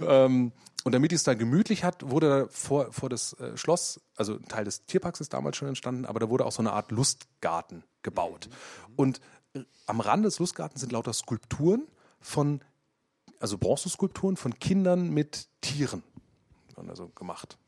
Ähm, 0.00 0.52
und 0.84 0.92
damit 0.92 1.10
die 1.10 1.16
es 1.16 1.24
da 1.24 1.34
gemütlich 1.34 1.82
hat, 1.82 2.08
wurde 2.08 2.48
vor, 2.50 2.92
vor 2.92 3.08
das 3.08 3.32
äh, 3.34 3.56
Schloss, 3.56 4.00
also 4.16 4.34
ein 4.34 4.48
Teil 4.48 4.64
des 4.64 4.86
Tierparks 4.86 5.20
ist 5.20 5.32
damals 5.32 5.56
schon 5.56 5.68
entstanden, 5.68 6.04
aber 6.04 6.20
da 6.20 6.28
wurde 6.28 6.46
auch 6.46 6.52
so 6.52 6.62
eine 6.62 6.72
Art 6.72 6.92
Lustgarten 6.92 7.84
gebaut. 8.02 8.48
Und 8.96 9.20
äh, 9.54 9.60
am 9.86 10.00
Rand 10.00 10.24
des 10.24 10.38
Lustgartens 10.38 10.80
sind 10.80 10.92
lauter 10.92 11.12
Skulpturen 11.12 11.88
von, 12.20 12.60
also 13.40 13.58
Bronzeskulpturen 13.58 14.36
von 14.36 14.58
Kindern 14.58 15.10
mit 15.10 15.48
Tieren 15.60 16.02
also 16.88 17.08
gemacht. 17.08 17.58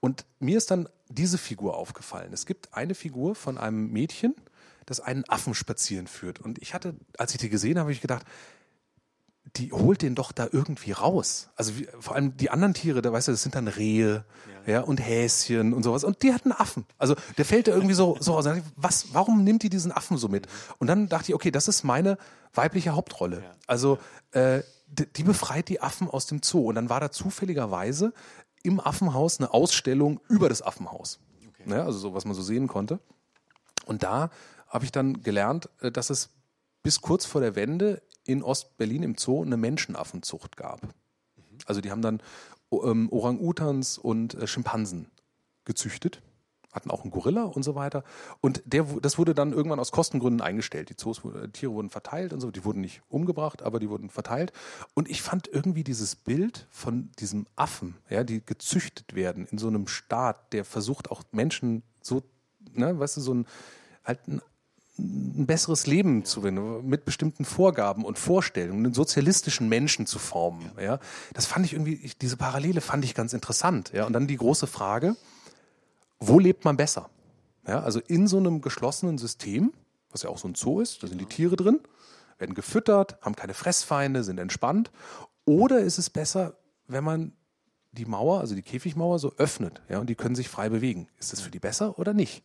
Und 0.00 0.24
mir 0.38 0.58
ist 0.58 0.70
dann 0.70 0.88
diese 1.08 1.38
Figur 1.38 1.76
aufgefallen. 1.76 2.32
Es 2.32 2.46
gibt 2.46 2.74
eine 2.74 2.94
Figur 2.94 3.34
von 3.34 3.58
einem 3.58 3.90
Mädchen, 3.90 4.34
das 4.86 5.00
einen 5.00 5.24
Affen 5.28 5.54
spazieren 5.54 6.06
führt. 6.06 6.40
Und 6.40 6.60
ich 6.60 6.74
hatte, 6.74 6.96
als 7.16 7.32
ich 7.32 7.38
die 7.38 7.48
gesehen 7.48 7.72
habe, 7.72 7.80
habe 7.80 7.92
ich 7.92 8.00
gedacht, 8.00 8.26
die 9.56 9.72
holt 9.72 10.02
den 10.02 10.14
doch 10.14 10.32
da 10.32 10.48
irgendwie 10.50 10.92
raus. 10.92 11.50
Also 11.56 11.78
wie, 11.78 11.88
vor 12.00 12.14
allem 12.14 12.36
die 12.36 12.50
anderen 12.50 12.74
Tiere, 12.74 13.02
da 13.02 13.12
weißt 13.12 13.28
du, 13.28 13.32
das 13.32 13.42
sind 13.42 13.54
dann 13.54 13.68
Rehe, 13.68 14.24
ja. 14.66 14.72
ja, 14.72 14.80
und 14.80 14.98
Häschen 14.98 15.74
und 15.74 15.82
sowas. 15.82 16.04
Und 16.04 16.22
die 16.22 16.32
hatten 16.32 16.52
Affen. 16.52 16.86
Also 16.96 17.16
der 17.36 17.44
fällt 17.44 17.68
da 17.68 17.72
irgendwie 17.72 17.94
so, 17.94 18.16
so 18.20 18.34
raus. 18.34 18.46
Was, 18.76 19.12
warum 19.12 19.44
nimmt 19.44 19.62
die 19.62 19.68
diesen 19.68 19.92
Affen 19.92 20.16
so 20.16 20.28
mit? 20.28 20.46
Und 20.78 20.86
dann 20.86 21.08
dachte 21.08 21.30
ich, 21.30 21.34
okay, 21.34 21.50
das 21.50 21.68
ist 21.68 21.82
meine 21.82 22.16
weibliche 22.54 22.94
Hauptrolle. 22.94 23.42
Also 23.66 23.98
äh, 24.30 24.62
die, 24.86 25.06
die 25.06 25.22
befreit 25.24 25.68
die 25.68 25.80
Affen 25.80 26.08
aus 26.08 26.26
dem 26.26 26.42
Zoo. 26.42 26.68
Und 26.68 26.76
dann 26.76 26.88
war 26.88 27.00
da 27.00 27.10
zufälligerweise 27.10 28.12
im 28.62 28.80
Affenhaus 28.80 29.38
eine 29.38 29.52
Ausstellung 29.52 30.20
über 30.28 30.48
das 30.48 30.62
Affenhaus. 30.62 31.18
Okay. 31.48 31.70
Ja, 31.70 31.84
also 31.84 31.98
so, 31.98 32.14
was 32.14 32.24
man 32.24 32.34
so 32.34 32.42
sehen 32.42 32.68
konnte. 32.68 33.00
Und 33.86 34.02
da 34.02 34.30
habe 34.68 34.84
ich 34.84 34.92
dann 34.92 35.22
gelernt, 35.22 35.68
äh, 35.80 35.90
dass 35.90 36.10
es 36.10 36.30
bis 36.82 37.00
kurz 37.00 37.26
vor 37.26 37.40
der 37.40 37.54
Wende 37.54 38.02
in 38.24 38.42
Ostberlin 38.42 39.02
im 39.02 39.16
Zoo 39.16 39.42
eine 39.42 39.56
Menschenaffenzucht 39.56 40.56
gab. 40.56 40.80
Also 41.66 41.80
die 41.80 41.90
haben 41.90 42.02
dann 42.02 42.22
ähm, 42.72 43.08
Orang-Utans 43.10 43.98
und 43.98 44.34
äh, 44.34 44.46
Schimpansen 44.46 45.06
gezüchtet, 45.64 46.22
hatten 46.72 46.90
auch 46.90 47.02
einen 47.02 47.10
Gorilla 47.10 47.44
und 47.44 47.62
so 47.62 47.74
weiter. 47.74 48.02
Und 48.40 48.62
der, 48.64 48.84
das 48.84 49.18
wurde 49.18 49.34
dann 49.34 49.52
irgendwann 49.52 49.78
aus 49.78 49.92
Kostengründen 49.92 50.40
eingestellt. 50.40 50.88
Die 50.88 50.96
Zoos, 50.96 51.22
äh, 51.24 51.48
Tiere 51.48 51.72
wurden 51.72 51.90
verteilt 51.90 52.32
und 52.32 52.40
so. 52.40 52.50
Die 52.50 52.64
wurden 52.64 52.80
nicht 52.80 53.02
umgebracht, 53.08 53.62
aber 53.62 53.78
die 53.78 53.90
wurden 53.90 54.10
verteilt. 54.10 54.52
Und 54.94 55.10
ich 55.10 55.22
fand 55.22 55.48
irgendwie 55.48 55.84
dieses 55.84 56.16
Bild 56.16 56.66
von 56.70 57.10
diesem 57.18 57.46
Affen, 57.56 57.96
ja, 58.08 58.24
die 58.24 58.44
gezüchtet 58.44 59.14
werden 59.14 59.46
in 59.46 59.58
so 59.58 59.68
einem 59.68 59.86
Staat, 59.86 60.52
der 60.52 60.64
versucht 60.64 61.10
auch 61.10 61.22
Menschen 61.30 61.82
so, 62.00 62.22
ne, 62.72 62.98
weißt 62.98 63.18
du, 63.18 63.20
so 63.20 63.34
ein 63.34 63.46
halt 64.04 64.20
ein 64.98 65.46
besseres 65.46 65.86
Leben 65.86 66.24
zu 66.24 66.42
finden, 66.42 66.86
mit 66.86 67.04
bestimmten 67.04 67.44
Vorgaben 67.44 68.04
und 68.04 68.18
Vorstellungen, 68.18 68.84
einen 68.84 68.94
sozialistischen 68.94 69.68
Menschen 69.68 70.06
zu 70.06 70.18
formen. 70.18 70.70
Ja, 70.80 70.98
das 71.32 71.46
fand 71.46 71.64
ich 71.64 71.72
irgendwie, 71.72 71.94
ich, 71.94 72.18
diese 72.18 72.36
Parallele 72.36 72.80
fand 72.80 73.04
ich 73.04 73.14
ganz 73.14 73.32
interessant. 73.32 73.92
Ja, 73.94 74.06
und 74.06 74.12
dann 74.12 74.26
die 74.26 74.36
große 74.36 74.66
Frage: 74.66 75.16
Wo 76.18 76.38
lebt 76.38 76.64
man 76.64 76.76
besser? 76.76 77.08
Ja, 77.66 77.80
also 77.80 78.00
in 78.00 78.26
so 78.26 78.36
einem 78.36 78.60
geschlossenen 78.60 79.18
System, 79.18 79.72
was 80.10 80.22
ja 80.22 80.30
auch 80.30 80.38
so 80.38 80.48
ein 80.48 80.54
Zoo 80.54 80.80
ist, 80.80 81.02
da 81.02 81.06
sind 81.06 81.20
die 81.20 81.26
Tiere 81.26 81.56
drin, 81.56 81.80
werden 82.38 82.54
gefüttert, 82.54 83.18
haben 83.22 83.36
keine 83.36 83.54
Fressfeinde, 83.54 84.24
sind 84.24 84.38
entspannt. 84.38 84.90
Oder 85.46 85.80
ist 85.80 85.98
es 85.98 86.10
besser, 86.10 86.56
wenn 86.86 87.04
man 87.04 87.32
die 87.92 88.04
Mauer, 88.04 88.40
also 88.40 88.54
die 88.54 88.62
Käfigmauer, 88.62 89.18
so 89.18 89.32
öffnet, 89.36 89.80
ja, 89.88 90.00
und 90.00 90.08
die 90.10 90.14
können 90.14 90.34
sich 90.34 90.48
frei 90.48 90.68
bewegen? 90.68 91.08
Ist 91.18 91.32
das 91.32 91.40
für 91.40 91.50
die 91.50 91.60
besser 91.60 91.98
oder 91.98 92.12
nicht? 92.12 92.42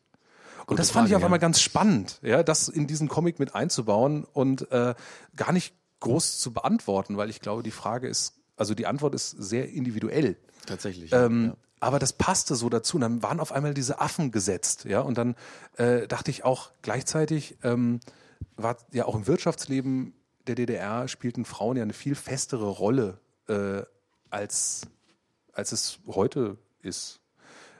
Und 0.68 0.80
das 0.80 0.92
Frage, 0.92 1.00
fand 1.00 1.10
ich 1.10 1.16
auf 1.16 1.24
einmal 1.24 1.40
ganz 1.40 1.62
spannend, 1.62 2.20
ja, 2.22 2.44
das 2.44 2.68
in 2.68 2.88
diesen 2.88 3.08
Comic 3.08 3.40
mit 3.40 3.56
einzubauen 3.56 4.26
und 4.26 4.70
äh, 4.72 4.96
gar 5.36 5.52
nicht 5.54 5.74
groß 6.02 6.40
zu 6.40 6.52
beantworten, 6.54 7.18
weil 7.18 7.30
ich 7.30 7.40
glaube, 7.40 7.64
die 7.64 7.72
Frage 7.72 8.08
ist, 8.08 8.34
also 8.56 8.74
die 8.74 8.86
Antwort 8.86 9.16
ist 9.16 9.32
sehr 9.32 9.70
individuell. 9.70 10.38
Tatsächlich. 10.66 11.12
Ähm, 11.14 11.48
ja. 11.48 11.58
Aber 11.80 12.00
das 12.00 12.14
passte 12.14 12.56
so 12.56 12.70
dazu. 12.70 12.98
Und 12.98 13.02
dann 13.02 13.24
waren 13.24 13.40
auf 13.40 13.52
einmal 13.52 13.74
diese 13.74 14.02
Affen 14.02 14.32
gesetzt, 14.32 14.86
ja. 14.86 15.00
Und 15.02 15.18
dann 15.18 15.36
äh, 15.78 16.08
dachte 16.08 16.32
ich 16.32 16.44
auch 16.44 16.72
gleichzeitig 16.82 17.58
ähm, 17.64 18.00
war 18.56 18.78
ja 18.92 19.06
auch 19.06 19.16
im 19.16 19.28
Wirtschaftsleben 19.28 20.14
der 20.48 20.56
DDR 20.56 21.08
spielten 21.08 21.46
Frauen 21.46 21.78
ja 21.78 21.84
eine 21.84 21.94
viel 21.94 22.16
festere 22.16 22.68
Rolle 22.68 23.20
äh, 23.48 23.84
als, 24.30 24.82
als 25.54 25.72
es 25.72 26.00
heute 26.08 26.58
ist. 26.82 27.20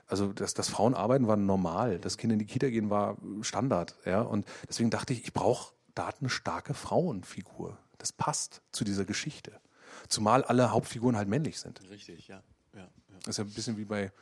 Also 0.08 0.32
dass, 0.32 0.54
dass 0.54 0.68
Frauen 0.68 0.94
arbeiten 0.94 1.28
war 1.28 1.36
normal, 1.36 1.98
dass 1.98 2.16
Kinder 2.16 2.32
in 2.32 2.38
die 2.38 2.46
Kita 2.46 2.70
gehen 2.70 2.90
war 2.90 3.16
Standard. 3.42 3.96
Ja? 4.04 4.22
Und 4.22 4.46
deswegen 4.68 4.90
dachte 4.90 5.12
ich, 5.12 5.24
ich 5.24 5.32
brauche 5.32 5.74
da 5.94 6.10
eine 6.18 6.30
starke 6.30 6.74
Frauenfigur. 6.74 7.78
Das 7.98 8.12
passt 8.12 8.62
zu 8.72 8.84
dieser 8.84 9.04
Geschichte. 9.04 9.60
Zumal 10.08 10.44
alle 10.44 10.70
Hauptfiguren 10.70 11.16
halt 11.16 11.28
männlich 11.28 11.58
sind. 11.60 11.80
Richtig, 11.90 12.28
ja. 12.28 12.42
ja, 12.74 12.80
ja. 12.80 12.88
Das 13.20 13.28
ist 13.28 13.38
ja 13.38 13.44
ein 13.44 13.50
bisschen 13.50 13.76
wie 13.76 13.84
bei 13.84 14.12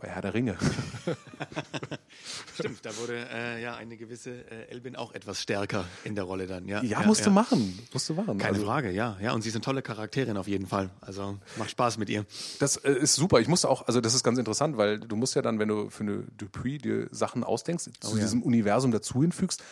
bei 0.00 0.08
Herr 0.08 0.22
der 0.22 0.34
Ringe. 0.34 0.56
Stimmt, 2.54 2.84
da 2.84 2.96
wurde 2.96 3.26
äh, 3.32 3.62
ja 3.62 3.76
eine 3.76 3.96
gewisse 3.96 4.30
äh, 4.30 4.70
Elbin 4.70 4.96
auch 4.96 5.12
etwas 5.12 5.40
stärker 5.40 5.84
in 6.04 6.14
der 6.14 6.24
Rolle 6.24 6.46
dann. 6.46 6.66
Ja, 6.66 6.82
ja, 6.82 7.00
ja 7.00 7.06
musst 7.06 7.20
ja. 7.20 7.26
du 7.26 7.32
machen. 7.32 7.78
Musst 7.92 8.08
du 8.08 8.14
machen. 8.14 8.38
Keine 8.38 8.54
also, 8.54 8.66
Frage, 8.66 8.90
ja. 8.90 9.16
Ja, 9.20 9.32
und 9.32 9.42
sie 9.42 9.48
ist 9.48 9.54
eine 9.54 9.62
tolle 9.62 9.82
Charakterin 9.82 10.36
auf 10.36 10.48
jeden 10.48 10.66
Fall. 10.66 10.90
Also 11.00 11.38
macht 11.56 11.70
Spaß 11.70 11.98
mit 11.98 12.08
ihr. 12.08 12.24
Das 12.58 12.76
äh, 12.76 12.92
ist 12.92 13.14
super. 13.14 13.40
Ich 13.40 13.48
musste 13.48 13.68
auch, 13.68 13.86
also 13.86 14.00
das 14.00 14.14
ist 14.14 14.24
ganz 14.24 14.38
interessant, 14.38 14.76
weil 14.76 14.98
du 14.98 15.16
musst 15.16 15.34
ja 15.34 15.42
dann, 15.42 15.58
wenn 15.58 15.68
du 15.68 15.90
für 15.90 16.02
eine 16.02 16.24
Dupuis 16.36 16.80
dir 16.80 17.08
Sachen 17.10 17.44
ausdenkst, 17.44 17.90
zu 18.00 18.12
oh, 18.12 18.16
diesem 18.16 18.42
Universum 18.42 18.90
dazu 18.90 19.22
hinfügst, 19.22 19.62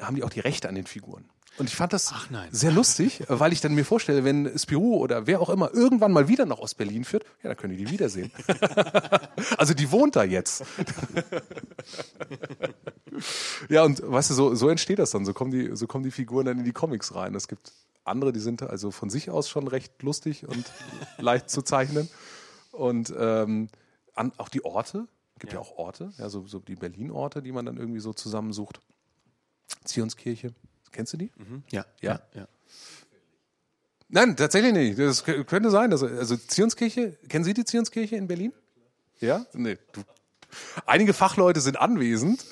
haben 0.00 0.16
die 0.16 0.22
auch 0.22 0.30
die 0.30 0.40
Rechte 0.40 0.68
an 0.68 0.74
den 0.74 0.86
Figuren. 0.86 1.24
Und 1.58 1.68
ich 1.68 1.76
fand 1.76 1.92
das 1.92 2.14
sehr 2.50 2.70
lustig, 2.70 3.24
weil 3.28 3.52
ich 3.52 3.60
dann 3.60 3.74
mir 3.74 3.84
vorstelle, 3.84 4.24
wenn 4.24 4.56
Spirou 4.56 4.96
oder 4.98 5.26
wer 5.26 5.40
auch 5.40 5.50
immer 5.50 5.74
irgendwann 5.74 6.12
mal 6.12 6.28
wieder 6.28 6.46
nach 6.46 6.58
Ostberlin 6.58 7.04
führt, 7.04 7.24
ja, 7.42 7.48
dann 7.48 7.56
können 7.56 7.76
die 7.76 7.84
die 7.84 7.90
wiedersehen. 7.90 8.30
also 9.58 9.74
die 9.74 9.90
wohnt 9.90 10.16
da 10.16 10.24
jetzt. 10.24 10.64
ja, 13.68 13.82
und 13.82 14.00
weißt 14.04 14.30
du, 14.30 14.34
so, 14.34 14.54
so 14.54 14.68
entsteht 14.68 14.98
das 14.98 15.10
dann. 15.10 15.24
So 15.24 15.32
kommen, 15.32 15.50
die, 15.50 15.74
so 15.74 15.86
kommen 15.86 16.04
die 16.04 16.10
Figuren 16.10 16.46
dann 16.46 16.58
in 16.58 16.64
die 16.64 16.72
Comics 16.72 17.14
rein. 17.14 17.34
Es 17.34 17.48
gibt 17.48 17.72
andere, 18.04 18.32
die 18.32 18.40
sind 18.40 18.62
also 18.62 18.90
von 18.90 19.10
sich 19.10 19.30
aus 19.30 19.48
schon 19.48 19.68
recht 19.68 20.02
lustig 20.02 20.46
und 20.46 20.64
leicht 21.18 21.50
zu 21.50 21.62
zeichnen. 21.62 22.08
Und 22.72 23.12
ähm, 23.18 23.68
an, 24.14 24.32
auch 24.36 24.48
die 24.48 24.64
Orte, 24.64 25.08
gibt 25.38 25.52
ja, 25.52 25.58
ja 25.58 25.64
auch 25.64 25.76
Orte, 25.76 26.12
ja, 26.18 26.28
so, 26.28 26.46
so 26.46 26.58
die 26.58 26.76
Berlin-Orte, 26.76 27.42
die 27.42 27.52
man 27.52 27.66
dann 27.66 27.76
irgendwie 27.76 28.00
so 28.00 28.12
zusammensucht. 28.12 28.80
Zionskirche. 29.84 30.54
Kennst 30.92 31.12
du 31.12 31.16
die? 31.16 31.30
Mhm. 31.36 31.62
Ja. 31.70 31.84
ja. 32.00 32.20
ja. 32.34 32.48
Nein, 34.08 34.36
tatsächlich 34.36 34.72
nicht. 34.72 34.98
Das 34.98 35.24
könnte 35.24 35.70
sein. 35.70 35.90
Dass, 35.90 36.02
also 36.02 36.36
Zionskirche, 36.36 37.18
kennen 37.28 37.44
Sie 37.44 37.54
die 37.54 37.64
Zionskirche 37.64 38.16
in 38.16 38.26
Berlin? 38.26 38.52
Ja? 39.20 39.44
Nee. 39.52 39.76
Du. 39.92 40.02
Einige 40.86 41.12
Fachleute 41.12 41.60
sind 41.60 41.78
anwesend, 41.78 42.44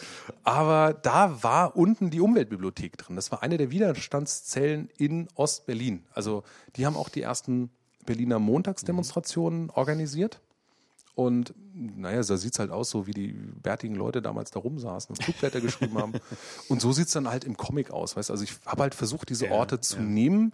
aber 0.44 0.92
da 0.92 1.42
war 1.42 1.76
unten 1.76 2.10
die 2.10 2.20
Umweltbibliothek 2.20 2.98
drin. 2.98 3.16
Das 3.16 3.32
war 3.32 3.42
eine 3.42 3.56
der 3.56 3.70
Widerstandszellen 3.70 4.90
in 4.98 5.28
Ostberlin. 5.34 6.04
Also 6.12 6.44
die 6.76 6.84
haben 6.84 6.96
auch 6.96 7.08
die 7.08 7.22
ersten 7.22 7.70
Berliner 8.04 8.38
Montagsdemonstrationen 8.38 9.64
mhm. 9.64 9.70
organisiert. 9.70 10.40
Und 11.16 11.54
naja, 11.72 12.22
so 12.22 12.36
sieht 12.36 12.52
es 12.52 12.58
halt 12.58 12.70
aus, 12.70 12.90
so 12.90 13.06
wie 13.06 13.12
die 13.12 13.28
bärtigen 13.32 13.94
Leute 13.94 14.20
damals 14.20 14.50
da 14.50 14.60
rumsaßen 14.60 15.16
und 15.16 15.24
Flugblätter 15.24 15.62
geschrieben 15.62 15.96
haben. 15.96 16.12
Und 16.68 16.82
so 16.82 16.92
sieht 16.92 17.06
es 17.06 17.12
dann 17.14 17.28
halt 17.28 17.44
im 17.44 17.56
Comic 17.56 17.90
aus. 17.90 18.16
Weißt? 18.16 18.30
Also 18.30 18.44
ich 18.44 18.52
habe 18.66 18.82
halt 18.82 18.94
versucht, 18.94 19.30
diese 19.30 19.50
Orte 19.50 19.76
ja, 19.76 19.80
zu 19.80 19.96
ja. 19.96 20.02
nehmen, 20.02 20.52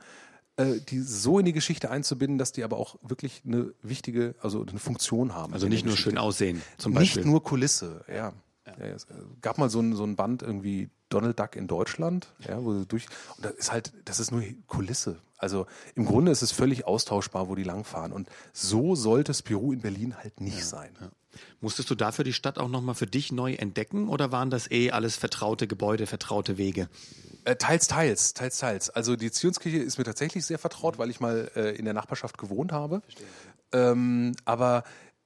äh, 0.57 0.79
die 0.88 1.01
so 1.01 1.40
in 1.40 1.46
die 1.46 1.53
Geschichte 1.53 1.90
einzubinden, 1.90 2.38
dass 2.38 2.53
die 2.53 2.62
aber 2.62 2.77
auch 2.77 2.94
wirklich 3.03 3.42
eine 3.44 3.75
wichtige, 3.83 4.37
also 4.40 4.64
eine 4.64 4.79
Funktion 4.79 5.35
haben. 5.35 5.53
Also 5.53 5.66
nicht 5.66 5.85
nur 5.85 5.96
schön 5.96 6.16
aussehen, 6.16 6.62
zum 6.79 6.94
Beispiel. 6.94 7.22
Nicht 7.22 7.31
nur 7.31 7.42
Kulisse, 7.42 8.05
ja. 8.07 8.33
Ja. 8.78 8.87
es 8.87 9.06
gab 9.40 9.58
mal 9.58 9.70
so 9.70 9.80
ein, 9.80 9.94
so 9.94 10.04
ein 10.04 10.16
Band 10.16 10.42
irgendwie 10.42 10.90
Donald 11.08 11.38
Duck 11.38 11.56
in 11.56 11.68
Deutschland, 11.68 12.28
ja, 12.40 12.62
wo 12.64 12.72
sie 12.72 12.87
durch 12.87 13.06
und 13.37 13.44
das 13.44 13.52
ist 13.52 13.72
halt, 13.72 13.92
das 14.04 14.20
ist 14.20 14.32
nur 14.32 14.42
Kulisse. 14.66 15.18
Also 15.37 15.66
im 15.94 16.06
Grunde 16.06 16.30
ist 16.30 16.42
es 16.42 16.52
völlig 16.52 16.87
austauschbar, 16.87 17.48
wo 17.48 17.56
die 17.56 17.64
langfahren. 17.64 18.12
Und 18.12 18.28
so 18.52 18.94
sollte 18.94 19.32
es 19.32 19.42
Peru 19.42 19.72
in 19.72 19.80
Berlin 19.80 20.16
halt 20.16 20.40
nicht 20.40 20.58
ja, 20.58 20.64
sein. 20.64 20.90
Ja. 21.00 21.11
Musstest 21.61 21.90
du 21.90 21.94
dafür 21.94 22.24
die 22.24 22.32
Stadt 22.32 22.58
auch 22.58 22.68
nochmal 22.68 22.94
für 22.94 23.06
dich 23.06 23.32
neu 23.32 23.54
entdecken 23.54 24.08
oder 24.08 24.30
waren 24.30 24.50
das 24.50 24.70
eh 24.70 24.92
alles 24.92 25.16
vertraute 25.16 25.66
Gebäude, 25.66 26.06
vertraute 26.06 26.58
Wege? 26.58 26.88
Äh, 27.44 27.56
teils, 27.56 27.88
teils, 27.88 28.35
teils, 28.35 28.58
teils. 28.58 28.90
Also 28.90 29.16
die 29.16 29.32
Zionskirche 29.32 29.78
ist 29.78 29.98
mir 29.98 30.04
tatsächlich 30.04 30.46
sehr 30.46 30.58
vertraut, 30.58 30.98
weil 30.98 31.11
ich 31.11 31.18
mal 31.18 31.50
äh, 31.56 31.76
in 31.76 31.85
der 31.87 31.94
Nachbarschaft 31.94 32.38
gewohnt 32.38 32.70
habe. 32.70 33.02
Ähm, 33.72 34.37
aber 34.44 34.85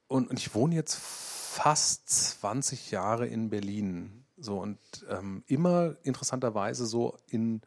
und, 0.09 0.31
und 0.31 0.39
ich 0.39 0.55
wohne 0.55 0.75
jetzt 0.75 0.99
fast 1.57 2.09
20 2.41 2.91
Jahre 2.91 3.27
in 3.27 3.51
Berlin. 3.51 4.25
So 4.37 4.61
und 4.61 4.79
ähm, 5.09 5.43
immer 5.47 5.97
interessanterweise 6.03 6.87
so 6.87 7.19
in 7.29 7.63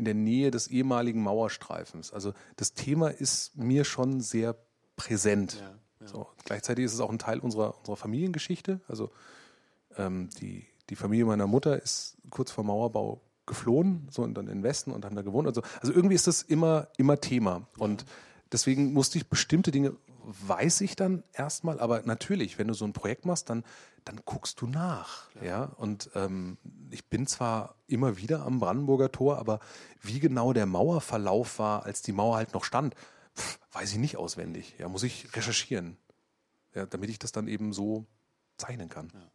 in 0.00 0.06
der 0.06 0.14
Nähe 0.14 0.50
des 0.50 0.68
ehemaligen 0.68 1.22
Mauerstreifens. 1.22 2.10
Also 2.10 2.32
das 2.56 2.72
Thema 2.72 3.08
ist 3.08 3.54
mir 3.58 3.84
schon 3.84 4.22
sehr 4.22 4.56
präsent. 4.96 5.58
Ja, 5.60 5.78
ja. 6.00 6.06
So, 6.06 6.26
gleichzeitig 6.46 6.86
ist 6.86 6.94
es 6.94 7.00
auch 7.00 7.10
ein 7.10 7.18
Teil 7.18 7.38
unserer, 7.38 7.78
unserer 7.78 7.96
Familiengeschichte. 7.96 8.80
Also 8.88 9.10
ähm, 9.98 10.30
die, 10.40 10.66
die 10.88 10.96
Familie 10.96 11.26
meiner 11.26 11.46
Mutter 11.46 11.82
ist 11.82 12.16
kurz 12.30 12.50
vor 12.50 12.64
Mauerbau 12.64 13.20
geflohen, 13.44 14.08
so 14.10 14.22
und 14.22 14.32
dann 14.32 14.46
in 14.46 14.60
den 14.60 14.62
Westen 14.62 14.90
und 14.90 15.04
haben 15.04 15.16
da 15.16 15.22
gewohnt. 15.22 15.46
Also, 15.46 15.60
also 15.82 15.92
irgendwie 15.92 16.14
ist 16.14 16.26
das 16.26 16.40
immer, 16.40 16.88
immer 16.96 17.20
Thema. 17.20 17.68
Und 17.76 18.06
deswegen 18.50 18.94
musste 18.94 19.18
ich 19.18 19.28
bestimmte 19.28 19.70
Dinge 19.70 19.94
weiß 20.24 20.80
ich 20.82 20.96
dann 20.96 21.22
erstmal, 21.32 21.80
aber 21.80 22.02
natürlich, 22.02 22.58
wenn 22.58 22.68
du 22.68 22.74
so 22.74 22.84
ein 22.84 22.92
Projekt 22.92 23.24
machst, 23.26 23.50
dann, 23.50 23.64
dann 24.04 24.20
guckst 24.24 24.60
du 24.60 24.66
nach. 24.66 25.30
Ja. 25.36 25.44
ja? 25.44 25.64
Und 25.76 26.10
ähm, 26.14 26.58
ich 26.90 27.08
bin 27.08 27.26
zwar 27.26 27.76
immer 27.86 28.16
wieder 28.16 28.44
am 28.44 28.60
Brandenburger 28.60 29.12
Tor, 29.12 29.38
aber 29.38 29.60
wie 30.00 30.20
genau 30.20 30.52
der 30.52 30.66
Mauerverlauf 30.66 31.58
war, 31.58 31.84
als 31.84 32.02
die 32.02 32.12
Mauer 32.12 32.36
halt 32.36 32.54
noch 32.54 32.64
stand, 32.64 32.94
pff, 33.36 33.58
weiß 33.72 33.92
ich 33.92 33.98
nicht 33.98 34.16
auswendig. 34.16 34.74
Ja, 34.78 34.88
muss 34.88 35.02
ich 35.02 35.34
recherchieren, 35.36 35.96
ja, 36.74 36.86
damit 36.86 37.10
ich 37.10 37.18
das 37.18 37.32
dann 37.32 37.48
eben 37.48 37.72
so 37.72 38.06
zeichnen 38.56 38.88
kann. 38.88 39.10
Ja. 39.14 39.29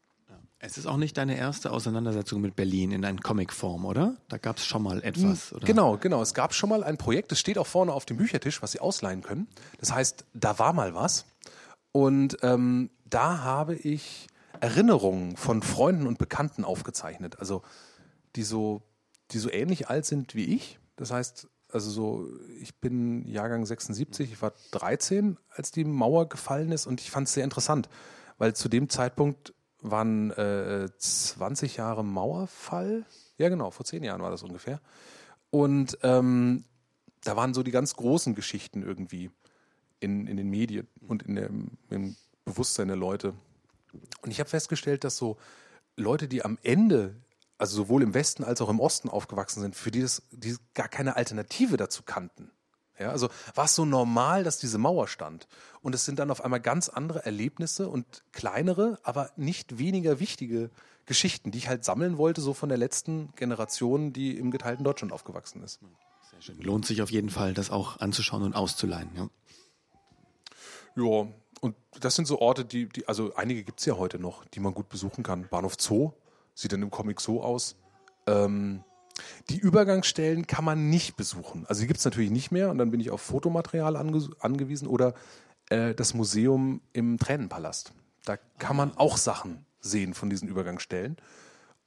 Es 0.66 0.80
ist 0.80 0.88
auch 0.88 0.98
nicht 0.98 1.16
deine 1.18 1.38
erste 1.38 1.72
Auseinandersetzung 1.72 2.42
mit 2.42 2.56
Berlin 2.56 2.92
in 2.92 3.06
einer 3.06 3.22
Comicform, 3.22 3.86
oder? 3.86 4.18
Da 4.30 4.38
gab 4.38 4.58
es 4.58 4.66
schon 4.66 4.82
mal 4.82 5.04
etwas, 5.04 5.54
oder? 5.54 5.66
Genau, 5.66 5.98
genau. 5.98 6.24
Es 6.24 6.34
gab 6.34 6.56
schon 6.56 6.70
mal 6.70 6.84
ein 6.84 6.98
Projekt, 6.98 7.32
das 7.32 7.40
steht 7.40 7.60
auch 7.60 7.68
vorne 7.68 7.94
auf 7.94 8.06
dem 8.06 8.18
Büchertisch, 8.18 8.64
was 8.64 8.72
Sie 8.72 8.80
ausleihen 8.80 9.22
können. 9.22 9.48
Das 9.80 9.94
heißt, 9.94 10.26
da 10.34 10.58
war 10.58 10.74
mal 10.74 10.96
was. 10.96 11.26
Und 11.92 12.38
ähm, 12.42 12.90
da 13.08 13.44
habe 13.44 13.76
ich 13.76 14.28
Erinnerungen 14.60 15.38
von 15.38 15.62
Freunden 15.62 16.08
und 16.08 16.18
Bekannten 16.18 16.66
aufgezeichnet. 16.66 17.40
Also 17.40 17.62
die 18.36 18.44
so, 18.44 18.82
die 19.32 19.38
so 19.38 19.52
ähnlich 19.52 19.88
alt 19.88 20.06
sind 20.06 20.34
wie 20.34 20.46
ich. 20.46 20.80
Das 20.96 21.12
heißt, 21.12 21.48
also 21.72 21.92
so, 21.92 22.28
ich 22.60 22.76
bin 22.80 23.28
Jahrgang 23.28 23.66
76, 23.66 24.32
ich 24.32 24.42
war 24.42 24.54
13, 24.72 25.38
als 25.50 25.72
die 25.72 25.86
Mauer 25.86 26.28
gefallen 26.28 26.72
ist 26.72 26.88
und 26.88 27.02
ich 27.02 27.12
fand 27.12 27.28
es 27.28 27.34
sehr 27.34 27.44
interessant, 27.44 27.88
weil 28.38 28.56
zu 28.56 28.68
dem 28.68 28.90
Zeitpunkt 28.90 29.54
waren 29.92 30.32
äh, 30.32 30.90
20 30.98 31.78
Jahre 31.78 32.04
Mauerfall. 32.04 33.06
Ja, 33.38 33.50
genau, 33.50 33.72
vor 33.72 33.86
zehn 33.86 34.04
Jahren 34.04 34.22
war 34.22 34.32
das 34.32 34.44
ungefähr. 34.44 34.82
Und 35.50 35.98
ähm, 36.04 36.66
da 37.24 37.36
waren 37.36 37.54
so 37.54 37.64
die 37.64 37.72
ganz 37.72 37.96
großen 37.96 38.36
Geschichten 38.36 38.84
irgendwie 38.84 39.32
in, 40.00 40.28
in 40.28 40.38
den 40.38 40.50
Medien 40.50 40.88
und 41.08 41.24
in 41.24 41.36
dem, 41.36 41.72
im 41.90 42.16
Bewusstsein 42.46 42.88
der 42.88 42.98
Leute. 42.98 43.34
Und 44.22 44.32
ich 44.32 44.40
habe 44.40 44.50
festgestellt, 44.50 45.04
dass 45.04 45.18
so 45.18 45.38
Leute, 45.96 46.28
die 46.28 46.44
am 46.44 46.58
Ende, 46.62 47.16
also 47.58 47.76
sowohl 47.76 48.04
im 48.04 48.14
Westen 48.14 48.44
als 48.44 48.62
auch 48.62 48.70
im 48.70 48.80
Osten 48.80 49.10
aufgewachsen 49.10 49.62
sind, 49.62 49.76
für 49.76 49.92
die 49.92 50.02
das 50.02 50.24
die 50.32 50.56
gar 50.74 50.88
keine 50.88 51.16
Alternative 51.16 51.78
dazu 51.78 52.04
kannten. 52.04 52.52
Ja, 53.00 53.10
also 53.10 53.30
war 53.54 53.66
es 53.66 53.76
so 53.76 53.86
normal, 53.86 54.44
dass 54.44 54.58
diese 54.58 54.78
Mauer 54.78 55.08
stand. 55.08 55.48
Und 55.82 55.94
es 55.94 56.06
sind 56.06 56.20
dann 56.20 56.32
auf 56.32 56.44
einmal 56.44 56.62
ganz 56.62 56.90
andere 56.90 57.26
Erlebnisse 57.26 57.90
und 57.90 58.24
kleinere, 58.32 59.00
aber 59.04 59.32
nicht 59.36 59.78
weniger 59.78 60.20
wichtige 60.20 60.70
Geschichten, 61.06 61.52
die 61.52 61.58
ich 61.58 61.68
halt 61.68 61.84
sammeln 61.84 62.18
wollte, 62.18 62.42
so 62.42 62.54
von 62.54 62.70
der 62.70 62.78
letzten 62.78 63.32
Generation, 63.36 64.14
die 64.14 64.38
im 64.38 64.50
geteilten 64.50 64.84
Deutschland 64.84 65.14
aufgewachsen 65.14 65.62
ist. 65.62 65.80
Sehr 66.32 66.42
schön. 66.42 66.62
Lohnt 66.62 66.86
sich 66.86 67.02
auf 67.02 67.12
jeden 67.12 67.30
Fall, 67.30 67.54
das 67.54 67.70
auch 67.70 68.00
anzuschauen 68.00 68.44
und 68.44 68.56
auszuleihen. 68.56 69.10
Ja, 69.16 69.30
ja 70.96 71.28
und 71.62 71.76
das 72.00 72.16
sind 72.16 72.28
so 72.28 72.40
Orte, 72.40 72.66
die, 72.66 72.88
die 72.88 73.08
also 73.08 73.34
einige 73.36 73.64
gibt 73.64 73.80
es 73.80 73.86
ja 73.86 73.98
heute 73.98 74.20
noch, 74.20 74.46
die 74.46 74.60
man 74.60 74.74
gut 74.74 74.90
besuchen 74.90 75.24
kann. 75.24 75.48
Bahnhof 75.50 75.76
Zoo 75.80 76.12
sieht 76.54 76.72
dann 76.72 76.82
im 76.82 76.92
Comic 76.92 77.22
so 77.22 77.44
aus. 77.44 77.76
Ähm, 78.28 78.84
die 79.50 79.58
Übergangsstellen 79.58 80.48
kann 80.48 80.66
man 80.66 80.90
nicht 80.90 81.16
besuchen. 81.16 81.66
Also 81.68 81.82
die 81.82 81.88
gibt 81.88 82.00
es 82.00 82.06
natürlich 82.06 82.32
nicht 82.32 82.52
mehr 82.52 82.70
und 82.70 82.78
dann 82.78 82.92
bin 82.92 83.00
ich 83.00 83.12
auf 83.12 83.22
Fotomaterial 83.22 83.96
ange 83.96 84.30
angewiesen 84.40 84.88
oder 84.88 85.14
äh, 85.70 85.94
das 85.94 86.14
Museum 86.14 86.82
im 86.94 87.18
Tränenpalast. 87.18 87.94
Da 88.26 88.38
kann 88.58 88.76
man 88.76 88.96
auch 88.98 89.18
Sachen 89.18 89.66
sehen 89.80 90.14
von 90.14 90.30
diesen 90.30 90.48
Übergangsstellen. 90.48 91.18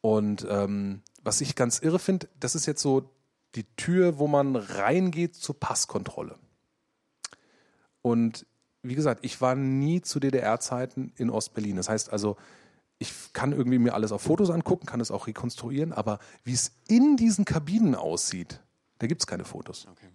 Und 0.01 0.47
ähm, 0.49 1.03
was 1.23 1.41
ich 1.41 1.57
ganz 1.57 1.81
irre 1.81 1.99
finde, 1.99 2.29
das 2.39 2.55
ist 2.55 2.67
jetzt 2.67 2.83
so 2.83 3.11
die 3.55 3.65
Tür, 3.77 4.19
wo 4.19 4.29
man 4.29 4.57
reingeht 4.57 5.35
zur 5.35 5.59
Passkontrolle. 5.59 6.37
Und 8.03 8.47
wie 8.83 8.95
gesagt, 8.95 9.25
ich 9.25 9.41
war 9.41 9.55
nie 9.55 10.01
zu 10.01 10.21
DDR-Zeiten 10.21 11.13
in 11.17 11.31
Ostberlin. 11.31 11.77
Das 11.77 11.89
heißt 11.89 12.13
also, 12.13 12.37
ich 12.99 13.33
kann 13.33 13.53
irgendwie 13.53 13.79
mir 13.79 13.95
alles 13.95 14.13
auf 14.13 14.23
Fotos 14.23 14.51
angucken, 14.51 14.87
kann 14.87 15.01
es 15.01 15.11
auch 15.11 15.27
rekonstruieren, 15.27 15.93
aber 15.93 16.19
wie 16.45 16.53
es 16.53 16.73
in 16.89 17.17
diesen 17.17 17.45
Kabinen 17.45 17.95
aussieht, 17.95 18.61
da 18.99 19.07
gibt 19.07 19.23
es 19.23 19.27
keine 19.27 19.45
Fotos. 19.45 19.87
Okay. 19.91 20.09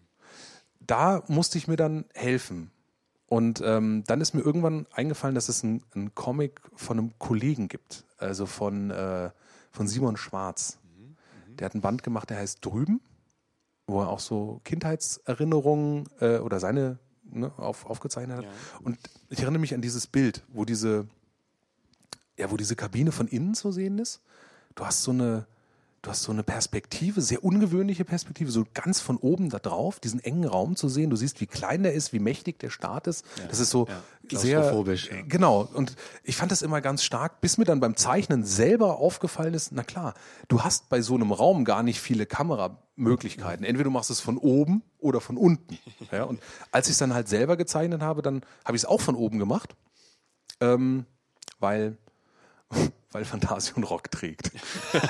Da 0.82 1.24
musste 1.28 1.58
ich 1.58 1.68
mir 1.68 1.78
dann 1.78 2.06
helfen. 2.14 2.72
Und 3.28 3.62
ähm, 3.66 4.04
dann 4.06 4.22
ist 4.22 4.34
mir 4.34 4.42
irgendwann 4.42 4.86
eingefallen, 4.92 5.34
dass 5.34 5.50
es 5.50 5.64
einen 5.64 6.14
Comic 6.14 6.62
von 6.76 7.00
einem 7.00 7.18
Kollegen 7.18 7.68
gibt, 7.68 8.06
also 8.18 8.46
von, 8.46 8.92
äh, 8.92 9.32
von 9.72 9.88
Simon 9.88 10.18
Schwarz. 10.18 10.78
Mhm. 10.96 11.16
Der 11.58 11.66
hat 11.66 11.74
ein 11.74 11.82
Band 11.82 12.04
gemacht, 12.04 12.30
der 12.30 12.38
heißt 12.38 12.64
Drüben, 12.64 13.02
wo 13.88 14.02
er 14.02 14.10
auch 14.10 14.20
so 14.20 14.62
Kindheitserinnerungen 14.66 16.10
äh, 16.20 16.38
oder 16.38 16.60
seine 16.60 17.00
ne, 17.24 17.52
auf, 17.58 17.86
aufgezeichnet 17.86 18.38
hat. 18.38 18.44
Ja. 18.44 18.52
Und 18.84 19.00
ich 19.30 19.42
erinnere 19.42 19.62
mich 19.62 19.74
an 19.74 19.82
dieses 19.82 20.06
Bild, 20.06 20.44
wo 20.50 20.66
diese, 20.66 21.08
ja, 22.38 22.52
wo 22.52 22.58
diese 22.58 22.76
Kabine 22.76 23.12
von 23.12 23.28
innen 23.28 23.54
zu 23.54 23.72
sehen 23.72 24.00
ist. 24.00 24.22
Du 24.76 24.86
hast 24.86 25.04
so 25.04 25.12
eine, 25.12 25.46
du 26.02 26.10
hast 26.10 26.24
so 26.24 26.32
eine 26.32 26.44
Perspektive, 26.44 27.22
sehr 27.22 27.44
ungewöhnliche 27.44 28.06
Perspektive, 28.06 28.52
so 28.52 28.66
ganz 28.74 29.00
von 29.00 29.18
oben 29.18 29.50
da 29.50 29.60
drauf, 29.60 30.00
diesen 30.00 30.20
engen 30.20 30.46
Raum 30.46 30.76
zu 30.76 30.90
sehen. 30.90 31.10
Du 31.12 31.16
siehst, 31.16 31.42
wie 31.42 31.46
klein 31.46 31.84
der 31.84 31.94
ist, 31.94 32.12
wie 32.12 32.20
mächtig 32.20 32.60
der 32.60 32.72
Staat 32.72 33.08
ist. 33.08 33.24
Ja, 33.38 33.46
das 33.48 33.60
ist 33.60 33.70
so 33.70 33.88
ja, 33.88 34.40
sehr 34.40 34.74
ja. 34.84 35.22
genau. 35.28 35.70
Und 35.74 35.96
ich 36.24 36.36
fand 36.36 36.52
das 36.52 36.64
immer 36.64 36.82
ganz 36.82 37.04
stark, 37.04 37.40
bis 37.40 37.58
mir 37.58 37.66
dann 37.66 37.80
beim 37.80 37.96
Zeichnen 37.96 38.44
selber 38.44 38.98
aufgefallen 38.98 39.54
ist. 39.54 39.72
Na 39.72 39.84
klar, 39.84 40.16
du 40.48 40.62
hast 40.62 40.90
bei 40.90 41.02
so 41.02 41.14
einem 41.14 41.32
Raum 41.32 41.66
gar 41.66 41.84
nicht 41.84 42.02
viele 42.02 42.26
Kameramöglichkeiten. 42.26 43.64
Entweder 43.64 43.86
du 43.86 43.92
machst 43.92 44.10
es 44.10 44.20
von 44.20 44.40
oben 44.40 44.82
oder 44.98 45.22
von 45.22 45.38
unten. 45.38 45.78
Ja, 46.12 46.24
und 46.24 46.42
als 46.72 46.88
ich 46.88 46.94
es 46.94 46.98
dann 46.98 47.14
halt 47.14 47.30
selber 47.30 47.58
gezeichnet 47.58 48.02
habe, 48.02 48.22
dann 48.22 48.42
habe 48.66 48.76
ich 48.76 48.84
es 48.84 48.86
auch 48.86 49.02
von 49.02 49.16
oben 49.16 49.40
gemacht, 49.40 49.76
ähm, 50.60 51.06
weil 51.60 51.98
weil 53.12 53.26
Fantasion 53.26 53.84
Rock 53.84 54.12
trägt. 54.12 54.52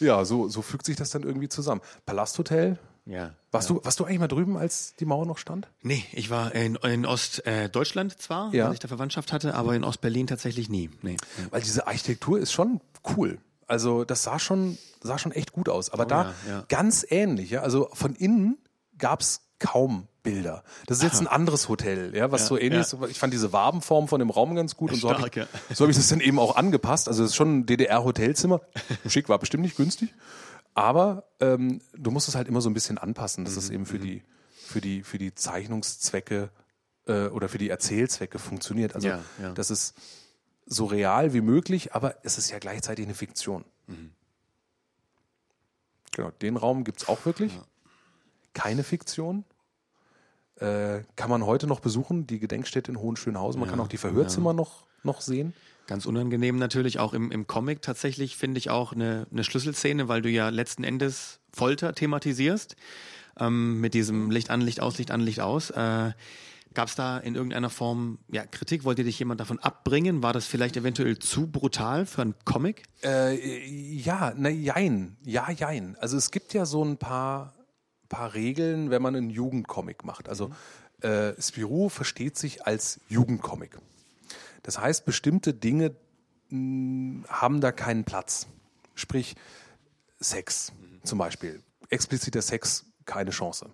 ja, 0.00 0.24
so, 0.24 0.48
so 0.48 0.62
fügt 0.62 0.86
sich 0.86 0.96
das 0.96 1.10
dann 1.10 1.22
irgendwie 1.22 1.48
zusammen. 1.48 1.80
Palasthotel. 2.04 2.78
Ja. 3.06 3.34
Warst, 3.52 3.70
ja. 3.70 3.76
Du, 3.76 3.84
warst 3.84 4.00
du 4.00 4.04
eigentlich 4.04 4.18
mal 4.18 4.28
drüben, 4.28 4.56
als 4.56 4.94
die 4.96 5.04
Mauer 5.04 5.26
noch 5.26 5.38
stand? 5.38 5.68
Nee, 5.80 6.04
ich 6.12 6.28
war 6.28 6.52
in, 6.54 6.74
in 6.76 7.06
Ostdeutschland 7.06 8.14
äh, 8.14 8.18
zwar, 8.18 8.52
ja. 8.52 8.66
weil 8.66 8.74
ich 8.74 8.80
da 8.80 8.88
Verwandtschaft 8.88 9.32
hatte, 9.32 9.54
aber 9.54 9.76
in 9.76 9.84
Ostberlin 9.84 10.26
tatsächlich 10.26 10.68
nie. 10.68 10.90
Nee. 11.02 11.16
Weil 11.50 11.62
diese 11.62 11.86
Architektur 11.86 12.38
ist 12.38 12.52
schon 12.52 12.80
cool. 13.16 13.38
Also 13.68 14.04
das 14.04 14.24
sah 14.24 14.38
schon, 14.38 14.76
sah 15.00 15.18
schon 15.18 15.32
echt 15.32 15.52
gut 15.52 15.68
aus. 15.68 15.90
Aber 15.90 16.04
oh, 16.04 16.08
da 16.08 16.34
ja, 16.48 16.64
ganz 16.68 17.06
ähnlich. 17.08 17.50
Ja? 17.50 17.62
Also 17.62 17.88
von 17.92 18.14
innen 18.14 18.58
gab 18.98 19.20
es 19.20 19.40
kaum 19.58 20.08
Bilder. 20.26 20.62
Das 20.86 20.98
ist 20.98 21.04
jetzt 21.04 21.20
ein 21.20 21.26
anderes 21.26 21.68
Hotel, 21.68 22.14
ja, 22.14 22.30
was 22.32 22.42
ja, 22.42 22.46
so 22.48 22.58
ähnlich 22.58 22.80
ist. 22.80 22.92
Ja. 22.92 23.06
Ich 23.06 23.18
fand 23.18 23.32
diese 23.32 23.52
Wabenform 23.52 24.08
von 24.08 24.18
dem 24.18 24.30
Raum 24.30 24.54
ganz 24.54 24.76
gut 24.76 24.92
und 24.92 25.00
so 25.00 25.10
habe 25.10 25.28
ich, 25.28 25.34
ja. 25.34 25.46
so 25.72 25.84
hab 25.84 25.90
ich 25.90 25.96
das 25.96 26.08
dann 26.08 26.20
eben 26.20 26.38
auch 26.38 26.56
angepasst. 26.56 27.08
Also 27.08 27.24
es 27.24 27.30
ist 27.30 27.36
schon 27.36 27.58
ein 27.58 27.66
DDR-Hotelzimmer. 27.66 28.60
Schick 29.06 29.28
war 29.28 29.38
bestimmt 29.38 29.62
nicht 29.62 29.76
günstig, 29.76 30.12
aber 30.74 31.24
ähm, 31.40 31.80
du 31.96 32.10
musst 32.10 32.28
es 32.28 32.34
halt 32.34 32.48
immer 32.48 32.60
so 32.60 32.68
ein 32.68 32.74
bisschen 32.74 32.98
anpassen, 32.98 33.44
dass 33.44 33.54
mhm. 33.54 33.58
es 33.58 33.70
eben 33.70 33.86
für 33.86 33.98
mhm. 33.98 34.02
die 34.02 34.22
für 34.56 34.80
die 34.80 35.02
für 35.02 35.18
die 35.18 35.34
Zeichnungszwecke 35.34 36.50
äh, 37.06 37.26
oder 37.28 37.48
für 37.48 37.58
die 37.58 37.70
Erzählzwecke 37.70 38.38
funktioniert. 38.38 38.94
Also 38.94 39.10
das 39.54 39.70
ist 39.70 39.94
so 40.66 40.86
real 40.86 41.32
wie 41.32 41.40
möglich, 41.40 41.94
aber 41.94 42.16
es 42.24 42.38
ist 42.38 42.50
ja 42.50 42.58
gleichzeitig 42.58 43.04
eine 43.06 43.14
Fiktion. 43.14 43.64
Mhm. 43.86 44.10
Genau, 46.10 46.30
den 46.42 46.56
Raum 46.56 46.82
gibt 46.82 47.02
es 47.02 47.08
auch 47.08 47.24
wirklich 47.26 47.52
keine 48.56 48.82
Fiktion. 48.82 49.44
Äh, 50.60 51.02
kann 51.16 51.28
man 51.28 51.44
heute 51.44 51.66
noch 51.66 51.80
besuchen, 51.80 52.26
die 52.26 52.38
Gedenkstätte 52.38 52.90
in 52.90 52.98
Hohenschönhausen. 52.98 53.60
Man 53.60 53.68
ja, 53.68 53.72
kann 53.72 53.80
auch 53.80 53.88
die 53.88 53.98
Verhörzimmer 53.98 54.50
ja. 54.50 54.54
noch, 54.54 54.84
noch 55.02 55.20
sehen. 55.20 55.52
Ganz 55.86 56.06
unangenehm 56.06 56.58
natürlich 56.58 56.98
auch 56.98 57.12
im, 57.12 57.30
im 57.30 57.46
Comic 57.46 57.82
tatsächlich 57.82 58.36
finde 58.36 58.58
ich 58.58 58.70
auch 58.70 58.92
eine, 58.92 59.26
eine 59.30 59.44
Schlüsselszene, 59.44 60.08
weil 60.08 60.22
du 60.22 60.28
ja 60.30 60.48
letzten 60.48 60.82
Endes 60.82 61.38
Folter 61.52 61.94
thematisierst 61.94 62.74
ähm, 63.38 63.80
mit 63.80 63.94
diesem 63.94 64.30
Licht 64.30 64.50
an, 64.50 64.60
Licht 64.60 64.80
aus, 64.80 64.98
Licht 64.98 65.10
an, 65.10 65.20
Licht 65.20 65.40
aus. 65.40 65.70
Äh, 65.70 66.12
Gab 66.76 66.88
es 66.88 66.94
da 66.94 67.16
in 67.16 67.34
irgendeiner 67.34 67.70
Form 67.70 68.18
ja, 68.30 68.44
Kritik? 68.44 68.84
Wollte 68.84 69.02
dich 69.02 69.18
jemand 69.18 69.40
davon 69.40 69.58
abbringen? 69.60 70.22
War 70.22 70.34
das 70.34 70.46
vielleicht 70.46 70.76
eventuell 70.76 71.18
zu 71.18 71.46
brutal 71.46 72.04
für 72.04 72.20
einen 72.20 72.34
Comic? 72.44 72.82
Äh, 73.02 73.64
ja, 73.66 74.34
na, 74.36 74.50
jein. 74.50 75.16
Ja, 75.24 75.50
jein. 75.50 75.96
Also 76.00 76.18
es 76.18 76.30
gibt 76.30 76.52
ja 76.52 76.66
so 76.66 76.84
ein 76.84 76.98
paar 76.98 77.54
paar 78.08 78.34
Regeln, 78.34 78.90
wenn 78.90 79.02
man 79.02 79.16
einen 79.16 79.30
Jugendcomic 79.30 80.04
macht. 80.04 80.28
Also 80.28 80.50
äh, 81.00 81.32
Spirou 81.40 81.88
versteht 81.88 82.36
sich 82.36 82.66
als 82.66 83.00
Jugendcomic. 83.08 83.78
Das 84.62 84.78
heißt, 84.78 85.04
bestimmte 85.04 85.54
Dinge 85.54 85.94
mh, 86.50 86.50
hm, 86.50 87.24
haben 87.28 87.60
da 87.60 87.72
keinen 87.72 88.04
Platz. 88.04 88.46
Sprich, 88.94 89.36
Sex 90.18 90.72
zum 91.04 91.18
Beispiel. 91.18 91.62
Expliziter 91.88 92.42
Sex, 92.42 92.86
keine 93.04 93.30
Chance. 93.30 93.70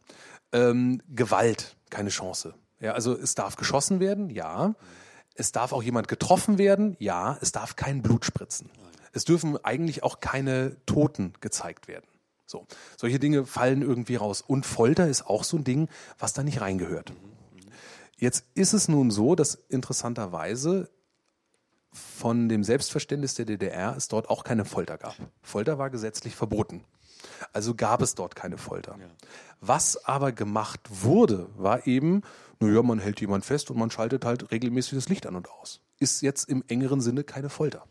Ähm, 0.52 1.00
Gewalt, 1.08 1.76
keine 1.90 2.10
Chance. 2.10 2.54
Ja, 2.80 2.92
also 2.92 3.16
es 3.16 3.34
darf 3.34 3.56
geschossen 3.56 4.00
werden, 4.00 4.28
ja. 4.28 4.74
Es 5.34 5.52
darf 5.52 5.72
auch 5.72 5.82
jemand 5.82 6.08
getroffen 6.08 6.58
werden, 6.58 6.96
ja. 6.98 7.38
Es 7.40 7.52
darf 7.52 7.76
kein 7.76 8.02
Blut 8.02 8.24
spritzen. 8.24 8.70
Es 9.12 9.24
dürfen 9.24 9.62
eigentlich 9.64 10.02
auch 10.02 10.20
keine 10.20 10.76
Toten 10.84 11.34
gezeigt 11.40 11.88
werden. 11.88 12.06
So, 12.52 12.66
solche 12.98 13.18
Dinge 13.18 13.46
fallen 13.46 13.80
irgendwie 13.80 14.16
raus. 14.16 14.44
Und 14.46 14.66
Folter 14.66 15.08
ist 15.08 15.26
auch 15.26 15.42
so 15.42 15.56
ein 15.56 15.64
Ding, 15.64 15.88
was 16.18 16.34
da 16.34 16.42
nicht 16.42 16.60
reingehört. 16.60 17.12
Jetzt 18.18 18.44
ist 18.54 18.74
es 18.74 18.88
nun 18.88 19.10
so, 19.10 19.34
dass 19.34 19.54
interessanterweise 19.70 20.90
von 21.90 22.50
dem 22.50 22.62
Selbstverständnis 22.62 23.34
der 23.34 23.46
DDR 23.46 23.96
es 23.96 24.08
dort 24.08 24.28
auch 24.28 24.44
keine 24.44 24.66
Folter 24.66 24.98
gab. 24.98 25.16
Folter 25.42 25.78
war 25.78 25.88
gesetzlich 25.88 26.36
verboten. 26.36 26.84
Also 27.54 27.74
gab 27.74 28.02
es 28.02 28.14
dort 28.14 28.36
keine 28.36 28.58
Folter. 28.58 28.96
Ja. 29.00 29.06
Was 29.60 30.04
aber 30.04 30.32
gemacht 30.32 30.80
wurde, 30.90 31.48
war 31.56 31.86
eben, 31.86 32.20
naja, 32.60 32.82
man 32.82 32.98
hält 32.98 33.20
jemand 33.22 33.46
fest 33.46 33.70
und 33.70 33.78
man 33.78 33.90
schaltet 33.90 34.26
halt 34.26 34.50
regelmäßig 34.50 34.94
das 34.94 35.08
Licht 35.08 35.26
an 35.26 35.36
und 35.36 35.48
aus. 35.50 35.80
Ist 35.98 36.20
jetzt 36.20 36.48
im 36.50 36.62
engeren 36.68 37.00
Sinne 37.00 37.24
keine 37.24 37.48
Folter. 37.48 37.86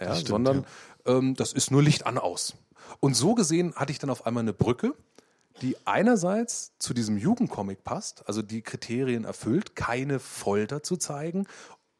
Ja, 0.00 0.14
stimmt, 0.14 0.28
sondern 0.28 0.66
ja. 1.06 1.18
ähm, 1.18 1.34
das 1.34 1.52
ist 1.52 1.70
nur 1.70 1.82
Licht 1.82 2.06
an 2.06 2.16
aus. 2.16 2.56
Und 3.00 3.14
so 3.14 3.34
gesehen 3.34 3.74
hatte 3.74 3.92
ich 3.92 3.98
dann 3.98 4.10
auf 4.10 4.26
einmal 4.26 4.42
eine 4.42 4.52
Brücke, 4.52 4.94
die 5.62 5.76
einerseits 5.86 6.72
zu 6.78 6.92
diesem 6.92 7.16
Jugendcomic 7.16 7.84
passt, 7.84 8.26
also 8.28 8.42
die 8.42 8.62
Kriterien 8.62 9.24
erfüllt, 9.24 9.74
keine 9.74 10.18
Folter 10.18 10.82
zu 10.82 10.96
zeigen 10.96 11.46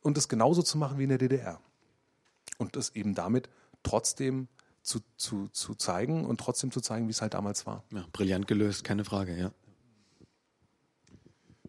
und 0.02 0.18
es 0.18 0.28
genauso 0.28 0.62
zu 0.62 0.78
machen 0.78 0.98
wie 0.98 1.04
in 1.04 1.08
der 1.08 1.18
DDR. 1.18 1.60
Und 2.58 2.76
es 2.76 2.94
eben 2.94 3.14
damit 3.14 3.48
trotzdem 3.82 4.48
zu, 4.82 5.00
zu, 5.16 5.48
zu 5.48 5.74
zeigen 5.74 6.24
und 6.24 6.38
trotzdem 6.40 6.70
zu 6.70 6.80
zeigen, 6.80 7.06
wie 7.06 7.10
es 7.10 7.22
halt 7.22 7.34
damals 7.34 7.66
war. 7.66 7.82
Ja, 7.92 8.04
brillant 8.12 8.46
gelöst, 8.46 8.84
keine 8.84 9.04
Frage, 9.04 9.36
ja. 9.36 9.50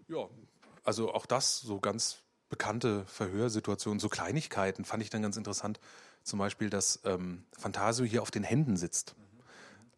Ja, 0.07 0.29
also 0.83 1.13
auch 1.13 1.25
das, 1.25 1.59
so 1.59 1.79
ganz 1.79 2.19
bekannte 2.49 3.05
Verhörsituationen, 3.05 3.99
so 3.99 4.09
Kleinigkeiten 4.09 4.85
fand 4.85 5.03
ich 5.03 5.09
dann 5.09 5.21
ganz 5.21 5.37
interessant 5.37 5.79
zum 6.23 6.39
Beispiel, 6.39 6.69
dass 6.69 6.99
ähm, 7.05 7.43
Fantasio 7.57 8.05
hier 8.05 8.21
auf 8.21 8.31
den 8.31 8.43
Händen 8.43 8.77
sitzt. 8.77 9.15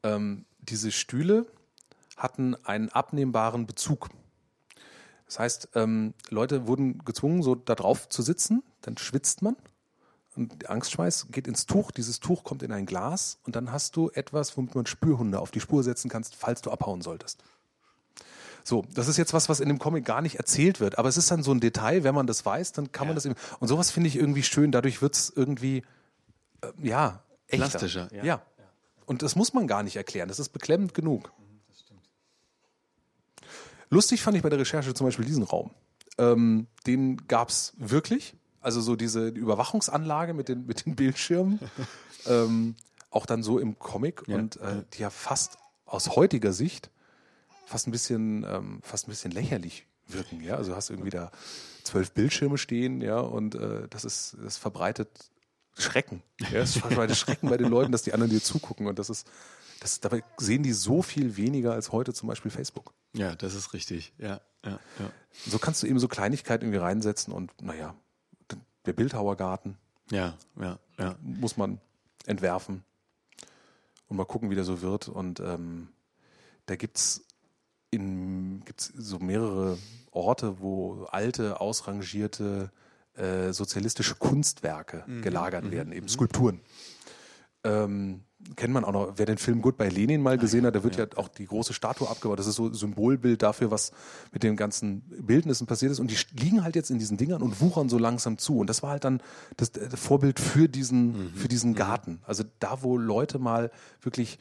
Ähm, 0.03 0.45
diese 0.59 0.91
Stühle 0.91 1.45
hatten 2.17 2.55
einen 2.65 2.89
abnehmbaren 2.89 3.65
Bezug. 3.65 4.09
Das 5.25 5.39
heißt, 5.39 5.69
ähm, 5.75 6.13
Leute 6.29 6.67
wurden 6.67 6.99
gezwungen, 7.05 7.43
so 7.43 7.55
da 7.55 7.75
drauf 7.75 8.09
zu 8.09 8.21
sitzen, 8.21 8.63
dann 8.81 8.97
schwitzt 8.97 9.41
man 9.41 9.55
und 10.35 10.61
der 10.61 10.71
Angstschweiß 10.71 11.27
geht 11.31 11.47
ins 11.47 11.65
Tuch, 11.65 11.91
dieses 11.91 12.19
Tuch 12.19 12.43
kommt 12.43 12.63
in 12.63 12.71
ein 12.71 12.85
Glas 12.85 13.39
und 13.43 13.55
dann 13.55 13.71
hast 13.71 13.95
du 13.95 14.09
etwas, 14.11 14.55
womit 14.55 14.73
man 14.73 14.85
Spürhunde 14.85 15.39
auf 15.39 15.51
die 15.51 15.59
Spur 15.59 15.83
setzen 15.83 16.09
kannst, 16.09 16.35
falls 16.35 16.61
du 16.61 16.71
abhauen 16.71 17.01
solltest. 17.01 17.43
So, 18.63 18.85
das 18.93 19.07
ist 19.07 19.17
jetzt 19.17 19.33
was, 19.33 19.49
was 19.49 19.59
in 19.59 19.67
dem 19.69 19.79
Comic 19.79 20.05
gar 20.05 20.21
nicht 20.21 20.35
erzählt 20.35 20.79
wird, 20.79 20.97
aber 20.97 21.09
es 21.09 21.17
ist 21.17 21.31
dann 21.31 21.43
so 21.43 21.51
ein 21.51 21.59
Detail, 21.59 22.03
wenn 22.03 22.15
man 22.15 22.27
das 22.27 22.45
weiß, 22.45 22.73
dann 22.73 22.91
kann 22.91 23.05
ja. 23.05 23.09
man 23.09 23.15
das 23.15 23.25
eben. 23.25 23.35
Und 23.59 23.67
sowas 23.67 23.91
finde 23.91 24.07
ich 24.07 24.15
irgendwie 24.15 24.43
schön, 24.43 24.71
dadurch 24.71 25.01
wird 25.01 25.15
es 25.15 25.31
irgendwie 25.35 25.83
äh, 26.61 26.67
ja, 26.81 27.23
echter. 27.47 27.69
Plastischer. 27.69 28.13
Ja. 28.13 28.23
ja. 28.23 28.41
Und 29.05 29.23
das 29.23 29.35
muss 29.35 29.53
man 29.53 29.65
gar 29.65 29.83
nicht 29.83 29.95
erklären. 29.95 30.27
Das 30.27 30.39
ist 30.39 30.49
beklemmend 30.49 30.93
genug. 30.93 31.31
Lustig 33.89 34.21
fand 34.21 34.37
ich 34.37 34.43
bei 34.43 34.49
der 34.49 34.59
Recherche 34.59 34.93
zum 34.93 35.07
Beispiel 35.07 35.25
diesen 35.25 35.43
Raum. 35.43 35.71
Ähm, 36.19 36.67
den 36.85 37.27
gab 37.27 37.49
es 37.49 37.73
wirklich. 37.77 38.35
Also 38.61 38.81
so 38.81 38.95
diese 38.95 39.29
Überwachungsanlage 39.29 40.33
mit 40.33 40.47
den, 40.47 40.65
mit 40.65 40.85
den 40.85 40.95
Bildschirmen. 40.95 41.59
ähm, 42.27 42.75
auch 43.09 43.25
dann 43.25 43.41
so 43.41 43.57
im 43.57 43.79
Comic 43.79 44.23
ja. 44.27 44.35
und 44.35 44.57
äh, 44.57 44.83
die 44.93 45.01
ja 45.01 45.09
fast 45.09 45.57
aus 45.85 46.15
heutiger 46.15 46.53
Sicht 46.53 46.91
fast 47.69 47.87
ein 47.87 47.91
bisschen, 47.91 48.43
ähm, 48.49 48.79
fast 48.81 49.07
ein 49.07 49.11
bisschen 49.11 49.31
lächerlich 49.31 49.85
wirken. 50.07 50.41
Ja, 50.41 50.55
also 50.55 50.71
du 50.71 50.75
hast 50.75 50.89
irgendwie 50.89 51.11
da 51.11 51.31
zwölf 51.83 52.11
Bildschirme 52.11 52.57
stehen, 52.57 53.01
ja, 53.01 53.19
und 53.19 53.55
äh, 53.55 53.87
das 53.89 54.05
ist, 54.05 54.35
das 54.43 54.57
verbreitet 54.57 55.09
Schrecken. 55.77 56.23
Ja, 56.51 56.59
es 56.59 56.75
ist 56.75 57.15
Schrecken 57.15 57.47
bei 57.49 57.57
den 57.57 57.69
Leuten, 57.69 57.91
dass 57.91 58.01
die 58.01 58.13
anderen 58.13 58.31
dir 58.31 58.41
zugucken. 58.41 58.87
Und 58.87 58.99
das 58.99 59.09
ist, 59.09 59.27
das, 59.79 59.99
dabei 59.99 60.23
sehen 60.37 60.63
die 60.63 60.73
so 60.73 61.01
viel 61.01 61.37
weniger 61.37 61.73
als 61.73 61.91
heute 61.91 62.11
zum 62.11 62.27
Beispiel 62.27 62.51
Facebook. 62.51 62.93
Ja, 63.13 63.35
das 63.35 63.53
ist 63.53 63.73
richtig. 63.73 64.13
Ja, 64.17 64.41
ja, 64.65 64.79
ja. 64.99 65.11
So 65.47 65.57
kannst 65.59 65.83
du 65.83 65.87
eben 65.87 65.99
so 65.99 66.07
Kleinigkeiten 66.07 66.65
irgendwie 66.65 66.79
reinsetzen 66.79 67.31
und 67.31 67.51
naja, 67.61 67.95
der 68.85 68.93
Bildhauergarten. 68.93 69.77
Ja, 70.11 70.35
ja, 70.59 70.79
ja. 70.97 71.15
Muss 71.21 71.55
man 71.55 71.79
entwerfen 72.25 72.83
und 74.07 74.17
mal 74.17 74.25
gucken, 74.25 74.49
wie 74.49 74.55
der 74.55 74.63
so 74.63 74.81
wird. 74.81 75.07
Und 75.07 75.39
ähm, 75.39 75.89
da 76.65 76.75
es 76.75 77.23
gibt 77.91 78.81
es 78.81 78.93
so 78.95 79.19
mehrere 79.19 79.77
Orte, 80.11 80.59
wo 80.59 81.07
alte, 81.11 81.59
ausrangierte 81.59 82.71
äh, 83.15 83.51
sozialistische 83.51 84.15
Kunstwerke 84.15 85.03
mhm. 85.07 85.21
gelagert 85.21 85.65
mhm. 85.65 85.71
werden, 85.71 85.93
eben 85.93 86.05
mhm. 86.05 86.09
Skulpturen. 86.09 86.61
Ähm, 87.63 88.21
kennt 88.55 88.73
man 88.73 88.85
auch 88.85 88.93
noch, 88.93 89.13
wer 89.17 89.25
den 89.25 89.37
Film 89.37 89.61
Gut 89.61 89.77
bei 89.77 89.89
Lenin 89.89 90.21
mal 90.21 90.37
gesehen 90.37 90.65
hat, 90.65 90.75
da 90.75 90.83
wird 90.83 90.95
ja. 90.95 91.05
ja. 91.05 91.17
auch 91.17 91.27
die 91.27 91.45
große 91.45 91.73
Statue 91.73 92.09
abgebaut. 92.09 92.39
Das 92.39 92.47
ist 92.47 92.55
so 92.55 92.71
Symbolbild 92.71 93.41
dafür, 93.41 93.71
was 93.71 93.91
mit 94.31 94.43
den 94.43 94.55
ganzen 94.55 95.01
Bildnissen 95.01 95.67
passiert 95.67 95.91
ist. 95.91 95.99
Und 95.99 96.09
die 96.09 96.17
liegen 96.39 96.63
halt 96.63 96.75
jetzt 96.75 96.89
in 96.89 96.99
diesen 96.99 97.17
Dingern 97.17 97.41
und 97.41 97.59
wuchern 97.59 97.89
so 97.89 97.97
langsam 97.97 98.37
zu. 98.37 98.59
Und 98.59 98.69
das 98.69 98.81
war 98.81 98.91
halt 98.91 99.03
dann 99.03 99.21
das, 99.57 99.71
das 99.71 99.99
Vorbild 99.99 100.39
für 100.39 100.69
diesen, 100.69 101.31
mhm. 101.31 101.33
für 101.33 101.49
diesen 101.49 101.71
mhm. 101.71 101.75
Garten. 101.75 102.19
Also 102.25 102.43
da, 102.59 102.81
wo 102.81 102.97
Leute 102.97 103.39
mal 103.39 103.71
wirklich 104.01 104.39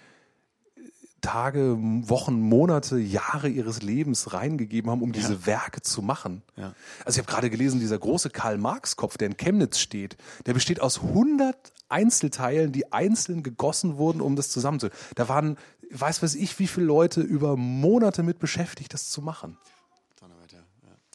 Tage, 1.20 1.76
Wochen, 1.78 2.40
Monate, 2.40 2.98
Jahre 2.98 3.48
ihres 3.48 3.82
Lebens 3.82 4.32
reingegeben 4.32 4.90
haben, 4.90 5.02
um 5.02 5.12
diese 5.12 5.34
ja. 5.34 5.46
Werke 5.46 5.82
zu 5.82 6.02
machen. 6.02 6.42
Ja. 6.56 6.74
Also 7.04 7.18
ich 7.18 7.26
habe 7.26 7.32
gerade 7.32 7.50
gelesen, 7.50 7.80
dieser 7.80 7.98
große 7.98 8.30
Karl-Marx-Kopf, 8.30 9.18
der 9.18 9.28
in 9.28 9.36
Chemnitz 9.36 9.78
steht, 9.78 10.16
der 10.46 10.54
besteht 10.54 10.80
aus 10.80 11.02
100 11.02 11.72
Einzelteilen, 11.88 12.72
die 12.72 12.92
einzeln 12.92 13.42
gegossen 13.42 13.96
wurden, 13.96 14.20
um 14.20 14.36
das 14.36 14.50
zusammenzu. 14.50 14.88
Da 15.14 15.28
waren, 15.28 15.56
weiß 15.90 16.22
was 16.22 16.34
ich, 16.34 16.58
wie 16.58 16.66
viele 16.66 16.86
Leute 16.86 17.20
über 17.20 17.56
Monate 17.56 18.22
mit 18.22 18.38
beschäftigt, 18.38 18.92
das 18.94 19.10
zu 19.10 19.22
machen. 19.22 19.56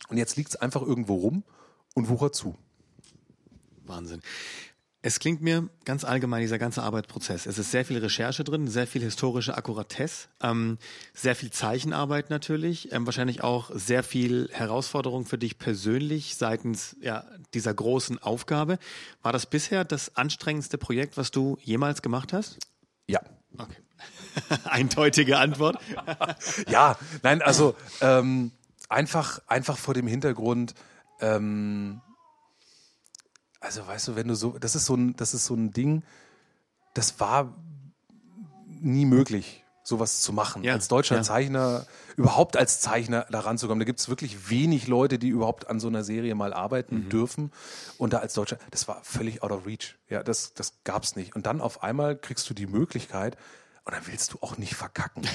Und 0.09 0.17
jetzt 0.17 0.35
liegt 0.35 0.49
es 0.49 0.55
einfach 0.57 0.81
irgendwo 0.81 1.15
rum 1.15 1.43
und 1.95 2.09
wuchert 2.09 2.35
zu. 2.35 2.55
Wahnsinn. 3.85 4.21
Es 5.05 5.19
klingt 5.19 5.41
mir 5.41 5.67
ganz 5.83 6.05
allgemein, 6.05 6.43
dieser 6.43 6.57
ganze 6.57 6.81
Arbeitsprozess. 6.81 7.45
Es 7.45 7.57
ist 7.57 7.71
sehr 7.71 7.83
viel 7.83 7.97
Recherche 7.97 8.45
drin, 8.45 8.69
sehr 8.69 8.87
viel 8.87 9.01
historische 9.01 9.57
Akkuratesse, 9.57 10.29
ähm, 10.41 10.77
sehr 11.13 11.35
viel 11.35 11.51
Zeichenarbeit 11.51 12.29
natürlich, 12.29 12.89
ähm, 12.93 13.05
wahrscheinlich 13.05 13.43
auch 13.43 13.69
sehr 13.73 14.01
viel 14.01 14.49
Herausforderung 14.53 15.25
für 15.25 15.37
dich 15.37 15.59
persönlich 15.59 16.37
seitens 16.37 16.95
ja, 17.01 17.25
dieser 17.53 17.73
großen 17.73 18.17
Aufgabe. 18.23 18.79
War 19.21 19.33
das 19.33 19.45
bisher 19.45 19.83
das 19.83 20.15
anstrengendste 20.15 20.77
Projekt, 20.77 21.17
was 21.17 21.31
du 21.31 21.57
jemals 21.61 22.01
gemacht 22.01 22.31
hast? 22.31 22.59
Ja. 23.05 23.19
Okay. 23.57 23.81
Eindeutige 24.63 25.37
Antwort. 25.37 25.79
ja, 26.69 26.97
nein, 27.23 27.41
also 27.41 27.75
ähm, 27.99 28.51
einfach, 28.87 29.41
einfach 29.47 29.77
vor 29.77 29.93
dem 29.93 30.07
Hintergrund, 30.07 30.75
ähm, 31.19 31.99
also 33.63 33.87
weißt 33.87 34.09
du, 34.09 34.15
wenn 34.15 34.27
du 34.27 34.35
so, 34.35 34.57
das 34.59 34.75
ist 34.75 34.85
so 34.85 34.95
ein, 34.95 35.15
das 35.15 35.33
ist 35.33 35.45
so 35.45 35.55
ein 35.55 35.71
Ding, 35.71 36.03
das 36.93 37.19
war 37.19 37.55
nie 38.67 39.05
möglich, 39.05 39.63
sowas 39.83 40.21
zu 40.21 40.33
machen. 40.33 40.63
Ja, 40.63 40.73
als 40.73 40.87
deutscher 40.87 41.15
ja. 41.15 41.23
Zeichner, 41.23 41.85
überhaupt 42.15 42.57
als 42.57 42.81
Zeichner 42.81 43.25
da 43.29 43.39
ranzukommen. 43.39 43.79
Da 43.79 43.85
gibt 43.85 43.99
es 43.99 44.09
wirklich 44.09 44.49
wenig 44.49 44.87
Leute, 44.87 45.17
die 45.17 45.29
überhaupt 45.29 45.69
an 45.69 45.79
so 45.79 45.87
einer 45.87 46.03
Serie 46.03 46.35
mal 46.35 46.53
arbeiten 46.53 47.05
mhm. 47.05 47.09
dürfen. 47.09 47.51
Und 47.97 48.13
da 48.13 48.19
als 48.19 48.33
Deutscher, 48.33 48.57
das 48.71 48.87
war 48.87 49.01
völlig 49.03 49.41
out 49.43 49.51
of 49.51 49.65
reach. 49.65 49.95
Ja, 50.09 50.23
das, 50.23 50.53
das 50.53 50.83
gab's 50.83 51.15
nicht. 51.15 51.35
Und 51.35 51.45
dann 51.45 51.61
auf 51.61 51.83
einmal 51.83 52.15
kriegst 52.17 52.49
du 52.49 52.53
die 52.53 52.67
Möglichkeit, 52.67 53.37
und 53.85 53.93
dann 53.93 54.07
willst 54.07 54.33
du 54.33 54.37
auch 54.41 54.57
nicht 54.57 54.75
verkacken. 54.75 55.27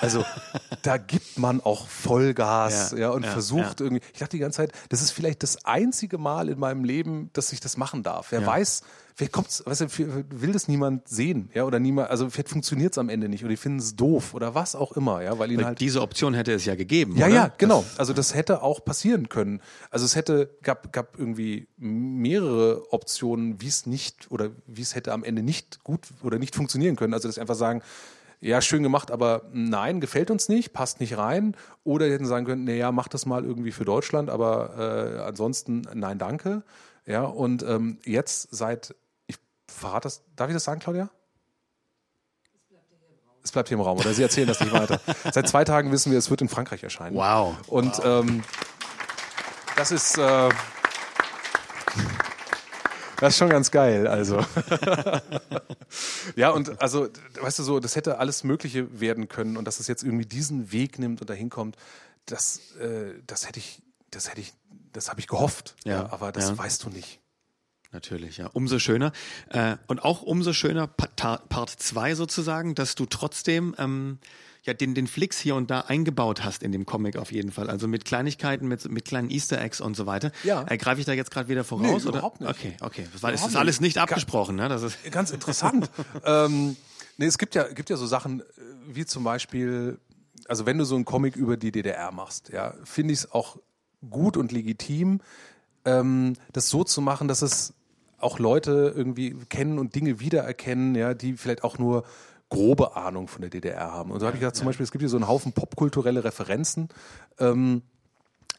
Also 0.00 0.24
da 0.82 0.96
gibt 0.96 1.38
man 1.38 1.60
auch 1.60 1.86
Vollgas 1.86 2.92
ja, 2.92 2.98
ja 2.98 3.10
und 3.10 3.24
ja, 3.24 3.30
versucht 3.30 3.80
ja. 3.80 3.86
irgendwie. 3.86 4.02
Ich 4.12 4.18
dachte 4.18 4.36
die 4.36 4.40
ganze 4.40 4.56
Zeit, 4.58 4.72
das 4.88 5.00
ist 5.00 5.12
vielleicht 5.12 5.42
das 5.42 5.64
einzige 5.64 6.18
Mal 6.18 6.48
in 6.48 6.58
meinem 6.58 6.84
Leben, 6.84 7.30
dass 7.32 7.52
ich 7.52 7.60
das 7.60 7.76
machen 7.76 8.02
darf. 8.02 8.32
Wer 8.32 8.44
weiß, 8.44 8.82
vielleicht 9.14 9.32
kommt's, 9.32 9.62
weißt 9.64 9.82
du, 9.82 10.24
will 10.30 10.52
das 10.52 10.66
niemand 10.66 11.08
sehen, 11.08 11.48
ja, 11.54 11.64
oder 11.64 11.78
niemand, 11.78 12.10
also 12.10 12.28
vielleicht 12.28 12.48
funktioniert 12.48 12.92
es 12.92 12.98
am 12.98 13.08
Ende 13.08 13.28
nicht 13.28 13.44
oder 13.44 13.50
die 13.50 13.56
finden 13.56 13.78
es 13.78 13.94
doof 13.94 14.34
oder 14.34 14.54
was 14.54 14.74
auch 14.74 14.92
immer, 14.92 15.22
ja, 15.22 15.38
weil 15.38 15.50
ihnen 15.50 15.58
weil 15.58 15.66
halt. 15.66 15.80
Diese 15.80 16.02
Option 16.02 16.34
hätte 16.34 16.52
es 16.52 16.64
ja 16.64 16.74
gegeben. 16.74 17.16
Ja, 17.16 17.26
oder? 17.26 17.34
ja, 17.34 17.52
genau. 17.56 17.84
Also 17.96 18.12
das 18.12 18.34
hätte 18.34 18.62
auch 18.62 18.84
passieren 18.84 19.28
können. 19.28 19.60
Also 19.90 20.04
es 20.04 20.16
hätte, 20.16 20.50
gab, 20.62 20.92
gab 20.92 21.18
irgendwie 21.18 21.68
mehrere 21.76 22.92
Optionen, 22.92 23.60
wie 23.60 23.68
es 23.68 23.86
nicht 23.86 24.30
oder 24.30 24.50
wie 24.66 24.82
es 24.82 24.96
hätte 24.96 25.12
am 25.12 25.22
Ende 25.22 25.42
nicht 25.42 25.84
gut 25.84 26.08
oder 26.22 26.38
nicht 26.38 26.56
funktionieren 26.56 26.96
können. 26.96 27.14
Also 27.14 27.28
dass 27.28 27.36
sie 27.36 27.40
einfach 27.40 27.54
sagen, 27.54 27.82
ja, 28.40 28.60
schön 28.60 28.82
gemacht, 28.82 29.10
aber 29.10 29.42
nein, 29.52 30.00
gefällt 30.00 30.30
uns 30.30 30.48
nicht, 30.48 30.72
passt 30.72 31.00
nicht 31.00 31.16
rein. 31.16 31.56
Oder 31.84 32.06
die 32.06 32.12
hätten 32.12 32.26
sagen 32.26 32.44
können, 32.44 32.64
naja, 32.64 32.92
mach 32.92 33.08
das 33.08 33.26
mal 33.26 33.44
irgendwie 33.44 33.72
für 33.72 33.84
Deutschland, 33.84 34.28
aber 34.28 35.16
äh, 35.16 35.20
ansonsten 35.20 35.82
nein, 35.94 36.18
danke. 36.18 36.62
Ja, 37.06 37.22
und 37.24 37.62
ähm, 37.62 37.98
jetzt 38.04 38.48
seit 38.50 38.94
verrate 39.68 40.04
das, 40.04 40.22
darf 40.36 40.48
ich 40.48 40.54
das 40.54 40.64
sagen, 40.64 40.80
Claudia? 40.80 41.10
Es 43.42 43.52
bleibt 43.52 43.68
hier 43.68 43.76
im 43.76 43.82
Raum, 43.82 43.98
oder 43.98 44.14
Sie 44.14 44.22
erzählen 44.22 44.48
das 44.48 44.60
nicht 44.60 44.72
weiter. 44.72 45.00
Seit 45.32 45.48
zwei 45.48 45.64
Tagen 45.64 45.92
wissen 45.92 46.10
wir, 46.10 46.18
es 46.18 46.30
wird 46.30 46.40
in 46.40 46.48
Frankreich 46.48 46.82
erscheinen. 46.82 47.14
Wow. 47.16 47.56
Und 47.68 47.98
wow. 47.98 48.04
Ähm, 48.04 48.42
das 49.76 49.90
ist 49.90 50.16
äh, 50.16 50.48
das 53.24 53.34
ist 53.34 53.38
schon 53.38 53.48
ganz 53.48 53.70
geil, 53.70 54.06
also. 54.06 54.44
ja, 56.36 56.50
und 56.50 56.82
also, 56.82 57.08
weißt 57.40 57.58
du 57.58 57.62
so, 57.62 57.80
das 57.80 57.96
hätte 57.96 58.18
alles 58.18 58.44
Mögliche 58.44 59.00
werden 59.00 59.28
können 59.28 59.56
und 59.56 59.64
dass 59.64 59.80
es 59.80 59.88
jetzt 59.88 60.02
irgendwie 60.02 60.26
diesen 60.26 60.72
Weg 60.72 60.98
nimmt 60.98 61.20
und 61.20 61.30
dahin 61.30 61.48
kommt, 61.48 61.76
das, 62.26 62.72
äh, 62.76 63.14
das 63.26 63.48
hätte 63.48 63.60
ich, 63.60 63.80
das 64.10 64.30
hätte 64.30 64.40
ich, 64.40 64.52
das 64.92 65.08
habe 65.08 65.20
ich 65.20 65.26
gehofft. 65.26 65.76
Ja, 65.84 66.02
ja 66.02 66.12
aber 66.12 66.32
das 66.32 66.50
ja. 66.50 66.58
weißt 66.58 66.84
du 66.84 66.90
nicht. 66.90 67.20
Natürlich, 67.94 68.38
ja. 68.38 68.50
Umso 68.52 68.80
schöner. 68.80 69.12
Äh, 69.50 69.76
und 69.86 70.04
auch 70.04 70.22
umso 70.22 70.52
schöner 70.52 70.88
Part 70.88 71.70
2 71.70 72.16
sozusagen, 72.16 72.74
dass 72.74 72.96
du 72.96 73.06
trotzdem 73.06 73.74
ähm, 73.78 74.18
ja 74.64 74.74
den, 74.74 74.94
den 74.94 75.06
Flix 75.06 75.38
hier 75.38 75.54
und 75.54 75.70
da 75.70 75.82
eingebaut 75.82 76.42
hast 76.42 76.64
in 76.64 76.72
dem 76.72 76.86
Comic 76.86 77.16
auf 77.16 77.30
jeden 77.30 77.52
Fall. 77.52 77.70
Also 77.70 77.86
mit 77.86 78.04
Kleinigkeiten, 78.04 78.66
mit, 78.66 78.90
mit 78.90 79.04
kleinen 79.04 79.30
Easter 79.30 79.60
Eggs 79.60 79.80
und 79.80 79.96
so 79.96 80.06
weiter. 80.06 80.32
Ja. 80.42 80.66
Äh, 80.68 80.76
Greife 80.76 81.00
ich 81.00 81.06
da 81.06 81.12
jetzt 81.12 81.30
gerade 81.30 81.48
wieder 81.48 81.62
voraus? 81.62 82.02
Nee, 82.02 82.08
oder? 82.08 82.18
überhaupt 82.18 82.40
nicht. 82.40 82.50
Okay, 82.50 82.76
okay. 82.80 83.06
Das, 83.12 83.20
das 83.20 83.46
ist 83.46 83.56
alles 83.56 83.80
nicht 83.80 83.96
abgesprochen, 83.98 84.56
ne? 84.56 84.68
Das 84.68 84.82
ist 84.82 84.98
ganz 85.12 85.30
interessant. 85.30 85.88
ähm, 86.24 86.76
nee, 87.16 87.26
es 87.26 87.38
gibt 87.38 87.54
ja, 87.54 87.62
gibt 87.72 87.90
ja 87.90 87.96
so 87.96 88.06
Sachen, 88.06 88.40
äh, 88.40 88.44
wie 88.88 89.06
zum 89.06 89.22
Beispiel, 89.22 90.00
also 90.48 90.66
wenn 90.66 90.78
du 90.78 90.84
so 90.84 90.96
einen 90.96 91.04
Comic 91.04 91.36
über 91.36 91.56
die 91.56 91.70
DDR 91.70 92.10
machst, 92.10 92.48
ja, 92.48 92.74
finde 92.82 93.12
ich 93.12 93.20
es 93.20 93.30
auch 93.30 93.58
gut 94.10 94.36
und 94.36 94.50
legitim, 94.50 95.20
ähm, 95.84 96.34
das 96.52 96.68
so 96.70 96.82
zu 96.82 97.00
machen, 97.00 97.28
dass 97.28 97.42
es 97.42 97.74
auch 98.24 98.38
Leute 98.38 98.92
irgendwie 98.94 99.34
kennen 99.48 99.78
und 99.78 99.94
Dinge 99.94 100.20
wiedererkennen, 100.20 100.94
ja, 100.94 101.14
die 101.14 101.34
vielleicht 101.34 101.64
auch 101.64 101.78
nur 101.78 102.04
grobe 102.48 102.96
Ahnung 102.96 103.28
von 103.28 103.40
der 103.42 103.50
DDR 103.50 103.92
haben. 103.92 104.10
Und 104.10 104.20
so 104.20 104.26
habe 104.26 104.36
ich 104.36 104.40
gesagt, 104.40 104.56
zum 104.56 104.66
Beispiel, 104.66 104.84
es 104.84 104.92
gibt 104.92 105.02
hier 105.02 105.08
so 105.08 105.16
einen 105.16 105.28
Haufen 105.28 105.52
popkulturelle 105.52 106.24
Referenzen, 106.24 106.88
ähm, 107.38 107.82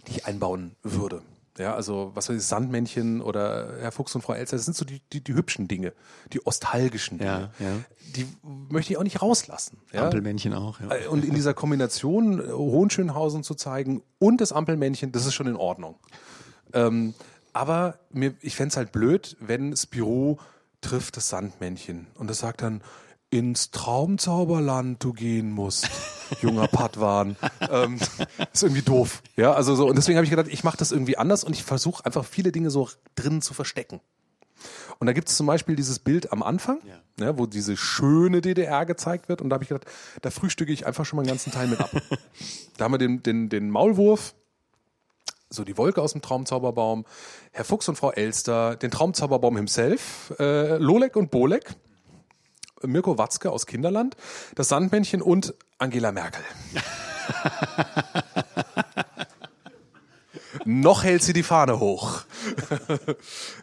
die 0.07 0.11
ich 0.11 0.25
einbauen 0.25 0.75
würde. 0.83 1.21
Ja, 1.57 1.73
also 1.73 2.11
was 2.13 2.27
weiß 2.27 2.35
ich, 2.35 2.43
Sandmännchen 2.43 3.21
oder 3.21 3.77
Herr 3.79 3.93
Fuchs 3.93 4.13
und 4.13 4.21
Frau 4.21 4.33
Elster, 4.33 4.57
das 4.57 4.65
sind 4.65 4.75
so 4.75 4.83
die, 4.83 5.01
die, 5.13 5.23
die 5.23 5.33
hübschen 5.33 5.69
Dinge, 5.69 5.93
die 6.33 6.45
ostalgischen 6.45 7.17
Dinge. 7.17 7.51
Ja, 7.59 7.65
ja. 7.65 7.71
Die 8.17 8.27
möchte 8.69 8.91
ich 8.91 8.97
auch 8.97 9.03
nicht 9.03 9.21
rauslassen. 9.21 9.77
Ja? 9.93 10.03
Ampelmännchen 10.03 10.53
auch. 10.53 10.81
Ja. 10.81 10.93
Äh, 10.93 11.07
und 11.07 11.23
in 11.23 11.33
dieser 11.33 11.53
Kombination 11.53 12.41
äh, 12.41 12.51
Hohenschönhausen 12.51 13.43
zu 13.43 13.55
zeigen 13.55 14.03
und 14.19 14.41
das 14.41 14.51
Ampelmännchen, 14.51 15.13
das 15.13 15.25
ist 15.25 15.33
schon 15.33 15.47
in 15.47 15.55
Ordnung. 15.55 15.95
Ähm, 16.73 17.13
aber 17.55 17.99
mir, 18.11 18.35
ich 18.41 18.55
fände 18.55 18.71
es 18.71 18.77
halt 18.77 18.91
blöd, 18.91 19.37
wenn 19.39 19.75
Spirou 19.77 20.37
trifft 20.81 21.15
das 21.15 21.29
Sandmännchen 21.29 22.07
und 22.15 22.29
es 22.29 22.39
sagt 22.39 22.61
dann, 22.61 22.81
ins 23.29 23.71
Traumzauberland 23.71 25.01
du 25.03 25.13
gehen 25.13 25.51
musst, 25.51 25.89
junger 26.41 26.67
Padwan. 26.67 27.37
ähm, 27.69 27.97
ist 28.53 28.63
irgendwie 28.63 28.81
doof. 28.81 29.23
Ja, 29.37 29.53
also 29.53 29.73
so. 29.75 29.87
Und 29.87 29.95
deswegen 29.95 30.17
habe 30.17 30.25
ich 30.25 30.29
gedacht, 30.29 30.47
ich 30.49 30.63
mache 30.63 30.77
das 30.77 30.91
irgendwie 30.91 31.17
anders 31.17 31.43
und 31.43 31.53
ich 31.53 31.63
versuche 31.63 32.05
einfach 32.05 32.25
viele 32.25 32.51
Dinge 32.51 32.69
so 32.69 32.89
drinnen 33.15 33.41
zu 33.41 33.53
verstecken. 33.53 34.01
Und 34.99 35.07
da 35.07 35.13
gibt 35.13 35.29
es 35.29 35.37
zum 35.37 35.47
Beispiel 35.47 35.75
dieses 35.75 35.99
Bild 35.99 36.31
am 36.33 36.43
Anfang, 36.43 36.79
ja. 36.85 37.25
Ja, 37.25 37.37
wo 37.37 37.45
diese 37.45 37.77
schöne 37.77 38.41
DDR 38.41 38.85
gezeigt 38.85 39.29
wird. 39.29 39.41
Und 39.41 39.49
da 39.49 39.55
habe 39.55 39.63
ich 39.63 39.69
gedacht, 39.69 39.85
da 40.21 40.29
frühstücke 40.29 40.73
ich 40.73 40.85
einfach 40.85 41.05
schon 41.05 41.15
mal 41.17 41.21
einen 41.21 41.29
ganzen 41.29 41.51
Teil 41.51 41.67
mit 41.67 41.79
ab. 41.79 41.91
da 42.77 42.85
haben 42.85 42.93
wir 42.93 42.97
den, 42.97 43.23
den, 43.23 43.47
den 43.47 43.69
Maulwurf, 43.69 44.35
so 45.49 45.63
die 45.63 45.77
Wolke 45.77 46.01
aus 46.01 46.13
dem 46.13 46.21
Traumzauberbaum, 46.21 47.05
Herr 47.51 47.65
Fuchs 47.65 47.87
und 47.89 47.95
Frau 47.95 48.11
Elster, 48.11 48.75
den 48.75 48.91
Traumzauberbaum 48.91 49.55
himself, 49.55 50.33
äh, 50.39 50.77
Lolek 50.77 51.15
und 51.15 51.31
Bolek, 51.31 51.75
Mirko 52.83 53.17
Watzke 53.17 53.51
aus 53.51 53.65
Kinderland, 53.65 54.15
das 54.55 54.69
Sandmännchen 54.69 55.21
und 55.21 55.53
Angela 55.77 56.11
Merkel. 56.11 56.43
Noch 60.67 61.03
hält 61.03 61.21
sie 61.21 61.33
die 61.33 61.43
Fahne 61.43 61.79
hoch. 61.79 62.23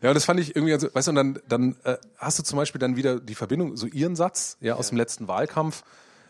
ja, 0.02 0.10
und 0.10 0.14
das 0.14 0.24
fand 0.24 0.38
ich 0.38 0.54
irgendwie, 0.54 0.70
ganz, 0.70 0.86
weißt 0.92 1.08
du, 1.08 1.10
und 1.10 1.16
dann, 1.16 1.40
dann 1.48 1.76
äh, 1.84 1.96
hast 2.16 2.38
du 2.38 2.44
zum 2.44 2.58
Beispiel 2.58 2.78
dann 2.78 2.94
wieder 2.96 3.18
die 3.18 3.34
Verbindung, 3.34 3.76
so 3.76 3.86
ihren 3.86 4.14
Satz, 4.14 4.56
ja, 4.60 4.74
aus 4.74 4.86
ja. 4.86 4.90
dem 4.90 4.98
letzten 4.98 5.26
Wahlkampf 5.26 5.82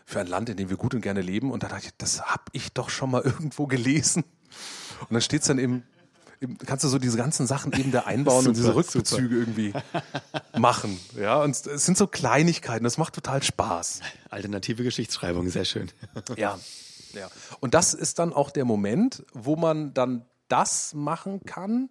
für 0.05 0.19
ein 0.19 0.27
Land, 0.27 0.49
in 0.49 0.57
dem 0.57 0.69
wir 0.69 0.77
gut 0.77 0.95
und 0.95 1.01
gerne 1.01 1.21
leben. 1.21 1.51
Und 1.51 1.63
da 1.63 1.67
dachte 1.67 1.87
ich, 1.87 1.91
das 1.97 2.21
hab 2.21 2.49
ich 2.53 2.73
doch 2.73 2.89
schon 2.89 3.11
mal 3.11 3.21
irgendwo 3.21 3.67
gelesen. 3.67 4.23
Und 5.01 5.11
dann 5.11 5.21
steht's 5.21 5.47
dann 5.47 5.59
eben, 5.59 5.83
eben, 6.41 6.57
kannst 6.57 6.83
du 6.83 6.87
so 6.87 6.99
diese 6.99 7.17
ganzen 7.17 7.47
Sachen 7.47 7.73
eben 7.73 7.91
da 7.91 8.01
einbauen 8.01 8.39
super, 8.39 8.49
und 8.49 8.57
diese 8.57 8.75
Rückbezüge 8.75 9.23
super. 9.23 9.35
irgendwie 9.35 9.73
machen. 10.57 10.99
Ja, 11.19 11.41
und 11.41 11.51
es 11.51 11.85
sind 11.85 11.97
so 11.97 12.07
Kleinigkeiten, 12.07 12.83
das 12.83 12.97
macht 12.97 13.13
total 13.13 13.41
Spaß. 13.43 14.01
Alternative 14.29 14.83
Geschichtsschreibung, 14.83 15.49
sehr 15.49 15.65
schön. 15.65 15.91
ja. 16.35 16.59
Ja. 17.13 17.29
Und 17.59 17.73
das 17.73 17.93
ist 17.93 18.19
dann 18.19 18.33
auch 18.33 18.49
der 18.49 18.65
Moment, 18.65 19.23
wo 19.33 19.55
man 19.55 19.93
dann 19.93 20.25
das 20.47 20.93
machen 20.93 21.41
kann, 21.45 21.89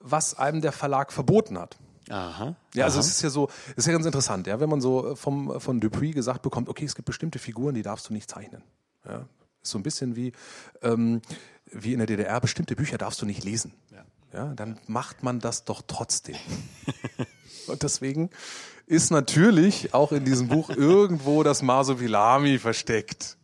was 0.00 0.34
einem 0.38 0.60
der 0.60 0.72
Verlag 0.72 1.12
verboten 1.12 1.58
hat. 1.58 1.78
Aha. 2.08 2.56
Ja, 2.74 2.84
also 2.86 2.98
aha. 2.98 3.06
es 3.06 3.12
ist 3.12 3.22
ja 3.22 3.30
so, 3.30 3.48
es 3.70 3.78
ist 3.78 3.86
ja 3.86 3.92
ganz 3.92 4.06
interessant, 4.06 4.46
ja, 4.46 4.58
wenn 4.60 4.68
man 4.68 4.80
so 4.80 5.14
vom, 5.14 5.60
von 5.60 5.80
Dupuis 5.80 6.14
gesagt 6.14 6.42
bekommt, 6.42 6.68
okay, 6.68 6.84
es 6.84 6.94
gibt 6.94 7.06
bestimmte 7.06 7.38
Figuren, 7.38 7.74
die 7.74 7.82
darfst 7.82 8.08
du 8.08 8.12
nicht 8.12 8.28
zeichnen. 8.28 8.62
Ja, 9.06 9.26
ist 9.62 9.70
so 9.70 9.78
ein 9.78 9.82
bisschen 9.82 10.16
wie, 10.16 10.32
ähm, 10.82 11.20
wie 11.72 11.92
in 11.92 11.98
der 11.98 12.06
DDR, 12.06 12.40
bestimmte 12.40 12.76
Bücher 12.76 12.98
darfst 12.98 13.20
du 13.22 13.26
nicht 13.26 13.44
lesen. 13.44 13.72
Ja. 13.90 14.04
Ja, 14.32 14.54
dann 14.54 14.78
macht 14.86 15.22
man 15.22 15.40
das 15.40 15.64
doch 15.64 15.82
trotzdem. 15.86 16.36
Und 17.66 17.82
deswegen 17.82 18.30
ist 18.86 19.10
natürlich 19.10 19.92
auch 19.92 20.12
in 20.12 20.24
diesem 20.24 20.48
Buch 20.48 20.70
irgendwo 20.70 21.42
das 21.42 21.62
Masopilami 21.62 22.58
versteckt. 22.58 23.36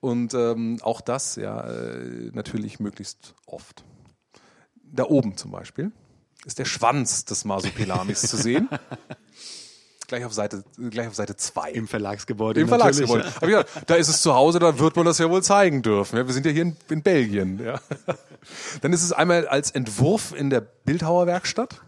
Und 0.00 0.34
ähm, 0.34 0.78
auch 0.82 1.00
das 1.00 1.36
ja 1.36 1.60
äh, 1.62 2.30
natürlich 2.32 2.80
möglichst 2.80 3.34
oft. 3.46 3.84
Da 4.82 5.04
oben 5.04 5.36
zum 5.36 5.50
Beispiel 5.50 5.92
ist 6.44 6.58
der 6.58 6.64
Schwanz 6.64 7.24
des 7.24 7.44
Marsupilamis 7.44 8.22
zu 8.22 8.36
sehen. 8.36 8.68
Gleich 10.06 10.24
auf 10.24 10.32
Seite, 10.32 10.64
gleich 10.90 11.08
auf 11.08 11.14
Seite 11.14 11.36
zwei. 11.36 11.70
Im 11.70 11.88
Verlagsgebäude. 11.88 12.60
Im 12.60 12.68
Verlagsgebäude. 12.68 13.32
Aber 13.36 13.48
ja, 13.48 13.64
da 13.86 13.94
ist 13.94 14.08
es 14.08 14.22
zu 14.22 14.34
Hause, 14.34 14.58
da 14.58 14.78
wird 14.78 14.96
man 14.96 15.06
das 15.06 15.18
ja 15.18 15.30
wohl 15.30 15.42
zeigen 15.42 15.82
dürfen. 15.82 16.16
Ja, 16.16 16.26
wir 16.26 16.34
sind 16.34 16.44
ja 16.46 16.52
hier 16.52 16.62
in, 16.62 16.76
in 16.90 17.02
Belgien. 17.02 17.62
Ja. 17.64 17.80
Dann 18.80 18.92
ist 18.92 19.02
es 19.02 19.12
einmal 19.12 19.46
als 19.48 19.70
Entwurf 19.70 20.32
in 20.36 20.50
der 20.50 20.60
Bildhauerwerkstatt. 20.60 21.80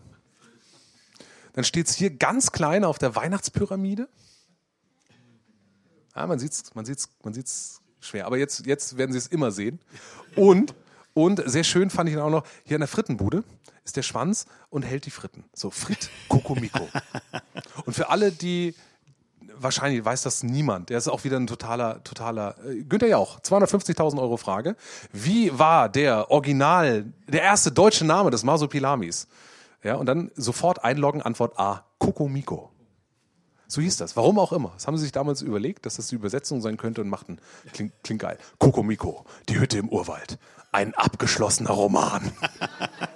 Dann 1.54 1.64
steht 1.64 1.88
es 1.88 1.94
hier 1.94 2.10
ganz 2.10 2.52
klein 2.52 2.84
auf 2.84 2.98
der 2.98 3.14
Weihnachtspyramide. 3.14 4.08
Ja, 6.16 6.26
man 6.26 6.38
sieht 6.38 6.52
es 6.52 6.74
man 6.74 6.84
sieht's, 6.84 7.08
man 7.22 7.34
sieht's 7.34 7.80
schwer. 8.00 8.26
Aber 8.26 8.38
jetzt, 8.38 8.66
jetzt 8.66 8.96
werden 8.96 9.12
Sie 9.12 9.18
es 9.18 9.26
immer 9.26 9.50
sehen. 9.50 9.80
Und, 10.36 10.74
und 11.14 11.42
sehr 11.46 11.64
schön 11.64 11.90
fand 11.90 12.08
ich 12.08 12.14
dann 12.14 12.24
auch 12.24 12.30
noch, 12.30 12.44
hier 12.64 12.76
an 12.76 12.80
der 12.80 12.88
Frittenbude 12.88 13.44
ist 13.84 13.96
der 13.96 14.02
Schwanz 14.02 14.46
und 14.70 14.82
hält 14.82 15.06
die 15.06 15.10
Fritten. 15.10 15.44
So, 15.54 15.70
Frit 15.70 16.10
Kokomiko. 16.28 16.88
Und 17.84 17.92
für 17.92 18.08
alle, 18.08 18.32
die 18.32 18.74
wahrscheinlich 19.56 20.04
weiß 20.04 20.22
das 20.22 20.42
niemand, 20.42 20.90
der 20.90 20.98
ist 20.98 21.08
auch 21.08 21.24
wieder 21.24 21.38
ein 21.38 21.46
totaler, 21.46 22.02
totaler, 22.04 22.56
äh, 22.66 22.82
Günther 22.82 23.08
Jauch, 23.08 23.40
250.000 23.40 24.20
Euro 24.20 24.36
Frage. 24.36 24.76
Wie 25.12 25.56
war 25.58 25.88
der 25.88 26.30
Original, 26.30 27.12
der 27.28 27.42
erste 27.42 27.72
deutsche 27.72 28.04
Name 28.04 28.30
des 28.30 28.42
Marsupilamis? 28.42 29.28
Ja, 29.82 29.96
und 29.96 30.06
dann 30.06 30.30
sofort 30.34 30.82
einloggen, 30.82 31.20
Antwort 31.20 31.58
A, 31.58 31.84
Kokomiko. 31.98 32.70
So 33.66 33.80
hieß 33.80 33.96
das. 33.96 34.16
Warum 34.16 34.38
auch 34.38 34.52
immer. 34.52 34.72
Das 34.74 34.86
haben 34.86 34.96
sie 34.96 35.02
sich 35.02 35.12
damals 35.12 35.42
überlegt, 35.42 35.84
dass 35.84 35.96
das 35.96 36.08
die 36.08 36.14
Übersetzung 36.14 36.60
sein 36.60 36.76
könnte 36.76 37.00
und 37.00 37.08
machten. 37.08 37.38
Klingt, 37.72 37.92
klingt 38.02 38.22
geil. 38.22 38.38
Kokomiko, 38.58 39.24
die 39.48 39.58
Hütte 39.58 39.78
im 39.78 39.88
Urwald. 39.88 40.38
Ein 40.72 40.94
abgeschlossener 40.94 41.70
Roman. 41.70 42.32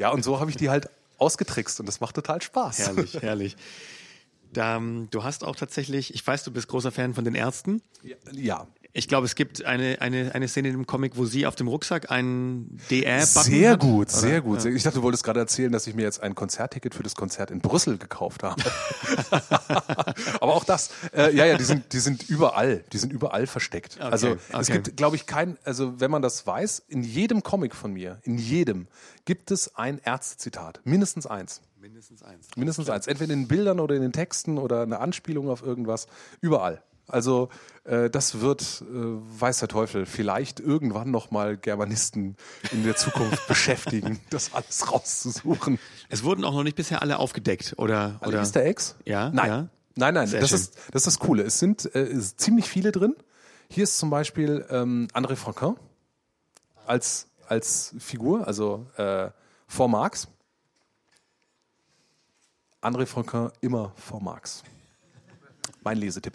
ja, 0.00 0.08
und 0.10 0.24
so 0.24 0.40
habe 0.40 0.50
ich 0.50 0.56
die 0.56 0.70
halt 0.70 0.88
ausgetrickst 1.18 1.78
und 1.78 1.86
das 1.86 2.00
macht 2.00 2.14
total 2.14 2.40
Spaß. 2.40 2.78
Herrlich, 2.78 3.14
herrlich. 3.22 3.56
Da, 4.50 4.80
du 4.80 5.22
hast 5.22 5.44
auch 5.44 5.54
tatsächlich, 5.54 6.14
ich 6.14 6.26
weiß, 6.26 6.42
du 6.42 6.50
bist 6.50 6.68
großer 6.68 6.90
Fan 6.90 7.14
von 7.14 7.24
den 7.24 7.34
Ärzten. 7.34 7.82
Ja. 8.32 8.66
Ich 8.92 9.06
glaube, 9.06 9.26
es 9.26 9.36
gibt 9.36 9.64
eine, 9.64 10.00
eine, 10.00 10.34
eine 10.34 10.48
Szene 10.48 10.68
im 10.70 10.86
Comic, 10.86 11.16
wo 11.16 11.24
sie 11.24 11.46
auf 11.46 11.54
dem 11.54 11.68
Rucksack 11.68 12.10
einen 12.10 12.78
DR-Button 12.90 13.42
Sehr 13.44 13.70
hat, 13.72 13.80
gut, 13.80 14.08
oder? 14.08 14.16
sehr 14.16 14.40
gut. 14.40 14.64
Ich 14.64 14.82
dachte, 14.82 14.98
du 14.98 15.02
wolltest 15.02 15.22
gerade 15.22 15.38
erzählen, 15.38 15.70
dass 15.70 15.86
ich 15.86 15.94
mir 15.94 16.02
jetzt 16.02 16.22
ein 16.22 16.34
Konzertticket 16.34 16.94
für 16.94 17.04
das 17.04 17.14
Konzert 17.14 17.50
in 17.52 17.60
Brüssel 17.60 17.98
gekauft 17.98 18.42
habe. 18.42 18.62
Aber 20.40 20.54
auch 20.54 20.64
das, 20.64 20.90
äh, 21.14 21.34
ja, 21.34 21.44
ja, 21.44 21.56
die 21.56 21.64
sind, 21.64 21.92
die 21.92 22.00
sind 22.00 22.28
überall, 22.28 22.84
die 22.92 22.98
sind 22.98 23.12
überall 23.12 23.46
versteckt. 23.46 24.00
also 24.00 24.36
es 24.48 24.68
okay. 24.68 24.80
gibt, 24.80 24.96
glaube 24.96 25.14
ich, 25.14 25.26
kein, 25.26 25.56
also 25.64 26.00
wenn 26.00 26.10
man 26.10 26.22
das 26.22 26.46
weiß, 26.46 26.82
in 26.88 27.04
jedem 27.04 27.42
Comic 27.42 27.76
von 27.76 27.92
mir, 27.92 28.18
in 28.24 28.38
jedem, 28.38 28.88
gibt 29.24 29.52
es 29.52 29.76
ein 29.76 30.00
Ärztezitat, 30.04 30.80
mindestens 30.84 31.26
eins. 31.26 31.60
Mindestens 31.80 32.22
eins. 32.22 32.48
Mindestens 32.56 32.90
eins. 32.90 33.06
Entweder 33.06 33.32
in 33.32 33.40
den 33.40 33.48
Bildern 33.48 33.80
oder 33.80 33.94
in 33.94 34.02
den 34.02 34.12
Texten 34.12 34.58
oder 34.58 34.82
eine 34.82 34.98
Anspielung 34.98 35.48
auf 35.48 35.62
irgendwas. 35.62 36.08
Überall. 36.40 36.82
Also 37.10 37.48
äh, 37.84 38.10
das 38.10 38.40
wird, 38.40 38.82
äh, 38.82 38.84
weiß 38.92 39.58
der 39.58 39.68
Teufel, 39.68 40.06
vielleicht 40.06 40.60
irgendwann 40.60 41.10
nochmal 41.10 41.56
Germanisten 41.56 42.36
in 42.72 42.84
der 42.84 42.96
Zukunft 42.96 43.46
beschäftigen, 43.48 44.20
das 44.30 44.52
alles 44.54 44.90
rauszusuchen. 44.92 45.78
Es 46.08 46.24
wurden 46.24 46.44
auch 46.44 46.52
noch 46.52 46.62
nicht 46.62 46.76
bisher 46.76 47.02
alle 47.02 47.18
aufgedeckt, 47.18 47.74
oder? 47.76 48.18
Alle 48.20 48.28
oder? 48.32 48.40
Easter 48.40 48.64
Eggs? 48.64 48.96
Ja, 49.04 49.30
Nein. 49.30 49.48
ja. 49.48 49.68
Nein, 49.96 50.14
nein, 50.14 50.26
Sehr 50.28 50.40
das 50.40 50.50
schön. 50.50 50.58
ist, 50.60 50.76
das 50.92 51.02
ist 51.02 51.06
das 51.06 51.18
Coole. 51.18 51.42
Es 51.42 51.58
sind 51.58 51.94
äh, 51.94 52.06
sind 52.06 52.40
ziemlich 52.40 52.68
viele 52.68 52.92
drin. 52.92 53.14
Hier 53.68 53.84
ist 53.84 53.98
zum 53.98 54.08
Beispiel 54.08 54.64
ähm, 54.70 55.08
André 55.12 55.36
Franquin 55.36 55.76
als, 56.86 57.28
als 57.46 57.94
Figur, 57.98 58.46
also 58.46 58.86
äh, 58.96 59.30
vor 59.66 59.88
Marx. 59.88 60.28
André 62.80 63.06
Franquin 63.06 63.50
immer 63.60 63.92
vor 63.96 64.22
Marx. 64.22 64.62
Mein 65.82 65.98
Lesetipp. 65.98 66.34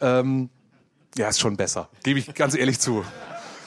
Ähm, 0.00 0.50
ja, 1.16 1.28
ist 1.28 1.40
schon 1.40 1.56
besser, 1.56 1.88
gebe 2.02 2.18
ich 2.18 2.34
ganz 2.34 2.54
ehrlich 2.54 2.80
zu. 2.80 3.04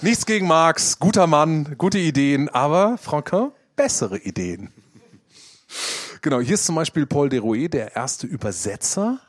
Nichts 0.02 0.26
gegen 0.26 0.48
Marx, 0.48 1.00
guter 1.00 1.26
Mann, 1.26 1.76
gute 1.78 1.98
Ideen, 1.98 2.50
aber 2.50 2.98
Franquin, 2.98 3.52
bessere 3.76 4.20
Ideen. 4.20 4.72
Genau, 6.22 6.40
hier 6.40 6.56
ist 6.56 6.66
zum 6.66 6.76
Beispiel 6.76 7.06
Paul 7.06 7.30
Derouet, 7.30 7.74
der 7.74 7.96
erste 7.96 8.28
Übersetzer 8.28 9.20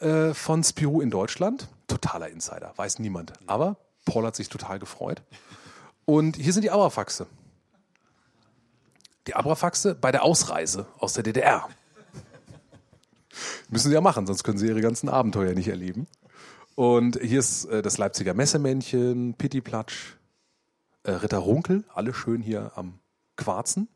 äh, 0.00 0.34
von 0.34 0.62
Spirou 0.62 1.00
in 1.00 1.10
Deutschland. 1.10 1.68
Totaler 1.88 2.28
Insider, 2.28 2.72
weiß 2.76 2.98
niemand. 2.98 3.32
Aber 3.46 3.76
Paul 4.04 4.26
hat 4.26 4.36
sich 4.36 4.48
total 4.48 4.78
gefreut. 4.78 5.22
Und 6.04 6.36
hier 6.36 6.52
sind 6.52 6.62
die 6.62 6.70
Abrafaxe. 6.70 7.26
Die 9.26 9.34
Abrafaxe 9.34 9.94
bei 9.94 10.12
der 10.12 10.22
Ausreise 10.22 10.86
aus 10.98 11.14
der 11.14 11.22
DDR. 11.22 11.68
Müssen 13.68 13.88
sie 13.88 13.94
ja 13.94 14.00
machen, 14.00 14.26
sonst 14.26 14.44
können 14.44 14.58
sie 14.58 14.66
ihre 14.66 14.80
ganzen 14.80 15.08
Abenteuer 15.08 15.54
nicht 15.54 15.68
erleben. 15.68 16.06
Und 16.74 17.18
hier 17.22 17.38
ist 17.38 17.64
äh, 17.66 17.82
das 17.82 17.98
Leipziger 17.98 18.34
Messemännchen, 18.34 19.34
Pittiplatsch, 19.34 20.16
äh, 21.04 21.12
Ritter 21.12 21.38
Runkel, 21.38 21.84
alle 21.94 22.12
schön 22.12 22.42
hier 22.42 22.72
am 22.76 22.98
Quarzen. 23.36 23.88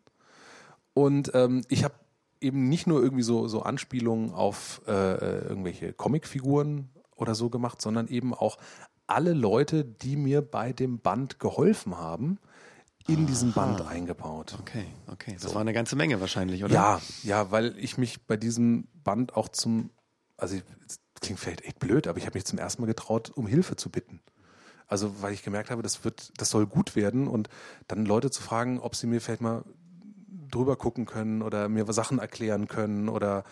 Und 0.94 1.32
ähm, 1.34 1.62
ich 1.68 1.84
habe 1.84 1.94
eben 2.40 2.68
nicht 2.68 2.86
nur 2.86 3.02
irgendwie 3.02 3.22
so, 3.22 3.48
so 3.48 3.62
Anspielungen 3.62 4.32
auf 4.32 4.80
äh, 4.86 4.92
äh, 4.92 5.48
irgendwelche 5.48 5.92
Comicfiguren 5.92 6.88
oder 7.16 7.34
so 7.34 7.50
gemacht, 7.50 7.82
sondern 7.82 8.08
eben 8.08 8.32
auch 8.32 8.58
alle 9.06 9.32
Leute, 9.32 9.84
die 9.84 10.16
mir 10.16 10.40
bei 10.40 10.72
dem 10.72 11.00
Band 11.00 11.38
geholfen 11.38 11.98
haben, 11.98 12.38
in 13.06 13.26
diesen 13.26 13.52
Band 13.52 13.82
eingebaut. 13.82 14.56
Okay, 14.60 14.86
okay. 15.10 15.36
Das 15.40 15.54
war 15.54 15.60
eine 15.60 15.72
ganze 15.72 15.96
Menge 15.96 16.20
wahrscheinlich, 16.20 16.64
oder? 16.64 16.74
Ja, 16.74 17.00
ja, 17.22 17.50
weil 17.50 17.76
ich 17.78 17.98
mich 17.98 18.26
bei 18.26 18.36
diesem 18.36 18.88
Band 19.02 19.36
auch 19.36 19.48
zum, 19.48 19.90
also 20.36 20.56
klingt 21.20 21.40
vielleicht 21.40 21.62
echt 21.62 21.78
blöd, 21.78 22.06
aber 22.06 22.18
ich 22.18 22.26
habe 22.26 22.36
mich 22.36 22.44
zum 22.44 22.58
ersten 22.58 22.82
Mal 22.82 22.86
getraut, 22.86 23.30
um 23.34 23.46
Hilfe 23.46 23.76
zu 23.76 23.90
bitten. 23.90 24.20
Also 24.86 25.22
weil 25.22 25.32
ich 25.32 25.42
gemerkt 25.42 25.70
habe, 25.70 25.82
das 25.82 26.04
wird, 26.04 26.32
das 26.36 26.50
soll 26.50 26.66
gut 26.66 26.96
werden 26.96 27.28
und 27.28 27.48
dann 27.86 28.04
Leute 28.04 28.30
zu 28.30 28.42
fragen, 28.42 28.80
ob 28.80 28.96
sie 28.96 29.06
mir 29.06 29.20
vielleicht 29.20 29.40
mal 29.40 29.64
drüber 30.50 30.76
gucken 30.76 31.06
können 31.06 31.42
oder 31.42 31.68
mir 31.68 31.90
Sachen 31.92 32.18
erklären 32.18 32.66
können 32.66 33.08
oder 33.08 33.44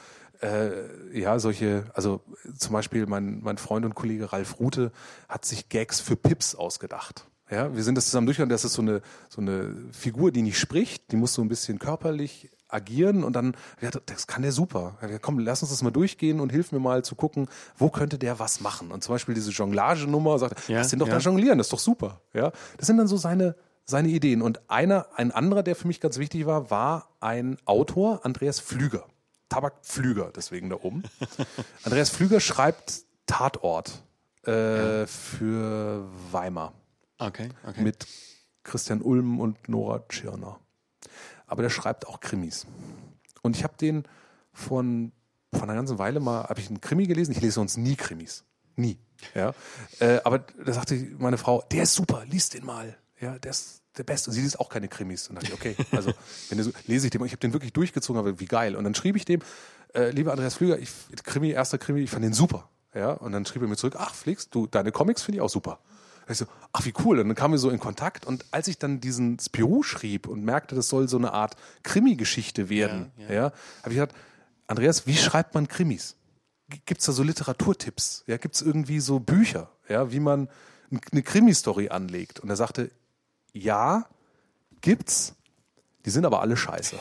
äh, 0.42 1.18
ja, 1.18 1.38
solche, 1.38 1.84
also 1.94 2.22
zum 2.56 2.72
Beispiel 2.72 3.06
mein, 3.06 3.40
mein 3.40 3.58
Freund 3.58 3.84
und 3.84 3.94
Kollege 3.94 4.32
Ralf 4.32 4.58
Rute 4.58 4.92
hat 5.28 5.44
sich 5.44 5.68
Gags 5.68 6.00
für 6.00 6.16
Pips 6.16 6.54
ausgedacht. 6.54 7.27
Ja, 7.50 7.74
wir 7.74 7.82
sind 7.82 7.94
das 7.94 8.06
zusammen 8.06 8.26
durchgegangen, 8.26 8.50
das 8.50 8.64
ist 8.64 8.74
so 8.74 8.82
eine, 8.82 9.00
so 9.28 9.40
eine 9.40 9.74
Figur, 9.92 10.32
die 10.32 10.42
nicht 10.42 10.58
spricht, 10.58 11.10
die 11.12 11.16
muss 11.16 11.34
so 11.34 11.42
ein 11.42 11.48
bisschen 11.48 11.78
körperlich 11.78 12.50
agieren 12.68 13.24
und 13.24 13.34
dann, 13.34 13.56
ja, 13.80 13.90
das 13.90 14.26
kann 14.26 14.42
der 14.42 14.52
super. 14.52 14.98
Ja, 15.00 15.18
komm, 15.18 15.38
lass 15.38 15.62
uns 15.62 15.70
das 15.70 15.82
mal 15.82 15.90
durchgehen 15.90 16.40
und 16.40 16.50
hilf 16.50 16.72
mir 16.72 16.78
mal 16.78 17.02
zu 17.02 17.14
gucken, 17.14 17.48
wo 17.76 17.88
könnte 17.88 18.18
der 18.18 18.38
was 18.38 18.60
machen. 18.60 18.90
Und 18.90 19.02
zum 19.02 19.14
Beispiel 19.14 19.34
diese 19.34 19.50
Jonglage-Nummer, 19.50 20.38
sagt, 20.38 20.68
Ja, 20.68 20.78
lass 20.78 20.88
den 20.88 20.98
doch 20.98 21.08
ja. 21.08 21.14
da 21.14 21.20
jonglieren, 21.20 21.58
das 21.58 21.68
ist 21.68 21.72
doch 21.72 21.78
super. 21.78 22.20
Ja, 22.34 22.52
das 22.76 22.86
sind 22.86 22.98
dann 22.98 23.08
so 23.08 23.16
seine, 23.16 23.56
seine 23.84 24.08
Ideen. 24.08 24.42
Und 24.42 24.68
einer, 24.68 25.06
ein 25.16 25.32
anderer, 25.32 25.62
der 25.62 25.76
für 25.76 25.88
mich 25.88 26.00
ganz 26.00 26.18
wichtig 26.18 26.44
war, 26.44 26.70
war 26.70 27.08
ein 27.20 27.56
Autor, 27.64 28.24
Andreas 28.24 28.60
Flüger. 28.60 29.06
Tabak 29.48 29.76
Flüger, 29.80 30.30
deswegen 30.36 30.68
da 30.68 30.76
oben. 30.76 31.04
Andreas 31.84 32.10
Flüger 32.10 32.38
schreibt 32.38 33.04
Tatort 33.26 34.02
äh, 34.44 35.06
für 35.06 36.04
Weimar 36.30 36.74
Okay, 37.18 37.48
okay. 37.66 37.82
mit 37.82 38.06
Christian 38.62 39.02
Ulm 39.02 39.40
und 39.40 39.68
Nora 39.68 40.04
Tschirner. 40.08 40.60
Aber 41.46 41.62
der 41.62 41.70
schreibt 41.70 42.06
auch 42.06 42.20
Krimis. 42.20 42.66
Und 43.42 43.56
ich 43.56 43.64
habe 43.64 43.74
den 43.76 44.04
von, 44.52 45.12
von 45.52 45.62
einer 45.62 45.74
ganzen 45.74 45.98
Weile 45.98 46.20
mal, 46.20 46.44
habe 46.44 46.60
ich 46.60 46.68
einen 46.68 46.80
Krimi 46.80 47.06
gelesen. 47.06 47.32
Ich 47.32 47.40
lese 47.40 47.54
sonst 47.54 47.76
nie 47.76 47.96
Krimis. 47.96 48.44
Nie. 48.76 48.98
Ja. 49.34 49.54
Äh, 49.98 50.20
aber 50.24 50.40
da 50.40 50.72
sagte 50.72 50.94
meine 51.18 51.38
Frau, 51.38 51.62
der 51.72 51.84
ist 51.84 51.94
super, 51.94 52.24
lies 52.26 52.50
den 52.50 52.64
mal. 52.64 52.96
Ja, 53.20 53.38
der 53.38 53.50
ist 53.50 53.82
der 53.96 54.04
Beste. 54.04 54.30
Und 54.30 54.34
sie 54.34 54.42
liest 54.42 54.60
auch 54.60 54.68
keine 54.68 54.88
Krimis. 54.88 55.28
Und 55.28 55.36
dachte 55.36 55.48
ich, 55.48 55.54
okay, 55.54 55.76
also 55.92 56.12
wenn 56.50 56.62
so, 56.62 56.72
lese 56.86 57.06
ich 57.06 57.10
den. 57.10 57.24
Ich 57.24 57.32
habe 57.32 57.40
den 57.40 57.52
wirklich 57.52 57.72
durchgezogen, 57.72 58.18
aber 58.20 58.38
wie 58.38 58.46
geil. 58.46 58.76
Und 58.76 58.84
dann 58.84 58.94
schrieb 58.94 59.16
ich 59.16 59.24
dem, 59.24 59.40
äh, 59.94 60.10
lieber 60.10 60.32
Andreas 60.32 60.54
Flüger, 60.54 60.78
ich, 60.78 60.90
Krimi, 61.24 61.50
erster 61.50 61.78
Krimi, 61.78 62.00
ich 62.00 62.10
fand 62.10 62.24
den 62.24 62.32
super. 62.32 62.68
Ja, 62.94 63.12
und 63.12 63.32
dann 63.32 63.44
schrieb 63.44 63.62
er 63.62 63.68
mir 63.68 63.76
zurück, 63.76 63.96
ach 63.98 64.14
Flix, 64.14 64.48
du, 64.48 64.66
deine 64.66 64.92
Comics 64.92 65.22
finde 65.22 65.38
ich 65.38 65.42
auch 65.42 65.50
super. 65.50 65.78
Ich 66.28 66.38
so, 66.38 66.46
ach 66.72 66.84
wie 66.84 66.92
cool. 67.04 67.18
Und 67.20 67.28
dann 67.28 67.36
kamen 67.36 67.54
wir 67.54 67.58
so 67.58 67.70
in 67.70 67.78
Kontakt. 67.78 68.26
Und 68.26 68.44
als 68.50 68.68
ich 68.68 68.78
dann 68.78 69.00
diesen 69.00 69.38
Spirou 69.38 69.82
schrieb 69.82 70.28
und 70.28 70.44
merkte, 70.44 70.74
das 70.74 70.88
soll 70.88 71.08
so 71.08 71.16
eine 71.16 71.32
Art 71.32 71.56
Krimi-Geschichte 71.82 72.68
werden, 72.68 73.12
ja, 73.16 73.28
ja. 73.28 73.34
ja 73.34 73.42
habe 73.82 73.90
ich 73.90 73.94
gesagt, 73.94 74.14
Andreas, 74.66 75.06
wie 75.06 75.16
schreibt 75.16 75.54
man 75.54 75.68
Krimis? 75.68 76.16
Gibt 76.68 77.00
es 77.00 77.06
da 77.06 77.12
so 77.12 77.22
Literaturtipps? 77.22 78.24
Ja, 78.26 78.36
gibt 78.36 78.54
es 78.54 78.62
irgendwie 78.62 79.00
so 79.00 79.20
Bücher, 79.20 79.70
ja, 79.88 80.12
wie 80.12 80.20
man 80.20 80.48
eine 81.12 81.22
Krimi-Story 81.22 81.88
anlegt? 81.88 82.40
Und 82.40 82.50
er 82.50 82.56
sagte, 82.56 82.90
ja, 83.52 84.06
gibt's. 84.80 85.34
Die 86.04 86.10
sind 86.10 86.26
aber 86.26 86.40
alle 86.40 86.56
scheiße. 86.56 86.96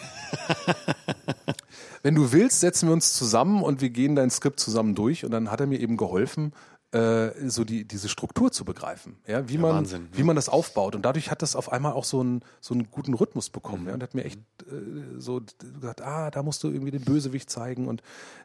Wenn 2.04 2.16
du 2.16 2.32
willst, 2.32 2.62
setzen 2.62 2.88
wir 2.88 2.94
uns 2.94 3.14
zusammen 3.14 3.62
und 3.62 3.82
wir 3.82 3.90
gehen 3.90 4.16
dein 4.16 4.30
Skript 4.30 4.60
zusammen 4.60 4.96
durch. 4.96 5.26
Und 5.26 5.32
dann 5.32 5.52
hat 5.52 5.60
er 5.60 5.68
mir 5.68 5.80
eben 5.80 5.98
geholfen, 5.98 6.54
äh, 6.92 7.50
so 7.50 7.66
die, 7.66 7.86
diese 7.86 8.08
Struktur 8.08 8.52
zu 8.52 8.64
begreifen, 8.64 9.18
ja, 9.28 9.50
wie 9.50 9.56
ja, 9.56 9.60
man, 9.60 9.76
Wahnsinn, 9.76 10.08
wie 10.14 10.20
ja. 10.20 10.26
man 10.26 10.38
das 10.38 10.48
aufbaut. 10.48 10.96
Und 10.96 11.04
dadurch 11.04 11.30
hat 11.30 11.42
das 11.42 11.56
auf 11.56 11.72
einmal 11.72 11.92
auch 11.92 12.06
so 12.06 12.22
einen, 12.22 12.44
so 12.62 12.74
einen 12.74 12.90
guten 12.90 13.14
Rhythmus 13.14 13.50
bekommen. 13.50 13.84
Mhm. 13.84 13.88
Ja, 13.90 13.94
und 13.96 14.04
hat 14.04 14.14
mir 14.14 14.24
echt 14.24 14.40
äh, 14.62 15.20
so 15.20 15.42
gesagt, 15.60 16.02
ah, 16.02 16.32
da 16.32 16.44
musst 16.44 16.64
du 16.64 16.70
irgendwie 16.70 16.92
den 16.92 17.04
Bösewicht 17.04 17.50
zeigen 17.50 17.88
und 17.88 18.02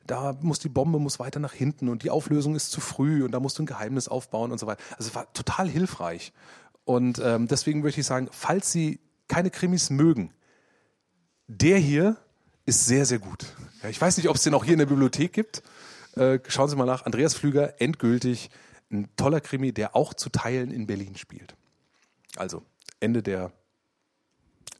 da 0.06 0.36
muss 0.40 0.58
die 0.58 0.68
Bombe 0.68 0.98
muss 0.98 1.20
weiter 1.20 1.38
nach 1.38 1.52
hinten 1.52 1.88
und 1.88 2.02
die 2.02 2.10
Auflösung 2.10 2.56
ist 2.56 2.72
zu 2.72 2.80
früh 2.80 3.24
und 3.24 3.30
da 3.30 3.38
musst 3.38 3.58
du 3.58 3.62
ein 3.62 3.66
Geheimnis 3.66 4.08
aufbauen 4.08 4.50
und 4.50 4.58
so 4.58 4.66
weiter. 4.66 4.82
Also 4.98 5.10
es 5.10 5.14
war 5.14 5.32
total 5.32 5.68
hilfreich. 5.68 6.32
Und 6.84 7.20
ähm, 7.24 7.46
deswegen 7.46 7.80
möchte 7.82 8.00
ich 8.00 8.06
sagen, 8.06 8.28
falls 8.32 8.72
Sie 8.72 8.98
keine 9.28 9.50
Krimis 9.50 9.88
mögen, 9.90 10.32
der 11.46 11.78
hier 11.78 12.16
ist 12.66 12.86
sehr, 12.86 13.06
sehr 13.06 13.18
gut. 13.18 13.46
Ja, 13.82 13.88
ich 13.88 14.00
weiß 14.00 14.16
nicht, 14.16 14.28
ob 14.28 14.36
es 14.36 14.42
den 14.42 14.54
auch 14.54 14.64
hier 14.64 14.72
in 14.72 14.78
der 14.78 14.86
Bibliothek 14.86 15.32
gibt. 15.32 15.62
Äh, 16.16 16.38
schauen 16.48 16.68
Sie 16.68 16.76
mal 16.76 16.86
nach. 16.86 17.04
Andreas 17.04 17.34
Flüger, 17.34 17.80
endgültig. 17.80 18.50
Ein 18.90 19.08
toller 19.16 19.40
Krimi, 19.40 19.72
der 19.72 19.96
auch 19.96 20.14
zu 20.14 20.28
Teilen 20.28 20.70
in 20.70 20.86
Berlin 20.86 21.16
spielt. 21.16 21.54
Also, 22.36 22.62
Ende 23.00 23.22
der 23.22 23.52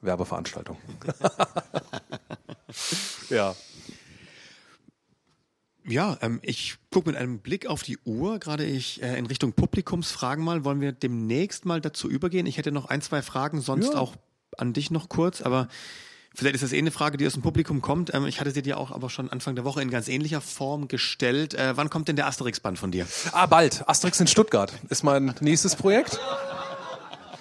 Werbeveranstaltung. 0.02 0.76
ja. 3.30 3.54
Ja, 5.84 6.16
ähm, 6.20 6.38
ich 6.42 6.76
gucke 6.92 7.10
mit 7.10 7.18
einem 7.18 7.40
Blick 7.40 7.66
auf 7.66 7.82
die 7.82 7.98
Uhr, 8.04 8.38
gerade 8.38 8.64
ich 8.64 9.02
äh, 9.02 9.18
in 9.18 9.26
Richtung 9.26 9.52
Publikumsfragen 9.52 10.44
mal. 10.44 10.64
Wollen 10.64 10.80
wir 10.80 10.92
demnächst 10.92 11.64
mal 11.64 11.80
dazu 11.80 12.08
übergehen? 12.08 12.46
Ich 12.46 12.56
hätte 12.56 12.70
noch 12.70 12.86
ein, 12.86 13.02
zwei 13.02 13.22
Fragen, 13.22 13.60
sonst 13.60 13.94
ja. 13.94 13.98
auch 13.98 14.14
an 14.58 14.74
dich 14.74 14.90
noch 14.90 15.08
kurz, 15.08 15.40
aber 15.40 15.68
Vielleicht 16.34 16.54
ist 16.54 16.62
das 16.62 16.72
eh 16.72 16.78
eine 16.78 16.90
Frage, 16.90 17.16
die 17.16 17.26
aus 17.26 17.34
dem 17.34 17.42
Publikum 17.42 17.82
kommt. 17.82 18.14
Ähm, 18.14 18.26
ich 18.26 18.40
hatte 18.40 18.50
sie 18.50 18.62
dir 18.62 18.78
auch 18.78 18.90
aber 18.90 19.10
schon 19.10 19.30
Anfang 19.30 19.54
der 19.54 19.64
Woche 19.64 19.82
in 19.82 19.90
ganz 19.90 20.08
ähnlicher 20.08 20.40
Form 20.40 20.88
gestellt. 20.88 21.54
Äh, 21.54 21.76
wann 21.76 21.90
kommt 21.90 22.08
denn 22.08 22.16
der 22.16 22.26
Asterix-Band 22.26 22.78
von 22.78 22.90
dir? 22.90 23.06
Ah, 23.32 23.46
bald. 23.46 23.88
Asterix 23.88 24.20
in 24.20 24.26
Stuttgart 24.26 24.72
ist 24.88 25.02
mein 25.02 25.34
nächstes 25.40 25.76
Projekt. 25.76 26.18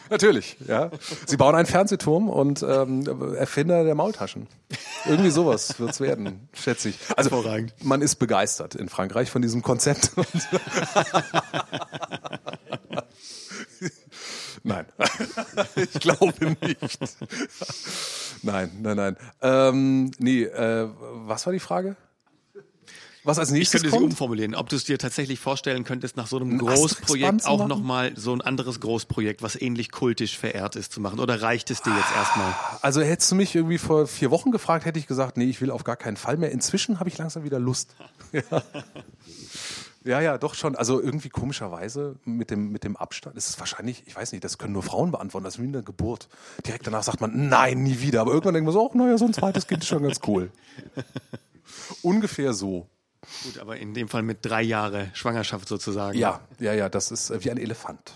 Natürlich, 0.10 0.58
ja. 0.68 0.92
Sie 1.26 1.38
bauen 1.38 1.56
einen 1.56 1.66
Fernsehturm 1.66 2.28
und 2.28 2.64
ähm, 2.64 3.08
Erfinder 3.36 3.86
der 3.86 3.96
Maultaschen. 3.96 4.48
Irgendwie 5.06 5.30
sowas 5.30 5.80
wird's 5.80 6.02
werden, 6.02 6.50
schätze 6.54 6.90
ich. 6.90 6.98
Also 7.16 7.46
man 7.82 8.02
ist 8.02 8.16
begeistert 8.16 8.76
in 8.76 8.90
Frankreich 8.90 9.32
von 9.32 9.42
diesem 9.42 9.62
Konzept. 9.62 10.12
Nein, 14.64 14.86
ich 15.76 16.00
glaube 16.00 16.56
nicht. 16.62 17.00
Nein, 18.44 18.72
nein, 18.82 18.98
nein. 18.98 19.18
Ähm, 19.42 20.12
nee, 20.20 20.44
äh, 20.44 20.88
was 21.26 21.46
war 21.46 21.54
die 21.54 21.60
Frage? 21.60 21.96
Was 23.24 23.38
als 23.38 23.52
nächstes 23.52 23.82
ich 23.82 23.84
könnte 23.84 23.90
kommt? 23.92 24.02
sie 24.02 24.14
umformulieren. 24.14 24.56
Ob 24.56 24.70
du 24.70 24.76
es 24.76 24.84
dir 24.84 24.98
tatsächlich 24.98 25.40
vorstellen 25.40 25.84
könntest, 25.84 26.18
nach 26.18 26.26
so 26.26 26.38
einem 26.38 26.52
ein 26.54 26.58
Großprojekt 26.58 27.46
auch 27.46 27.68
nochmal 27.68 28.14
so 28.16 28.34
ein 28.34 28.42
anderes 28.42 28.80
Großprojekt, 28.80 29.44
was 29.44 29.56
ähnlich 29.62 29.92
kultisch 29.92 30.38
verehrt 30.38 30.76
ist, 30.76 30.92
zu 30.92 31.02
machen? 31.02 31.20
Oder 31.20 31.42
reicht 31.42 31.70
es 31.70 31.84
dir 31.84 31.96
jetzt 31.96 32.16
erstmal? 32.16 32.56
Also 32.82 33.02
hättest 33.02 33.32
du 33.32 33.36
mich 33.36 33.54
irgendwie 33.54 33.78
vor 33.78 34.08
vier 34.08 34.32
Wochen 34.32 34.50
gefragt, 34.52 34.86
hätte 34.86 34.98
ich 34.98 35.06
gesagt, 35.06 35.38
nee, 35.38 35.46
ich 35.46 35.62
will 35.62 35.70
auf 35.70 35.84
gar 35.84 35.98
keinen 35.98 36.18
Fall 36.18 36.38
mehr. 36.38 36.52
Inzwischen 36.52 37.00
habe 37.00 37.10
ich 37.10 37.18
langsam 37.18 37.44
wieder 37.44 37.60
Lust. 37.60 37.96
Ja. 38.32 38.64
Ja, 40.04 40.20
ja, 40.20 40.38
doch 40.38 40.56
schon. 40.56 40.76
Also 40.76 41.00
irgendwie 41.00 41.30
komischerweise 41.30 42.16
mit 42.26 42.50
dem, 42.50 42.72
mit 42.72 42.84
dem 42.84 42.98
Abstand. 42.98 43.38
Es 43.38 43.50
ist 43.50 43.60
wahrscheinlich, 43.60 44.08
ich 44.08 44.16
weiß 44.16 44.32
nicht, 44.32 44.44
das 44.44 44.58
können 44.58 44.74
nur 44.74 44.84
Frauen 44.84 45.12
beantworten. 45.12 45.44
Das 45.44 45.56
ist 45.56 45.62
wie 45.62 45.68
eine 45.68 45.84
Geburt. 45.84 46.28
Direkt 46.66 46.88
danach 46.88 47.04
sagt 47.04 47.22
man, 47.22 47.50
nein, 47.50 47.84
nie 47.84 48.00
wieder. 48.02 48.22
Aber 48.22 48.32
irgendwann 48.32 48.56
denkt 48.56 48.66
man 48.66 48.74
so, 48.74 48.82
oh, 48.82 48.98
naja, 48.98 49.18
so 49.18 49.26
ein 49.26 49.34
zweites 49.34 49.68
Kind 49.68 49.84
ist 49.84 49.90
schon 49.90 50.04
ganz 50.04 50.20
cool. 50.26 50.52
Ungefähr 52.02 52.54
so. 52.54 52.88
Gut, 53.44 53.60
aber 53.60 53.78
in 53.78 53.94
dem 53.94 54.08
Fall 54.08 54.24
mit 54.24 54.40
drei 54.42 54.64
Jahre 54.64 55.12
Schwangerschaft 55.14 55.68
sozusagen. 55.68 56.18
Ja, 56.18 56.42
ja, 56.60 56.74
ja, 56.74 56.90
das 56.90 57.12
ist 57.12 57.30
äh, 57.30 57.44
wie 57.44 57.52
ein 57.52 57.58
Elefant. 57.58 58.14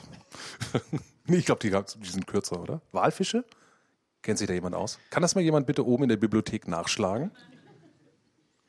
nee, 1.28 1.38
ich 1.38 1.46
glaube, 1.46 1.60
die, 1.62 1.70
die 1.70 2.10
sind 2.10 2.26
kürzer, 2.26 2.60
oder? 2.60 2.82
Walfische? 2.92 3.46
Kennt 4.24 4.40
sich 4.40 4.48
da 4.48 4.56
jemand 4.56 4.74
aus? 4.74 4.98
Kann 5.12 5.22
das 5.22 5.36
mal 5.36 5.42
jemand 5.42 5.68
bitte 5.68 5.86
oben 5.86 6.04
in 6.04 6.10
der 6.10 6.18
Bibliothek 6.18 6.68
nachschlagen? 6.68 7.30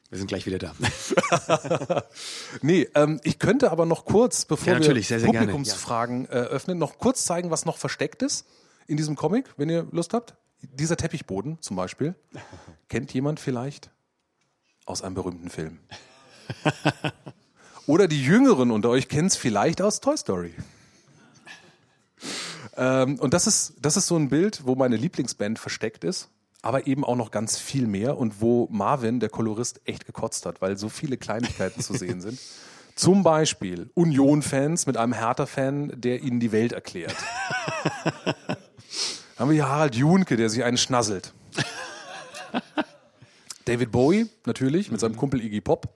Wir 0.09 0.19
sind 0.19 0.29
gleich 0.29 0.47
wieder 0.47 0.59
da. 0.59 0.73
nee, 2.63 2.89
ähm, 2.95 3.21
ich 3.25 3.39
könnte 3.39 3.73
aber 3.73 3.87
noch 3.87 4.05
kurz, 4.05 4.45
bevor 4.45 4.75
ja, 4.75 4.79
wir 4.79 5.03
sehr, 5.03 5.19
sehr 5.19 5.27
Publikumsfragen 5.29 6.25
ja. 6.25 6.31
äh, 6.31 6.47
öffnen, 6.47 6.79
noch 6.79 6.99
kurz 6.99 7.25
zeigen, 7.25 7.51
was 7.51 7.65
noch 7.65 7.77
versteckt 7.77 8.23
ist 8.23 8.47
in 8.87 8.97
diesem 8.97 9.17
Comic, 9.17 9.53
wenn 9.57 9.69
ihr 9.69 9.89
Lust 9.91 10.15
habt. 10.15 10.37
Dieser 10.63 10.97
Teppichboden 10.97 11.61
zum 11.61 11.77
Beispiel. 11.77 12.15
Kennt 12.89 13.13
jemand 13.13 13.41
vielleicht 13.41 13.91
aus 14.85 15.03
einem 15.03 15.15
berühmten 15.15 15.51
Film? 15.51 15.81
Oder 17.87 18.07
die 18.07 18.23
Jüngeren 18.23 18.71
unter 18.71 18.91
euch 18.91 19.09
kennen 19.09 19.27
es 19.27 19.37
vielleicht 19.37 19.83
aus 19.83 20.01
Toy 20.01 20.17
Story. 20.17 20.55
Ähm, 22.77 23.19
und 23.19 23.35
das 23.35 23.47
ist, 23.47 23.75
das 23.81 23.97
ist 23.97 24.07
so 24.07 24.17
ein 24.17 24.29
Bild, 24.29 24.67
wo 24.67 24.75
meine 24.75 24.97
Lieblingsband 24.97 25.59
versteckt 25.59 26.05
ist 26.05 26.31
aber 26.67 26.89
eben 26.89 27.05
auch 27.05 27.15
noch 27.15 27.31
ganz 27.31 27.59
viel 27.59 27.87
mehr 27.87 28.19
und 28.19 28.41
wo 28.41 28.67
Marvin, 28.73 29.21
der 29.21 29.29
Kolorist, 29.29 29.81
echt 29.85 30.05
gekotzt 30.05 30.47
hat, 30.47 30.61
weil 30.61 30.77
so 30.77 30.89
viele 30.89 31.17
Kleinigkeiten 31.17 31.81
zu 31.81 31.95
sehen 31.95 32.21
sind. 32.21 32.41
Zum 32.97 33.23
Beispiel 33.23 33.91
Union-Fans 33.95 34.87
mit 34.87 34.97
einem 34.97 35.13
Hertha-Fan, 35.13 35.93
der 35.95 36.23
ihnen 36.23 36.41
die 36.41 36.51
Welt 36.51 36.73
erklärt. 36.73 37.15
Dann 37.95 38.57
haben 39.39 39.51
wir 39.51 39.55
hier 39.55 39.69
Harald 39.69 39.95
Junke, 39.95 40.37
der 40.37 40.51
sich 40.51 40.65
einen 40.65 40.77
schnasselt. 40.77 41.33
David 43.67 43.91
Bowie, 43.91 44.29
natürlich, 44.47 44.93
mit 44.93 45.01
seinem 45.01 45.13
mhm. 45.13 45.17
Kumpel 45.17 45.45
Iggy 45.45 45.61
Pop. 45.61 45.89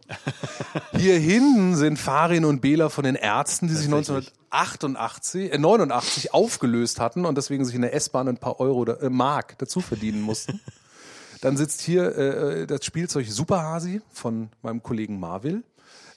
Hier 0.97 1.19
hinten 1.19 1.77
sind 1.77 1.99
Farin 1.99 2.45
und 2.45 2.61
Bela 2.61 2.89
von 2.89 3.05
den 3.05 3.15
Ärzten, 3.15 3.69
die 3.69 3.75
sich 3.75 3.87
1988, 3.87 5.53
äh, 5.53 5.59
89 5.59 6.35
aufgelöst 6.35 6.99
hatten 6.99 7.25
und 7.25 7.39
deswegen 7.39 7.65
sich 7.65 7.77
in 7.77 7.83
der 7.83 7.95
S-Bahn 7.95 8.29
ein 8.29 8.39
paar 8.39 8.59
Euro 8.59 8.81
oder, 8.81 9.01
äh, 9.03 9.09
Mark 9.09 9.57
dazu 9.59 9.81
verdienen 9.81 10.21
mussten. 10.21 10.61
Dann 11.43 11.57
sitzt 11.57 11.81
hier 11.81 12.17
äh, 12.19 12.67
das 12.67 12.85
Spielzeug 12.85 13.27
Superhasi 13.29 14.03
von 14.13 14.51
meinem 14.63 14.83
Kollegen 14.83 15.21
Marvil. 15.21 15.63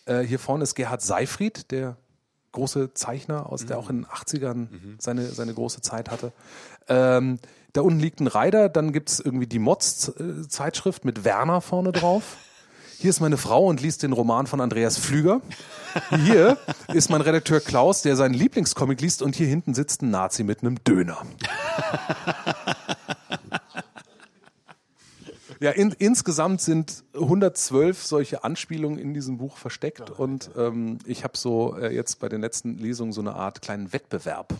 Äh, 0.05 0.21
hier 0.21 0.39
vorne 0.39 0.63
ist 0.63 0.73
Gerhard 0.73 1.03
Seifried, 1.03 1.69
der 1.71 1.97
große 2.51 2.95
Zeichner, 2.95 3.51
aus 3.51 3.65
der 3.67 3.77
mhm. 3.77 3.83
auch 3.83 3.89
in 3.91 3.95
den 4.01 4.05
80ern 4.07 4.55
mhm. 4.55 4.95
seine, 4.99 5.27
seine 5.27 5.53
große 5.53 5.81
Zeit 5.81 6.09
hatte. 6.09 6.33
Ähm, 6.87 7.37
da 7.73 7.81
unten 7.81 7.99
liegt 7.99 8.19
ein 8.19 8.27
Reiter, 8.27 8.69
dann 8.69 8.93
gibt's 8.93 9.19
irgendwie 9.19 9.47
die 9.47 9.59
Mods-Zeitschrift 9.59 11.05
mit 11.05 11.25
Werner 11.25 11.59
vorne 11.59 11.91
drauf. 11.91 12.37
Hier 12.99 13.09
ist 13.09 13.19
meine 13.19 13.37
Frau 13.37 13.65
und 13.65 13.81
liest 13.81 14.03
den 14.03 14.13
Roman 14.13 14.47
von 14.47 14.61
Andreas 14.61 14.97
Flüger. 14.97 15.41
Hier 16.23 16.57
ist 16.93 17.09
mein 17.09 17.21
Redakteur 17.21 17.59
Klaus, 17.59 18.03
der 18.03 18.15
seinen 18.15 18.35
Lieblingscomic 18.35 19.01
liest 19.01 19.21
und 19.21 19.35
hier 19.35 19.47
hinten 19.47 19.73
sitzt 19.73 20.03
ein 20.03 20.11
Nazi 20.11 20.43
mit 20.43 20.61
einem 20.61 20.81
Döner. 20.83 21.17
Ja, 25.59 25.71
in, 25.71 25.95
insgesamt 25.97 26.59
sind 26.59 27.05
112 27.13 28.03
solche 28.03 28.43
Anspielungen 28.43 28.99
in 28.99 29.13
diesem 29.13 29.37
Buch 29.37 29.55
versteckt 29.55 30.09
und 30.09 30.51
ähm, 30.57 30.99
ich 31.05 31.23
habe 31.23 31.37
so 31.37 31.77
äh, 31.77 31.95
jetzt 31.95 32.19
bei 32.19 32.27
den 32.27 32.41
letzten 32.41 32.77
Lesungen 32.77 33.13
so 33.13 33.21
eine 33.21 33.33
Art 33.35 33.61
kleinen 33.61 33.93
Wettbewerb 33.93 34.53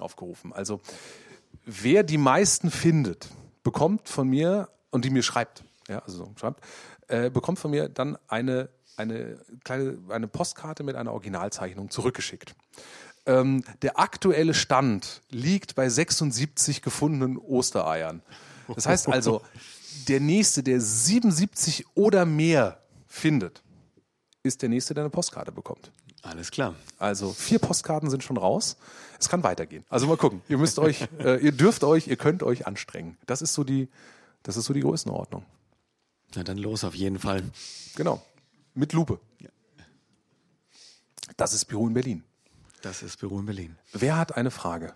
aufgerufen. 0.00 0.54
Also 0.54 0.80
wer 1.66 2.02
die 2.02 2.16
meisten 2.16 2.70
findet, 2.70 3.28
bekommt 3.62 4.08
von 4.08 4.28
mir 4.28 4.70
und 4.90 5.04
die 5.04 5.10
mir 5.10 5.22
schreibt, 5.22 5.64
ja, 5.88 5.98
also 5.98 6.32
schreibt, 6.36 6.64
äh, 7.08 7.28
bekommt 7.28 7.58
von 7.58 7.70
mir 7.70 7.88
dann 7.88 8.16
eine 8.28 8.70
eine 8.96 9.38
kleine 9.64 9.98
eine 10.08 10.26
Postkarte 10.26 10.82
mit 10.82 10.96
einer 10.96 11.12
Originalzeichnung 11.12 11.90
zurückgeschickt. 11.90 12.54
Ähm, 13.26 13.62
der 13.82 13.98
aktuelle 13.98 14.54
Stand 14.54 15.20
liegt 15.28 15.74
bei 15.74 15.88
76 15.88 16.80
gefundenen 16.80 17.36
Ostereiern. 17.36 18.22
Das 18.74 18.86
heißt 18.86 19.08
also, 19.08 19.42
der 20.08 20.20
nächste, 20.20 20.62
der 20.62 20.80
77 20.80 21.84
oder 21.94 22.24
mehr 22.24 22.80
findet, 23.06 23.62
ist 24.42 24.62
der 24.62 24.68
nächste, 24.68 24.94
der 24.94 25.04
eine 25.04 25.10
Postkarte 25.10 25.52
bekommt. 25.52 25.92
Alles 26.22 26.50
klar. 26.50 26.74
Also 26.98 27.32
vier 27.32 27.58
Postkarten 27.58 28.10
sind 28.10 28.22
schon 28.24 28.36
raus. 28.36 28.76
Es 29.18 29.28
kann 29.28 29.42
weitergehen. 29.42 29.84
Also 29.88 30.06
mal 30.06 30.16
gucken. 30.16 30.42
Ihr 30.48 30.58
müsst 30.58 30.78
euch, 30.78 31.06
äh, 31.18 31.42
ihr 31.42 31.52
dürft 31.52 31.84
euch, 31.84 32.08
ihr 32.08 32.16
könnt 32.16 32.42
euch 32.42 32.66
anstrengen. 32.66 33.16
Das 33.26 33.42
ist 33.42 33.54
so 33.54 33.64
die, 33.64 33.88
das 34.42 34.56
ist 34.56 34.66
so 34.66 34.74
die 34.74 34.80
Größenordnung. 34.80 35.44
Na 36.34 36.42
dann 36.42 36.58
los 36.58 36.84
auf 36.84 36.94
jeden 36.94 37.18
Fall. 37.18 37.42
Genau. 37.94 38.22
Mit 38.74 38.92
Lupe. 38.92 39.20
Ja. 39.40 39.48
Das 41.36 41.54
ist 41.54 41.66
Büro 41.66 41.86
in 41.86 41.94
Berlin. 41.94 42.24
Das 42.82 43.02
ist 43.02 43.18
Büro 43.20 43.38
in 43.40 43.46
Berlin. 43.46 43.76
Wer 43.92 44.16
hat 44.16 44.36
eine 44.36 44.50
Frage? 44.50 44.92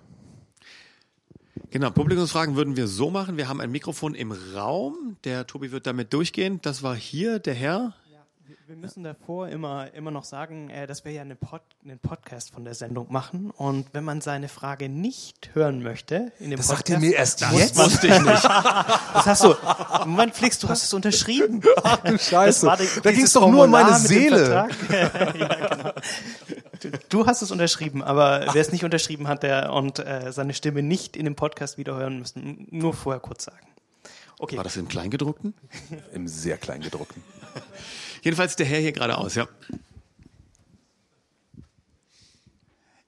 Genau, 1.71 1.91
Publikumsfragen 1.91 2.57
würden 2.57 2.77
wir 2.77 2.89
so 2.89 3.11
machen. 3.11 3.37
Wir 3.37 3.49
haben 3.49 3.61
ein 3.61 3.71
Mikrofon 3.71 4.15
im 4.15 4.33
Raum. 4.33 5.17
Der 5.25 5.47
Tobi 5.47 5.71
wird 5.71 5.87
damit 5.87 6.13
durchgehen. 6.13 6.61
Das 6.63 6.83
war 6.83 6.97
hier 6.97 7.39
der 7.39 7.55
Herr 7.55 7.95
wir 8.67 8.77
müssen 8.77 9.03
davor 9.05 9.49
immer, 9.49 9.93
immer 9.95 10.11
noch 10.11 10.25
sagen, 10.25 10.71
äh, 10.71 10.87
dass 10.87 11.05
wir 11.05 11.13
ja 11.13 11.23
eine 11.23 11.37
Pod, 11.37 11.61
einen 11.85 11.99
Podcast 11.99 12.51
von 12.51 12.65
der 12.65 12.75
Sendung 12.75 13.13
machen. 13.13 13.51
Und 13.51 13.87
wenn 13.93 14.05
man 14.05 14.21
seine 14.21 14.49
Frage 14.49 14.89
nicht 14.89 15.51
hören 15.55 15.83
möchte, 15.83 16.33
in 16.39 16.51
dem 16.51 16.57
das 16.57 16.69
Podcast. 16.69 16.89
sagt 16.89 16.89
ihr 16.89 16.99
mir 16.99 17.15
erst 17.15 17.41
jetzt? 17.41 17.77
Wusste 17.77 18.09
ich 18.09 18.21
nicht. 18.21 18.45
das 18.45 19.27
hast 19.27 19.45
du. 19.45 19.55
Moment, 20.07 20.35
Flix, 20.35 20.59
du 20.59 20.69
hast 20.69 20.85
es 20.85 20.93
unterschrieben. 20.93 21.61
Ach 21.83 21.99
du 21.99 22.19
Scheiße. 22.19 22.67
da 23.03 23.13
ging 23.13 23.25
es 23.25 23.33
doch 23.33 23.49
nur 23.49 23.65
um 23.65 23.71
meine 23.71 23.95
Seele. 23.97 24.69
ja, 24.91 25.09
genau. 25.09 25.93
du, 26.81 26.91
du, 27.09 27.27
hast 27.27 27.43
es 27.43 27.51
unterschrieben, 27.51 28.03
aber 28.03 28.47
wer 28.53 28.61
es 28.61 28.73
nicht 28.73 28.85
unterschrieben 28.85 29.29
hat 29.29 29.43
der, 29.43 29.73
und 29.73 29.99
äh, 29.99 30.33
seine 30.33 30.55
Stimme 30.55 30.83
nicht 30.83 31.17
in 31.17 31.25
dem 31.25 31.37
Podcast 31.37 31.79
wiederhören 31.79 32.19
müssen, 32.19 32.67
nur 32.71 32.95
vorher 32.95 33.21
kurz 33.21 33.45
sagen. 33.45 33.67
Okay. 34.39 34.57
War 34.57 34.65
das 34.65 34.77
im 34.77 34.89
Kleingedruckten? 34.89 35.55
Im 36.15 36.27
sehr 36.27 36.57
Kleingedruckten. 36.57 37.23
Jedenfalls 38.23 38.57
der 38.57 38.67
Herr 38.67 38.81
hier 38.81 38.93
geradeaus, 38.93 39.35
ja. 39.35 39.49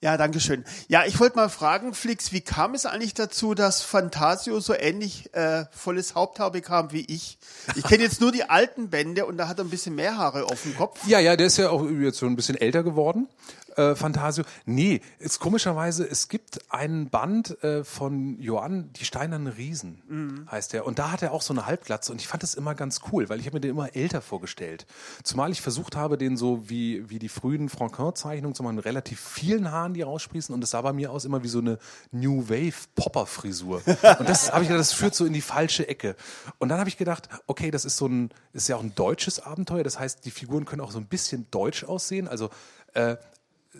Ja, 0.02 0.16
danke 0.16 0.40
schön. 0.40 0.64
Ja, 0.88 1.04
ich 1.06 1.20
wollte 1.20 1.36
mal 1.36 1.48
fragen, 1.48 1.94
Flix, 1.94 2.32
wie 2.32 2.40
kam 2.40 2.74
es 2.74 2.86
eigentlich 2.86 3.14
dazu, 3.14 3.54
dass 3.54 3.82
Fantasio 3.82 4.58
so 4.58 4.74
ähnlich 4.74 5.32
äh, 5.32 5.66
volles 5.70 6.16
Haupthaar 6.16 6.50
bekam 6.50 6.90
wie 6.90 7.04
ich? 7.04 7.38
Ich 7.76 7.84
kenne 7.84 8.02
jetzt 8.02 8.20
nur 8.20 8.32
die 8.32 8.50
alten 8.50 8.90
Bände 8.90 9.26
und 9.26 9.36
da 9.36 9.46
hat 9.46 9.60
er 9.60 9.64
ein 9.64 9.70
bisschen 9.70 9.94
mehr 9.94 10.16
Haare 10.16 10.46
auf 10.46 10.62
dem 10.64 10.76
Kopf. 10.76 11.06
Ja, 11.06 11.20
ja, 11.20 11.36
der 11.36 11.46
ist 11.46 11.56
ja 11.56 11.70
auch 11.70 11.88
jetzt 11.88 12.18
so 12.18 12.26
ein 12.26 12.34
bisschen 12.34 12.56
älter 12.56 12.82
geworden 12.82 13.28
äh, 13.76 13.94
Fantasio. 13.94 14.44
Nee, 14.64 15.00
ist 15.18 15.38
komischerweise, 15.38 16.08
es 16.08 16.28
gibt 16.28 16.72
einen 16.72 17.10
Band 17.10 17.62
äh, 17.62 17.84
von 17.84 18.40
Johann, 18.40 18.92
die 18.94 19.04
Steinernen 19.04 19.46
Riesen, 19.46 20.02
mhm. 20.08 20.50
heißt 20.50 20.72
der. 20.72 20.86
Und 20.86 20.98
da 20.98 21.10
hat 21.10 21.22
er 21.22 21.32
auch 21.32 21.42
so 21.42 21.52
eine 21.52 21.66
Halbglatze 21.66 22.12
und 22.12 22.20
ich 22.20 22.28
fand 22.28 22.42
das 22.42 22.54
immer 22.54 22.74
ganz 22.74 23.00
cool, 23.12 23.28
weil 23.28 23.40
ich 23.40 23.46
habe 23.46 23.56
mir 23.56 23.60
den 23.60 23.70
immer 23.70 23.94
älter 23.94 24.20
vorgestellt. 24.20 24.86
Zumal 25.22 25.50
ich 25.50 25.60
versucht 25.60 25.96
habe, 25.96 26.18
den 26.18 26.36
so 26.36 26.68
wie, 26.68 27.08
wie 27.10 27.18
die 27.18 27.28
frühen 27.28 27.68
Franquin-Zeichnungen 27.68 28.54
zu 28.54 28.62
machen, 28.62 28.76
mit 28.76 28.84
relativ 28.84 29.20
vielen 29.20 29.70
Haaren, 29.70 29.94
die 29.94 30.02
raussprießen 30.02 30.54
und 30.54 30.62
es 30.62 30.70
sah 30.70 30.82
bei 30.82 30.92
mir 30.92 31.10
aus 31.10 31.24
immer 31.24 31.42
wie 31.42 31.48
so 31.48 31.58
eine 31.58 31.78
New 32.10 32.48
Wave 32.48 32.88
Popper-Frisur. 32.94 33.82
Und 34.18 34.28
das 34.28 34.52
habe 34.52 34.62
ich 34.62 34.68
gedacht, 34.68 34.80
das 34.80 34.92
führt 34.92 35.14
so 35.14 35.24
in 35.24 35.32
die 35.32 35.40
falsche 35.40 35.88
Ecke. 35.88 36.16
Und 36.58 36.68
dann 36.68 36.78
habe 36.78 36.88
ich 36.88 36.96
gedacht, 36.96 37.28
okay, 37.46 37.70
das 37.70 37.84
ist 37.84 37.96
so 37.96 38.06
ein, 38.06 38.30
ist 38.52 38.68
ja 38.68 38.76
auch 38.76 38.82
ein 38.82 38.94
deutsches 38.94 39.40
Abenteuer. 39.40 39.82
Das 39.82 39.98
heißt, 39.98 40.24
die 40.24 40.30
Figuren 40.30 40.64
können 40.64 40.80
auch 40.80 40.90
so 40.90 40.98
ein 40.98 41.06
bisschen 41.06 41.46
deutsch 41.50 41.84
aussehen. 41.84 42.28
Also 42.28 42.50
äh, 42.94 43.16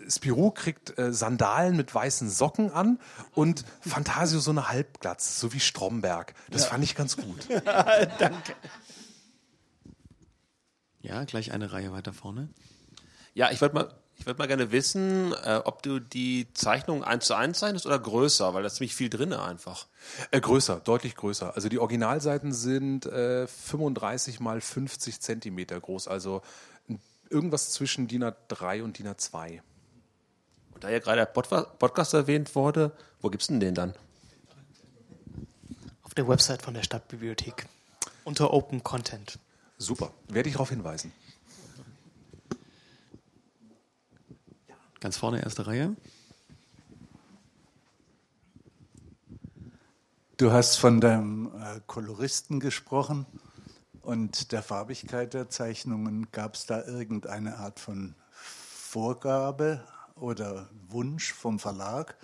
Spirou 0.07 0.51
kriegt 0.51 0.97
äh, 0.97 1.13
Sandalen 1.13 1.77
mit 1.77 1.93
weißen 1.93 2.29
Socken 2.29 2.71
an 2.71 2.99
und 3.33 3.63
Fantasio 3.81 4.39
so 4.39 4.51
eine 4.51 4.69
Halbglatze, 4.69 5.39
so 5.39 5.53
wie 5.53 5.59
Stromberg. 5.59 6.33
Das 6.49 6.63
ja. 6.63 6.69
fand 6.69 6.83
ich 6.83 6.95
ganz 6.95 7.15
gut. 7.15 7.47
Danke. 8.19 8.55
Ja, 11.01 11.23
gleich 11.25 11.51
eine 11.51 11.71
Reihe 11.71 11.91
weiter 11.91 12.13
vorne. 12.13 12.49
Ja, 13.35 13.51
ich 13.51 13.61
wollte 13.61 13.75
mal, 13.75 13.93
ich 14.15 14.25
würde 14.25 14.39
mal 14.39 14.47
gerne 14.47 14.71
wissen, 14.71 15.33
äh, 15.43 15.61
ob 15.63 15.83
du 15.83 15.99
die 15.99 16.47
Zeichnung 16.53 17.03
eins 17.03 17.25
zu 17.25 17.35
eins 17.35 17.59
zeichnest 17.59 17.85
oder 17.85 17.99
größer, 17.99 18.53
weil 18.53 18.63
da 18.63 18.67
ist 18.67 18.75
ziemlich 18.75 18.95
viel 18.95 19.09
drin 19.09 19.33
einfach. 19.33 19.87
Äh, 20.31 20.41
größer, 20.41 20.79
deutlich 20.79 21.15
größer. 21.15 21.55
Also 21.55 21.69
die 21.69 21.79
Originalseiten 21.79 22.51
sind 22.51 23.05
äh, 23.05 23.45
35 23.47 24.39
mal 24.39 24.59
50 24.59 25.19
Zentimeter 25.19 25.79
groß, 25.79 26.07
also 26.07 26.41
irgendwas 27.29 27.71
zwischen 27.71 28.07
DIN 28.07 28.23
A3 28.23 28.83
und 28.83 28.97
DIN 28.97 29.07
A2 29.07 29.61
da 30.83 30.89
ja 30.89 30.99
gerade 30.99 31.25
der 31.25 31.25
Podcast 31.25 32.13
erwähnt 32.13 32.53
wurde, 32.55 32.91
wo 33.21 33.29
gibt 33.29 33.41
es 33.41 33.47
denn 33.47 33.61
den 33.61 33.73
dann? 33.73 33.93
Auf 36.03 36.13
der 36.13 36.27
Website 36.27 36.61
von 36.61 36.73
der 36.73 36.83
Stadtbibliothek 36.83 37.67
unter 38.25 38.51
Open 38.51 38.83
Content. 38.83 39.39
Super, 39.77 40.11
werde 40.27 40.49
ich 40.49 40.55
darauf 40.55 40.69
hinweisen. 40.69 41.13
Ganz 44.99 45.17
vorne, 45.17 45.41
erste 45.41 45.67
Reihe. 45.67 45.95
Du 50.35 50.51
hast 50.51 50.77
von 50.77 50.99
deinem 50.99 51.51
äh, 51.61 51.79
Koloristen 51.87 52.59
gesprochen 52.59 53.25
und 54.01 54.51
der 54.51 54.63
Farbigkeit 54.63 55.33
der 55.33 55.49
Zeichnungen. 55.49 56.29
Gab 56.31 56.55
es 56.55 56.65
da 56.65 56.83
irgendeine 56.83 57.57
Art 57.57 57.79
von 57.79 58.15
Vorgabe 58.31 59.81
oder 60.15 60.69
Wunsch 60.89 61.33
vom 61.33 61.59
Verlag, 61.59 62.15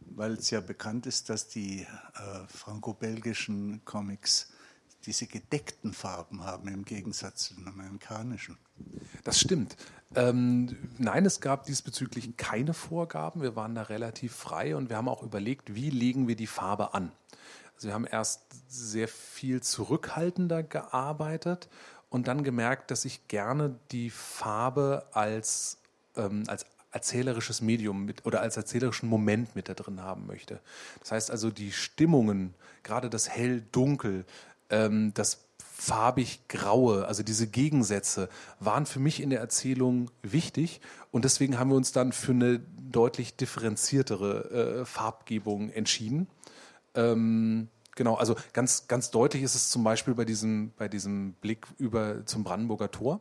weil 0.00 0.32
es 0.32 0.50
ja 0.50 0.60
bekannt 0.60 1.06
ist, 1.06 1.30
dass 1.30 1.48
die 1.48 1.82
äh, 1.82 2.46
franco-belgischen 2.48 3.84
Comics 3.84 4.52
diese 5.06 5.26
gedeckten 5.26 5.92
Farben 5.92 6.44
haben 6.44 6.68
im 6.68 6.84
Gegensatz 6.84 7.48
zu 7.48 7.54
den 7.54 7.68
amerikanischen. 7.68 8.56
Das 9.22 9.38
stimmt. 9.38 9.76
Ähm, 10.14 10.76
nein, 10.98 11.26
es 11.26 11.40
gab 11.40 11.64
diesbezüglich 11.64 12.36
keine 12.36 12.72
Vorgaben. 12.72 13.42
Wir 13.42 13.56
waren 13.56 13.74
da 13.74 13.82
relativ 13.82 14.34
frei 14.34 14.76
und 14.76 14.88
wir 14.88 14.96
haben 14.96 15.08
auch 15.08 15.22
überlegt, 15.22 15.74
wie 15.74 15.90
legen 15.90 16.28
wir 16.28 16.36
die 16.36 16.46
Farbe 16.46 16.94
an. 16.94 17.12
Also 17.74 17.88
wir 17.88 17.94
haben 17.94 18.06
erst 18.06 18.42
sehr 18.68 19.08
viel 19.08 19.62
zurückhaltender 19.62 20.62
gearbeitet 20.62 21.68
und 22.08 22.28
dann 22.28 22.44
gemerkt, 22.44 22.90
dass 22.90 23.04
ich 23.04 23.26
gerne 23.26 23.78
die 23.90 24.10
Farbe 24.10 25.06
als, 25.12 25.78
ähm, 26.16 26.44
als 26.46 26.64
erzählerisches 26.94 27.60
Medium 27.60 28.04
mit 28.04 28.24
oder 28.24 28.40
als 28.40 28.56
erzählerischen 28.56 29.08
Moment 29.08 29.56
mit 29.56 29.68
da 29.68 29.74
drin 29.74 30.00
haben 30.00 30.26
möchte. 30.26 30.60
Das 31.00 31.12
heißt 31.12 31.30
also 31.30 31.50
die 31.50 31.72
Stimmungen, 31.72 32.54
gerade 32.84 33.10
das 33.10 33.28
hell-dunkel, 33.28 34.24
ähm, 34.70 35.12
das 35.14 35.44
farbig-graue, 35.58 37.06
also 37.06 37.24
diese 37.24 37.48
Gegensätze 37.48 38.28
waren 38.60 38.86
für 38.86 39.00
mich 39.00 39.20
in 39.20 39.30
der 39.30 39.40
Erzählung 39.40 40.10
wichtig 40.22 40.80
und 41.10 41.24
deswegen 41.24 41.58
haben 41.58 41.70
wir 41.70 41.76
uns 41.76 41.90
dann 41.90 42.12
für 42.12 42.32
eine 42.32 42.60
deutlich 42.90 43.36
differenziertere 43.36 44.80
äh, 44.80 44.84
Farbgebung 44.84 45.70
entschieden. 45.70 46.28
Ähm, 46.94 47.68
genau, 47.96 48.14
also 48.14 48.36
ganz, 48.52 48.86
ganz 48.86 49.10
deutlich 49.10 49.42
ist 49.42 49.56
es 49.56 49.68
zum 49.68 49.82
Beispiel 49.82 50.14
bei 50.14 50.24
diesem, 50.24 50.72
bei 50.76 50.86
diesem 50.86 51.32
Blick 51.34 51.66
über 51.78 52.24
zum 52.24 52.44
Brandenburger 52.44 52.92
Tor 52.92 53.20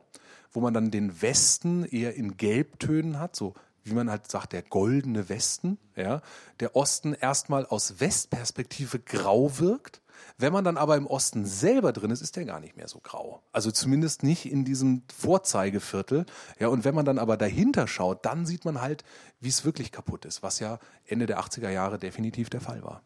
wo 0.54 0.62
man 0.62 0.74
dann 0.74 0.92
den 0.92 1.22
Westen 1.22 1.84
eher 1.84 2.16
in 2.16 2.38
Gelbtönen 2.38 3.20
hat, 3.20 3.36
so 3.36 3.54
wie 3.84 3.94
man 3.94 4.10
halt 4.10 4.32
sagt, 4.32 4.54
der 4.54 4.62
goldene 4.62 5.28
Westen, 5.30 5.78
ja, 5.96 6.22
der 6.60 6.76
Osten 6.76 7.14
erstmal 7.14 7.66
aus 7.66 8.00
Westperspektive 8.00 9.00
grau 9.00 9.60
wirkt. 9.60 10.02
Wenn 10.38 10.54
man 10.54 10.64
dann 10.64 10.78
aber 10.78 10.96
im 10.96 11.06
Osten 11.06 11.46
selber 11.46 11.92
drin 11.92 12.12
ist, 12.12 12.22
ist 12.22 12.36
der 12.38 12.46
gar 12.46 12.60
nicht 12.60 12.78
mehr 12.78 12.88
so 12.88 13.00
grau. 13.00 13.44
Also 13.52 13.72
zumindest 13.72 14.24
nicht 14.24 14.50
in 14.50 14.64
diesem 14.64 15.04
Vorzeigeviertel. 15.14 16.26
Ja, 16.60 16.70
und 16.70 16.86
wenn 16.86 16.96
man 16.96 17.06
dann 17.06 17.20
aber 17.20 17.36
dahinter 17.36 17.88
schaut, 17.88 18.26
dann 18.26 18.46
sieht 18.46 18.64
man 18.64 18.82
halt, 18.82 19.04
wie 19.42 19.50
es 19.50 19.66
wirklich 19.66 19.92
kaputt 19.92 20.26
ist, 20.26 20.42
was 20.42 20.60
ja 20.60 20.80
Ende 21.06 21.26
der 21.26 21.40
80er 21.40 21.70
Jahre 21.70 22.00
definitiv 22.00 22.50
der 22.50 22.62
Fall 22.62 22.84
war. 22.84 23.04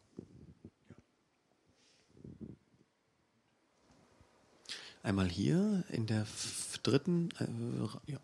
Einmal 5.08 5.30
hier 5.30 5.86
in 5.90 6.06
der 6.06 6.28
dritten. 6.84 7.30
Äh, 7.40 8.12
ja. 8.12 8.18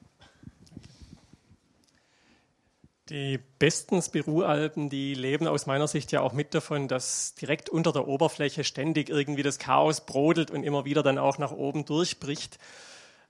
Die 3.08 3.40
besten 3.58 4.02
Spirou-Alben, 4.02 4.90
die 4.90 5.14
leben 5.14 5.48
aus 5.48 5.66
meiner 5.66 5.88
Sicht 5.88 6.12
ja 6.12 6.20
auch 6.20 6.34
mit 6.34 6.54
davon, 6.54 6.90
dass 6.90 7.36
direkt 7.36 7.70
unter 7.70 7.94
der 7.94 8.10
Oberfläche 8.10 8.66
ständig 8.66 9.08
irgendwie 9.08 9.44
das 9.44 9.60
Chaos 9.60 10.06
brodelt 10.06 10.52
und 10.52 10.64
immer 10.64 10.84
wieder 10.84 11.04
dann 11.04 11.18
auch 11.18 11.38
nach 11.38 11.54
oben 11.54 11.86
durchbricht. 11.86 12.60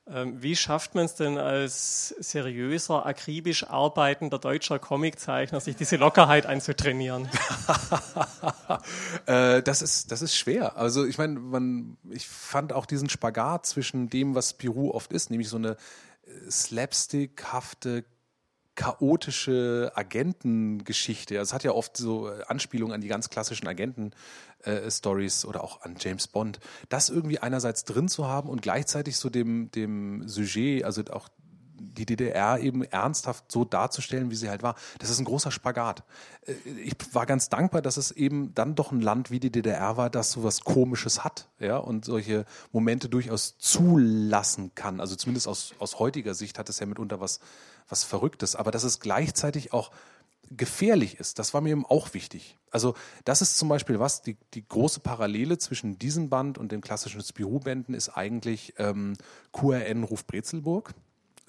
Ähm, 0.06 0.43
wie 0.43 0.56
schafft 0.58 0.95
man 0.95 1.06
es 1.06 1.16
denn 1.16 1.38
als 1.38 2.10
seriöser, 2.20 3.06
akribisch 3.06 3.64
arbeitender 3.64 4.38
deutscher 4.38 4.78
Comiczeichner, 4.78 5.62
sich 5.62 5.78
diese 5.78 5.95
Lockerheit 5.95 6.45
anzutrainieren? 6.45 7.30
äh, 9.28 9.64
das, 9.64 9.82
ist, 9.82 10.12
das 10.12 10.22
ist 10.22 10.36
schwer. 10.36 10.76
Also 10.76 11.06
ich 11.06 11.18
meine, 11.18 11.39
man, 11.39 11.95
ich 12.10 12.28
fand 12.28 12.74
auch 12.74 12.86
diesen 12.86 13.10
Spagat 13.10 13.66
zwischen 13.66 14.10
dem, 14.10 14.36
was 14.36 14.49
Spirou 14.49 14.91
oft 14.91 15.14
ist, 15.14 15.30
nämlich 15.30 15.47
so 15.47 15.56
eine 15.56 15.78
äh, 16.26 16.51
slapstickhafte 16.51 18.04
chaotische 18.76 19.92
Agentengeschichte. 19.96 21.38
Also 21.38 21.50
es 21.50 21.54
hat 21.54 21.64
ja 21.64 21.72
oft 21.72 21.96
so 21.98 22.30
äh, 22.30 22.44
Anspielungen 22.48 22.94
an 22.94 23.02
die 23.02 23.08
ganz 23.08 23.30
klassischen 23.30 23.68
Agenten-Stories 23.68 25.44
äh, 25.44 25.48
oder 25.48 25.64
auch 25.64 25.82
an 25.82 25.96
James 26.00 26.28
Bond. 26.28 26.60
Das 26.90 27.10
irgendwie 27.10 27.40
einerseits 27.40 27.84
drin 27.84 28.08
zu 28.08 28.28
haben 28.28 28.50
und 28.50 28.62
gleichzeitig 28.62 29.18
so 29.18 29.30
dem, 29.30 29.70
dem 29.72 30.28
Sujet, 30.28 30.84
also 30.84 31.04
auch 31.12 31.30
die 31.84 32.06
DDR 32.06 32.60
eben 32.60 32.84
ernsthaft 32.84 33.52
so 33.52 33.66
darzustellen, 33.66 34.32
wie 34.32 34.36
sie 34.36 34.50
halt 34.50 34.64
war, 34.64 34.76
das 35.00 35.10
ist 35.10 35.20
ein 35.20 35.26
großer 35.26 35.52
Spagat. 35.52 36.04
Äh, 36.46 36.54
ich 36.80 36.96
war 37.12 37.26
ganz 37.26 37.50
dankbar, 37.50 37.82
dass 37.82 37.98
es 37.98 38.12
eben 38.12 38.54
dann 38.56 38.76
doch 38.76 38.92
ein 38.92 39.02
Land 39.02 39.32
wie 39.32 39.40
die 39.40 39.52
DDR 39.52 39.98
war, 39.98 40.10
das 40.10 40.32
sowas 40.32 40.62
Komisches 40.62 41.24
hat, 41.24 41.48
ja, 41.60 41.78
und 41.78 42.06
solche 42.06 42.46
Momente 42.72 43.10
durchaus 43.10 43.58
zulassen 43.58 44.74
kann. 44.76 45.00
Also 45.00 45.16
zumindest 45.16 45.48
aus, 45.48 45.74
aus 45.80 46.00
heutiger 46.00 46.34
Sicht 46.34 46.60
hat 46.60 46.70
es 46.70 46.80
ja 46.80 46.86
mitunter 46.86 47.20
was, 47.20 47.40
was 47.90 48.04
Verrücktes, 48.04 48.56
aber 48.56 48.72
dass 48.72 48.84
es 48.84 49.00
gleichzeitig 49.00 49.74
auch 49.74 49.92
gefährlich 50.58 51.20
ist, 51.20 51.40
das 51.40 51.54
war 51.54 51.62
mir 51.62 51.72
eben 51.72 51.86
auch 51.86 52.14
wichtig. 52.14 52.58
Also 52.72 52.96
das 53.26 53.42
ist 53.42 53.58
zum 53.58 53.70
Beispiel 53.70 54.00
was, 54.00 54.22
die, 54.22 54.38
die 54.54 54.68
große 54.68 55.00
Parallele 55.00 55.58
zwischen 55.58 55.98
diesem 56.00 56.30
Band 56.30 56.58
und 56.58 56.72
den 56.72 56.82
klassischen 56.82 57.22
Spirou-Bänden 57.22 57.94
ist 57.94 58.10
eigentlich 58.10 58.74
ähm, 58.78 59.14
QRN 59.52 60.04
Ruf 60.04 60.26
Brezelburg. 60.26 60.94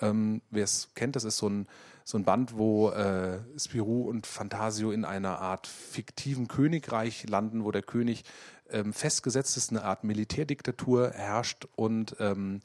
Ähm, 0.05 0.43
Wer 0.51 0.65
es 0.65 0.91
kennt, 0.95 1.17
das 1.17 1.25
ist 1.25 1.39
so 1.39 1.49
ein, 1.49 1.67
so 2.05 2.19
ein 2.19 2.25
Band, 2.25 2.57
wo 2.57 2.91
äh, 2.91 3.41
Spirou 3.59 4.09
und 4.09 4.27
Fantasio 4.27 4.91
in 4.91 5.05
einer 5.05 5.41
Art 5.41 5.67
fiktiven 5.67 6.49
Königreich 6.49 7.29
landen, 7.29 7.65
wo 7.65 7.71
der 7.71 7.83
König 7.83 8.25
ähm, 8.71 8.93
festgesetzt 8.93 9.57
ist, 9.57 9.71
eine 9.71 9.85
Art 9.85 10.05
Militärdiktatur 10.05 11.11
herrscht 11.11 11.67
und 11.77 12.17
ähm, 12.19 12.61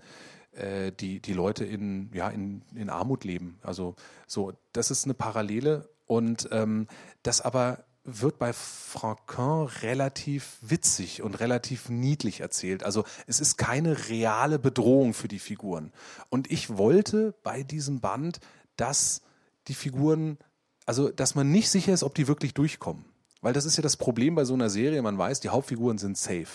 äh, 0.51 0.91
die, 0.91 1.21
die 1.21 1.33
Leute 1.33 1.65
in, 1.65 2.11
ja, 2.13 2.29
in, 2.29 2.63
in 2.75 2.89
Armut 2.89 3.23
leben. 3.23 3.59
Also 3.61 3.95
so, 4.27 4.53
das 4.73 4.91
ist 4.91 5.05
eine 5.05 5.13
Parallele 5.13 5.89
und 6.05 6.49
ähm, 6.51 6.87
das 7.23 7.41
aber 7.41 7.85
wird 8.22 8.39
bei 8.39 8.53
Franquin 8.53 9.68
relativ 9.82 10.57
witzig 10.62 11.22
und 11.22 11.39
relativ 11.39 11.89
niedlich 11.89 12.39
erzählt. 12.41 12.84
Also 12.84 13.03
es 13.28 13.39
ist 13.39 13.57
keine 13.57 14.10
reale 14.10 14.60
Bedrohung 14.60 15.14
für 15.14 15.28
die 15.28 15.39
Figuren. 15.39 15.91
Und 16.30 16.51
ich 16.51 16.78
wollte 16.78 17.36
bei 17.43 17.64
diesem 17.64 17.99
Band, 17.99 18.39
dass 18.78 19.22
die 19.68 19.74
Figuren, 19.74 20.38
also 20.86 21.10
dass 21.10 21.36
man 21.36 21.51
nicht 21.51 21.70
sicher 21.70 21.93
ist, 21.93 22.03
ob 22.03 22.16
die 22.16 22.28
wirklich 22.28 22.53
durchkommen. 22.53 23.05
Weil 23.41 23.53
das 23.53 23.66
ist 23.66 23.78
ja 23.78 23.84
das 23.84 23.97
Problem 23.97 24.36
bei 24.36 24.45
so 24.45 24.53
einer 24.53 24.70
Serie, 24.70 25.01
man 25.01 25.18
weiß, 25.18 25.39
die 25.39 25.49
Hauptfiguren 25.49 25.97
sind 25.97 26.18
safe. 26.18 26.47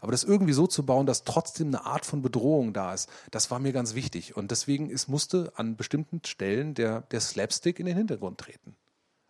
Aber 0.00 0.12
das 0.12 0.24
irgendwie 0.24 0.52
so 0.52 0.66
zu 0.66 0.84
bauen, 0.84 1.06
dass 1.06 1.24
trotzdem 1.24 1.68
eine 1.68 1.86
Art 1.86 2.04
von 2.04 2.22
Bedrohung 2.22 2.72
da 2.72 2.92
ist, 2.94 3.08
das 3.30 3.50
war 3.50 3.58
mir 3.58 3.72
ganz 3.72 3.94
wichtig. 3.94 4.36
Und 4.36 4.50
deswegen 4.50 4.90
ist, 4.90 5.08
musste 5.08 5.52
an 5.56 5.76
bestimmten 5.76 6.20
Stellen 6.24 6.74
der, 6.74 7.02
der 7.02 7.20
Slapstick 7.20 7.80
in 7.80 7.86
den 7.86 7.96
Hintergrund 7.96 8.38
treten. 8.38 8.76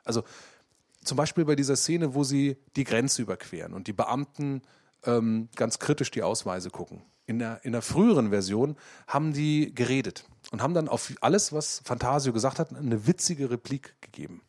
Also 0.04 0.24
zum 1.08 1.16
Beispiel 1.16 1.44
bei 1.44 1.56
dieser 1.56 1.76
Szene, 1.76 2.14
wo 2.14 2.22
sie 2.22 2.56
die 2.76 2.84
Grenze 2.84 3.22
überqueren 3.22 3.72
und 3.72 3.86
die 3.86 3.92
Beamten 3.92 4.62
ähm, 5.04 5.48
ganz 5.56 5.78
kritisch 5.78 6.10
die 6.10 6.22
Ausweise 6.22 6.70
gucken. 6.70 7.02
In 7.26 7.38
der, 7.38 7.64
in 7.64 7.72
der 7.72 7.82
früheren 7.82 8.30
Version 8.30 8.76
haben 9.06 9.32
die 9.32 9.74
geredet 9.74 10.24
und 10.50 10.62
haben 10.62 10.74
dann 10.74 10.88
auf 10.88 11.12
alles, 11.20 11.52
was 11.52 11.82
Fantasio 11.84 12.32
gesagt 12.32 12.58
hat, 12.58 12.74
eine 12.74 13.06
witzige 13.06 13.50
Replik 13.50 14.00
gegeben. 14.00 14.42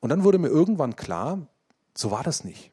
Und 0.00 0.10
dann 0.10 0.24
wurde 0.24 0.38
mir 0.38 0.48
irgendwann 0.48 0.96
klar, 0.96 1.46
so 1.94 2.10
war 2.10 2.22
das 2.22 2.44
nicht 2.44 2.70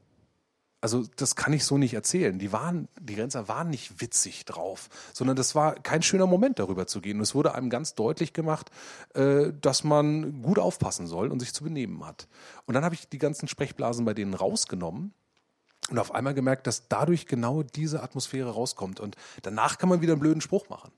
also 0.84 1.06
das 1.16 1.38
kann 1.38 1.54
ich 1.54 1.64
so 1.64 1.78
nicht 1.78 1.94
erzählen. 1.94 2.38
Die 2.38 2.52
waren, 2.52 2.90
die 3.00 3.16
Grenzer 3.16 3.48
waren 3.48 3.70
nicht 3.70 4.02
witzig 4.02 4.44
drauf, 4.44 4.90
sondern 5.14 5.38
das 5.38 5.56
war 5.56 5.76
kein 5.76 6.02
schöner 6.02 6.28
Moment, 6.28 6.60
darüber 6.60 6.88
zu 6.88 7.00
gehen. 7.00 7.16
Und 7.16 7.24
es 7.24 7.34
wurde 7.34 7.56
einem 7.56 7.70
ganz 7.70 7.96
deutlich 7.96 8.34
gemacht, 8.34 8.70
äh, 9.14 9.54
dass 9.62 9.86
man 9.86 10.42
gut 10.42 10.60
aufpassen 10.60 11.08
soll 11.08 11.32
und 11.32 11.40
sich 11.40 11.54
zu 11.54 11.64
benehmen 11.64 12.06
hat. 12.06 12.28
Und 12.66 12.74
dann 12.74 12.84
habe 12.84 12.96
ich 12.96 13.08
die 13.08 13.18
ganzen 13.18 13.48
Sprechblasen 13.48 14.04
bei 14.04 14.14
denen 14.14 14.34
rausgenommen 14.34 15.14
und 15.90 16.00
auf 16.00 16.14
einmal 16.14 16.34
gemerkt, 16.34 16.68
dass 16.68 16.90
dadurch 16.90 17.28
genau 17.28 17.64
diese 17.64 18.04
Atmosphäre 18.04 18.50
rauskommt. 18.50 19.00
Und 19.00 19.16
danach 19.42 19.78
kann 19.78 19.88
man 19.88 20.02
wieder 20.02 20.12
einen 20.12 20.20
blöden 20.20 20.42
Spruch 20.42 20.68
machen. 20.68 20.92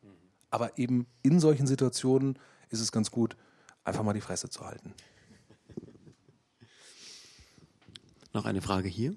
Aber 0.49 0.79
eben 0.79 1.05
in 1.21 1.39
solchen 1.39 1.67
Situationen 1.67 2.39
ist 2.71 2.79
es 2.79 2.91
ganz 2.91 3.11
gut, 3.11 3.37
einfach 3.83 4.01
mal 4.01 4.13
die 4.13 4.21
Fresse 4.21 4.49
zu 4.49 4.65
halten. 4.65 4.95
Noch 8.33 8.45
eine 8.45 8.63
Frage 8.63 8.89
hier. 8.89 9.15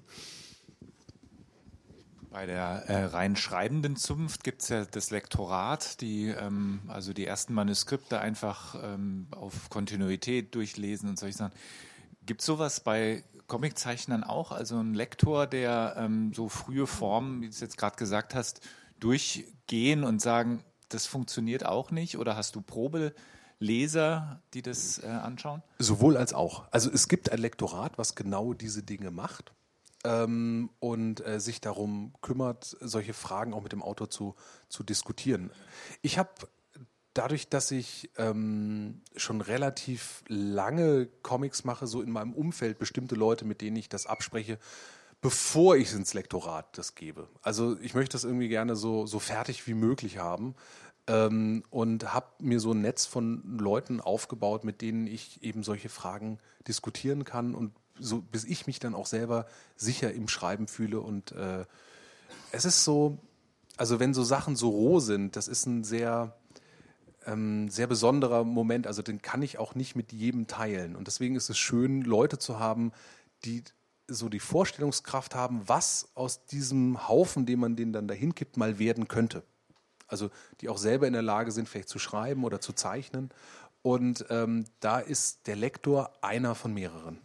Bei 2.31 2.45
der 2.45 2.83
äh, 2.87 3.05
rein 3.05 3.35
schreibenden 3.35 3.95
Zunft 3.95 4.43
gibt 4.43 4.61
es 4.61 4.69
ja 4.69 4.85
das 4.85 5.09
Lektorat, 5.09 5.99
die 5.99 6.27
ähm, 6.27 6.81
also 6.87 7.11
die 7.11 7.25
ersten 7.25 7.55
Manuskripte 7.55 8.19
einfach 8.19 8.75
ähm, 8.83 9.27
auf 9.31 9.69
Kontinuität 9.69 10.53
durchlesen 10.53 11.09
und 11.09 11.17
solche 11.17 11.37
Sachen. 11.37 11.53
Gibt 12.27 12.41
es 12.41 12.45
sowas 12.45 12.81
bei 12.81 13.23
Comiczeichnern 13.47 14.23
auch? 14.23 14.51
Also 14.51 14.77
ein 14.77 14.93
Lektor, 14.93 15.47
der 15.47 15.95
ähm, 15.97 16.31
so 16.35 16.49
frühe 16.49 16.85
Formen, 16.85 17.41
wie 17.41 17.45
du 17.45 17.51
es 17.51 17.61
jetzt 17.61 17.77
gerade 17.77 17.95
gesagt 17.95 18.35
hast, 18.35 18.61
durchgehen 18.99 20.03
und 20.03 20.21
sagen, 20.21 20.63
das 20.89 21.07
funktioniert 21.07 21.65
auch 21.65 21.89
nicht? 21.89 22.19
Oder 22.19 22.35
hast 22.35 22.55
du 22.55 22.61
Probeleser, 22.61 24.43
die 24.53 24.61
das 24.61 25.01
äh, 25.01 25.07
anschauen? 25.07 25.63
Sowohl 25.79 26.15
als 26.15 26.35
auch. 26.35 26.67
Also 26.69 26.91
es 26.91 27.07
gibt 27.07 27.31
ein 27.31 27.39
Lektorat, 27.39 27.97
was 27.97 28.13
genau 28.13 28.53
diese 28.53 28.83
Dinge 28.83 29.09
macht 29.09 29.51
ähm, 30.03 30.69
und 30.79 31.25
äh, 31.25 31.39
sich 31.39 31.61
darum 31.61 32.13
kümmert, 32.21 32.77
solche 32.79 33.13
Fragen 33.13 33.53
auch 33.53 33.63
mit 33.63 33.71
dem 33.71 33.81
Autor 33.83 34.09
zu, 34.09 34.35
zu 34.69 34.83
diskutieren. 34.83 35.51
Ich 36.01 36.17
habe 36.17 36.29
dadurch, 37.13 37.49
dass 37.49 37.71
ich 37.71 38.11
ähm, 38.17 39.01
schon 39.15 39.41
relativ 39.41 40.23
lange 40.27 41.07
Comics 41.21 41.63
mache, 41.63 41.87
so 41.87 42.01
in 42.01 42.11
meinem 42.11 42.33
Umfeld 42.33 42.79
bestimmte 42.79 43.15
Leute, 43.15 43.45
mit 43.45 43.61
denen 43.61 43.75
ich 43.75 43.89
das 43.89 44.05
abspreche, 44.05 44.57
bevor 45.21 45.75
ich 45.75 45.89
es 45.89 45.93
ins 45.95 46.13
Lektorat 46.13 46.77
das 46.77 46.95
gebe. 46.95 47.27
Also 47.41 47.77
ich 47.81 47.93
möchte 47.93 48.13
das 48.13 48.23
irgendwie 48.23 48.47
gerne 48.47 48.75
so, 48.75 49.05
so 49.05 49.19
fertig 49.19 49.67
wie 49.67 49.73
möglich 49.73 50.17
haben 50.17 50.55
ähm, 51.07 51.63
und 51.69 52.13
habe 52.13 52.27
mir 52.39 52.59
so 52.59 52.71
ein 52.71 52.81
Netz 52.81 53.05
von 53.05 53.57
Leuten 53.59 53.99
aufgebaut, 53.99 54.63
mit 54.63 54.81
denen 54.81 55.07
ich 55.07 55.43
eben 55.43 55.63
solche 55.63 55.89
Fragen 55.89 56.37
diskutieren 56.67 57.25
kann 57.25 57.55
und 57.55 57.73
so, 57.99 58.21
bis 58.21 58.43
ich 58.45 58.67
mich 58.67 58.79
dann 58.79 58.95
auch 58.95 59.05
selber 59.05 59.45
sicher 59.75 60.13
im 60.13 60.27
Schreiben 60.27 60.67
fühle. 60.67 61.01
Und 61.01 61.31
äh, 61.33 61.65
es 62.51 62.65
ist 62.65 62.83
so, 62.83 63.17
also 63.77 63.99
wenn 63.99 64.13
so 64.13 64.23
Sachen 64.23 64.55
so 64.55 64.69
roh 64.69 64.99
sind, 64.99 65.35
das 65.35 65.47
ist 65.47 65.65
ein 65.65 65.83
sehr, 65.83 66.35
ähm, 67.25 67.69
sehr 67.69 67.87
besonderer 67.87 68.43
Moment. 68.43 68.87
Also 68.87 69.01
den 69.01 69.21
kann 69.21 69.41
ich 69.41 69.57
auch 69.57 69.75
nicht 69.75 69.95
mit 69.95 70.11
jedem 70.11 70.47
teilen. 70.47 70.95
Und 70.95 71.07
deswegen 71.07 71.35
ist 71.35 71.49
es 71.49 71.57
schön, 71.57 72.01
Leute 72.01 72.37
zu 72.39 72.59
haben, 72.59 72.91
die 73.45 73.63
so 74.07 74.27
die 74.27 74.39
Vorstellungskraft 74.39 75.35
haben, 75.35 75.61
was 75.67 76.09
aus 76.15 76.45
diesem 76.45 77.07
Haufen, 77.07 77.45
den 77.45 77.59
man 77.59 77.75
denen 77.75 77.93
dann 77.93 78.07
dahin 78.07 78.33
kippt, 78.33 78.57
mal 78.57 78.79
werden 78.79 79.07
könnte. 79.07 79.43
Also 80.07 80.31
die 80.61 80.69
auch 80.69 80.77
selber 80.77 81.05
in 81.07 81.13
der 81.13 81.21
Lage 81.21 81.51
sind, 81.51 81.69
vielleicht 81.69 81.89
zu 81.89 81.99
schreiben 81.99 82.43
oder 82.43 82.59
zu 82.59 82.73
zeichnen. 82.73 83.29
Und 83.81 84.25
ähm, 84.29 84.65
da 84.79 84.99
ist 84.99 85.47
der 85.47 85.55
Lektor 85.55 86.11
einer 86.21 86.55
von 86.55 86.73
mehreren. 86.73 87.19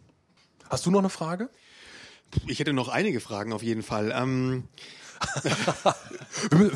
Hast 0.69 0.85
du 0.85 0.91
noch 0.91 0.99
eine 0.99 1.09
Frage? 1.09 1.49
Ich 2.47 2.59
hätte 2.59 2.73
noch 2.73 2.89
einige 2.89 3.19
Fragen 3.19 3.53
auf 3.53 3.63
jeden 3.63 3.83
Fall. 3.83 4.13
Ähm 4.15 4.67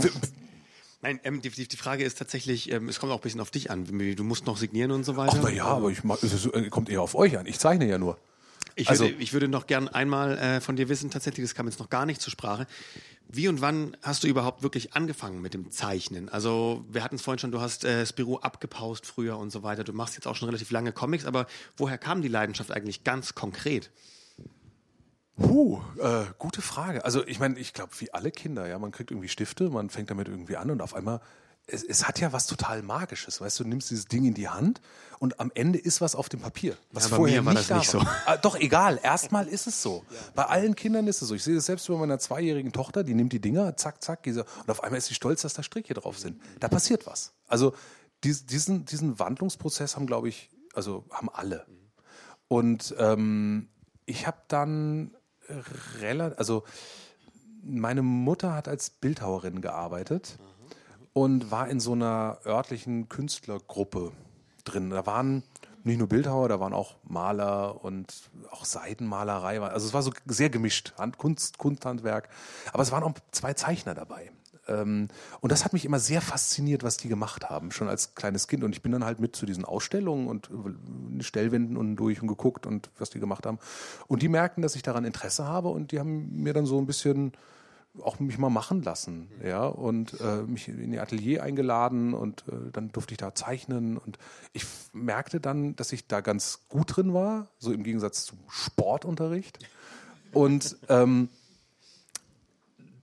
Nein, 1.02 1.20
ähm, 1.24 1.42
die, 1.42 1.50
die, 1.50 1.78
Frage 1.78 2.04
ist 2.04 2.18
tatsächlich, 2.18 2.72
ähm, 2.72 2.90
es 2.90 3.00
kommt 3.00 3.14
auch 3.14 3.20
ein 3.20 3.22
bisschen 3.22 3.40
auf 3.40 3.52
dich 3.52 3.72
an. 3.72 3.86
Du 3.86 4.24
musst 4.24 4.46
noch 4.46 4.58
signieren 4.58 4.92
und 4.92 5.06
so 5.06 5.16
weiter. 5.16 5.38
Ach, 5.38 5.44
na 5.44 5.50
ja, 5.50 5.66
aber 5.66 5.90
ich 5.90 6.04
mach, 6.04 6.22
es 6.22 6.46
äh, 6.46 6.70
kommt 6.70 6.90
eher 6.90 7.02
auf 7.02 7.16
euch 7.16 7.38
an. 7.38 7.46
Ich 7.46 7.58
zeichne 7.58 7.88
ja 7.88 7.98
nur. 7.98 8.18
Ich, 8.76 8.89
also, 8.89 9.05
würde, 9.05 9.15
ich 9.22 9.34
würde 9.34 9.47
noch 9.47 9.67
gern 9.67 9.88
einmal 9.88 10.38
äh, 10.38 10.61
von 10.61 10.76
dir 10.76 10.89
wissen, 10.89 11.11
tatsächlich, 11.11 11.45
das 11.45 11.55
kam 11.55 11.67
jetzt 11.67 11.80
noch 11.80 11.89
gar 11.89 12.05
nicht 12.05 12.22
zur 12.22 12.32
Sprache. 12.32 12.67
Wie 13.32 13.47
und 13.47 13.61
wann 13.61 13.95
hast 14.01 14.24
du 14.24 14.28
überhaupt 14.28 14.63
wirklich 14.63 14.93
angefangen 14.93 15.41
mit 15.41 15.53
dem 15.53 15.70
Zeichnen? 15.70 16.30
Also 16.30 16.84
wir 16.89 17.03
hatten 17.03 17.15
es 17.15 17.22
vorhin 17.22 17.38
schon, 17.38 17.51
du 17.51 17.61
hast 17.61 17.86
äh, 17.86 18.03
Spirou 18.05 18.39
abgepaust 18.39 19.05
früher 19.05 19.38
und 19.38 19.51
so 19.51 19.61
weiter. 19.61 19.84
Du 19.84 19.93
machst 19.93 20.15
jetzt 20.15 20.26
auch 20.26 20.36
schon 20.36 20.47
relativ 20.47 20.72
lange 20.72 20.91
Comics, 20.91 21.26
aber 21.26 21.45
woher 21.78 21.99
kam 21.99 22.24
die 22.24 22.28
Leidenschaft 22.28 22.72
eigentlich 22.72 23.03
ganz 23.03 23.36
konkret? 23.36 23.91
Puh, 25.36 25.80
äh, 25.99 26.26
gute 26.39 26.63
Frage. 26.63 27.05
Also 27.05 27.26
ich 27.26 27.39
meine, 27.39 27.59
ich 27.59 27.74
glaube, 27.74 27.91
wie 27.99 28.11
alle 28.13 28.32
Kinder, 28.32 28.67
ja, 28.67 28.80
man 28.80 28.91
kriegt 28.91 29.11
irgendwie 29.11 29.30
Stifte, 29.30 29.70
man 29.70 29.91
fängt 29.91 30.09
damit 30.09 30.28
irgendwie 30.28 30.57
an 30.57 30.72
und 30.72 30.82
auf 30.82 30.95
einmal 30.95 31.22
es, 31.72 31.84
es, 31.84 32.07
hat 32.07 32.20
ja 32.20 32.34
was 32.34 32.47
total 32.47 32.82
Magisches, 32.82 33.41
weißt 33.41 33.59
du, 33.59 33.63
du 33.63 33.70
nimmst 33.70 33.89
dieses 33.89 34.05
Ding 34.05 34.26
in 34.26 34.34
die 34.34 34.49
Hand 34.49 34.82
und 35.20 35.39
am 35.39 35.51
Ende 35.53 35.80
ist 35.80 36.01
was 36.01 36.15
auf 36.15 36.30
dem 36.30 36.39
Papier, 36.39 36.78
was 36.91 37.09
ja, 37.09 37.15
vorher 37.15 37.45
war 37.45 37.53
nicht 37.53 37.70
das 37.70 37.78
nicht 37.78 37.93
da 37.93 37.99
so. 37.99 38.05
Ah, 38.26 38.38
doch, 38.38 38.55
egal, 38.55 38.99
erstmal 39.01 39.47
ist 39.47 39.67
es 39.67 39.82
so. 39.82 40.03
Ja. 40.09 40.17
Bei 40.36 40.45
allen 40.45 40.76
Kindern 40.76 41.07
ist 41.07 41.22
es 41.22 41.28
so. 41.28 41.36
Ich 41.36 41.43
sehe 41.43 41.55
das 41.55 41.65
selbst 41.65 41.88
bei 41.88 41.95
meiner 41.95 42.20
zweijährigen 42.20 42.72
Tochter, 42.72 43.03
die 43.03 43.13
nimmt 43.13 43.34
die 43.34 43.41
Dinger, 43.41 43.76
zack, 43.78 44.03
zack, 44.03 44.24
diese, 44.24 44.43
und 44.43 44.70
auf 44.70 44.84
einmal 44.84 44.97
ist 44.97 45.07
sie 45.07 45.13
stolz, 45.15 45.41
dass 45.41 45.53
da 45.53 45.63
Stricke 45.63 45.93
drauf 45.93 46.17
sind. 46.17 46.41
Da 46.59 46.67
passiert 46.67 47.05
was. 47.05 47.34
Also 47.47 47.74
diesen, 48.24 48.86
diesen 48.86 49.20
Wandlungsprozess 49.20 49.95
haben, 49.95 50.05
glaube 50.05 50.30
ich, 50.30 50.49
also 50.74 51.05
haben 51.11 51.30
alle. 51.30 51.65
Und 52.47 52.95
ähm, 52.97 53.70
ich 54.05 54.28
habe 54.28 54.39
dann 54.47 55.15
relativ, 55.99 56.38
also 56.39 56.63
meine 57.61 58.01
Mutter 58.01 58.53
hat 58.53 58.67
als 58.67 58.89
Bildhauerin 58.89 59.61
gearbeitet 59.61 60.38
und 61.20 61.51
war 61.51 61.67
in 61.67 61.82
so 61.82 61.91
einer 61.91 62.38
örtlichen 62.45 63.09
Künstlergruppe 63.09 64.13
drin. 64.63 64.89
Da 64.89 65.05
waren 65.05 65.43
nicht 65.84 65.97
nur 65.97 66.07
Bildhauer, 66.07 66.47
da 66.47 66.61
waren 66.61 66.72
auch 66.72 66.95
Maler 67.03 67.84
und 67.84 68.13
auch 68.51 68.63
Seidenmalerei. 68.63 69.59
Also 69.59 69.86
es 69.86 69.93
war 69.93 70.01
so 70.01 70.11
sehr 70.28 70.49
gemischt, 70.49 70.93
Kunst, 71.17 71.57
Kunsthandwerk. 71.57 72.30
Aber 72.72 72.84
es 72.84 72.93
waren 72.93 73.03
auch 73.03 73.13
zwei 73.32 73.53
Zeichner 73.53 73.95
dabei. 73.95 74.32
ähm, 74.70 75.09
und 75.41 75.51
das 75.51 75.65
hat 75.65 75.74
mich 75.74 75.84
immer 75.84 75.99
sehr 75.99 76.22
fasziniert, 76.22 76.84
was 76.84 76.95
die 76.95 77.09
gemacht 77.09 77.49
haben, 77.49 77.72
schon 77.72 77.89
als 77.89 78.15
kleines 78.15 78.47
Kind. 78.47 78.63
Und 78.63 78.74
ich 78.74 78.82
bin 78.82 78.93
dann 78.93 79.03
halt 79.03 79.20
mit 79.20 79.36
zu 79.36 79.45
diesen 79.45 79.65
Ausstellungen 79.65 80.28
und 80.30 80.49
äh, 80.49 81.22
Stellwänden 81.22 81.76
und 81.76 81.97
durch 81.97 82.22
und 82.22 82.30
geguckt 82.30 82.65
und 82.65 82.91
was 82.97 83.09
die 83.09 83.20
gemacht 83.20 83.45
haben. 83.45 83.59
Und 84.07 84.22
die 84.22 84.30
merkten, 84.30 84.61
dass 84.61 84.78
ich 84.78 84.84
daran 84.84 85.03
Interesse 85.03 85.45
habe 85.45 85.67
und 85.67 85.91
die 85.91 85.99
haben 85.99 86.41
mir 86.41 86.53
dann 86.53 86.65
so 86.65 86.80
ein 86.80 86.86
bisschen 86.86 87.34
auch 88.02 88.20
mich 88.20 88.38
mal 88.38 88.50
machen 88.50 88.84
lassen, 88.84 89.30
ja, 89.44 89.66
und 89.66 90.20
äh, 90.22 90.44
mich 90.44 90.68
in 90.68 90.92
die 90.92 91.00
Atelier 91.00 91.44
eingeladen 91.44 92.14
und 92.14 92.46
äh, 92.48 92.72
dann 92.72 92.92
durfte 92.92 93.14
ich 93.14 93.18
da 93.18 93.34
zeichnen 93.34 93.98
und 93.98 94.18
ich 94.54 94.66
merkte 94.94 95.40
dann, 95.40 95.76
dass 95.76 95.92
ich 95.92 96.08
da 96.08 96.22
ganz 96.22 96.62
gut 96.70 96.96
drin 96.96 97.14
war, 97.14 97.48
so 97.58 97.74
im 97.74 97.84
Gegensatz 97.84 98.26
zum 98.26 98.40
Sportunterricht. 98.48 99.60
Und 100.32 100.78
ähm, 100.90 101.30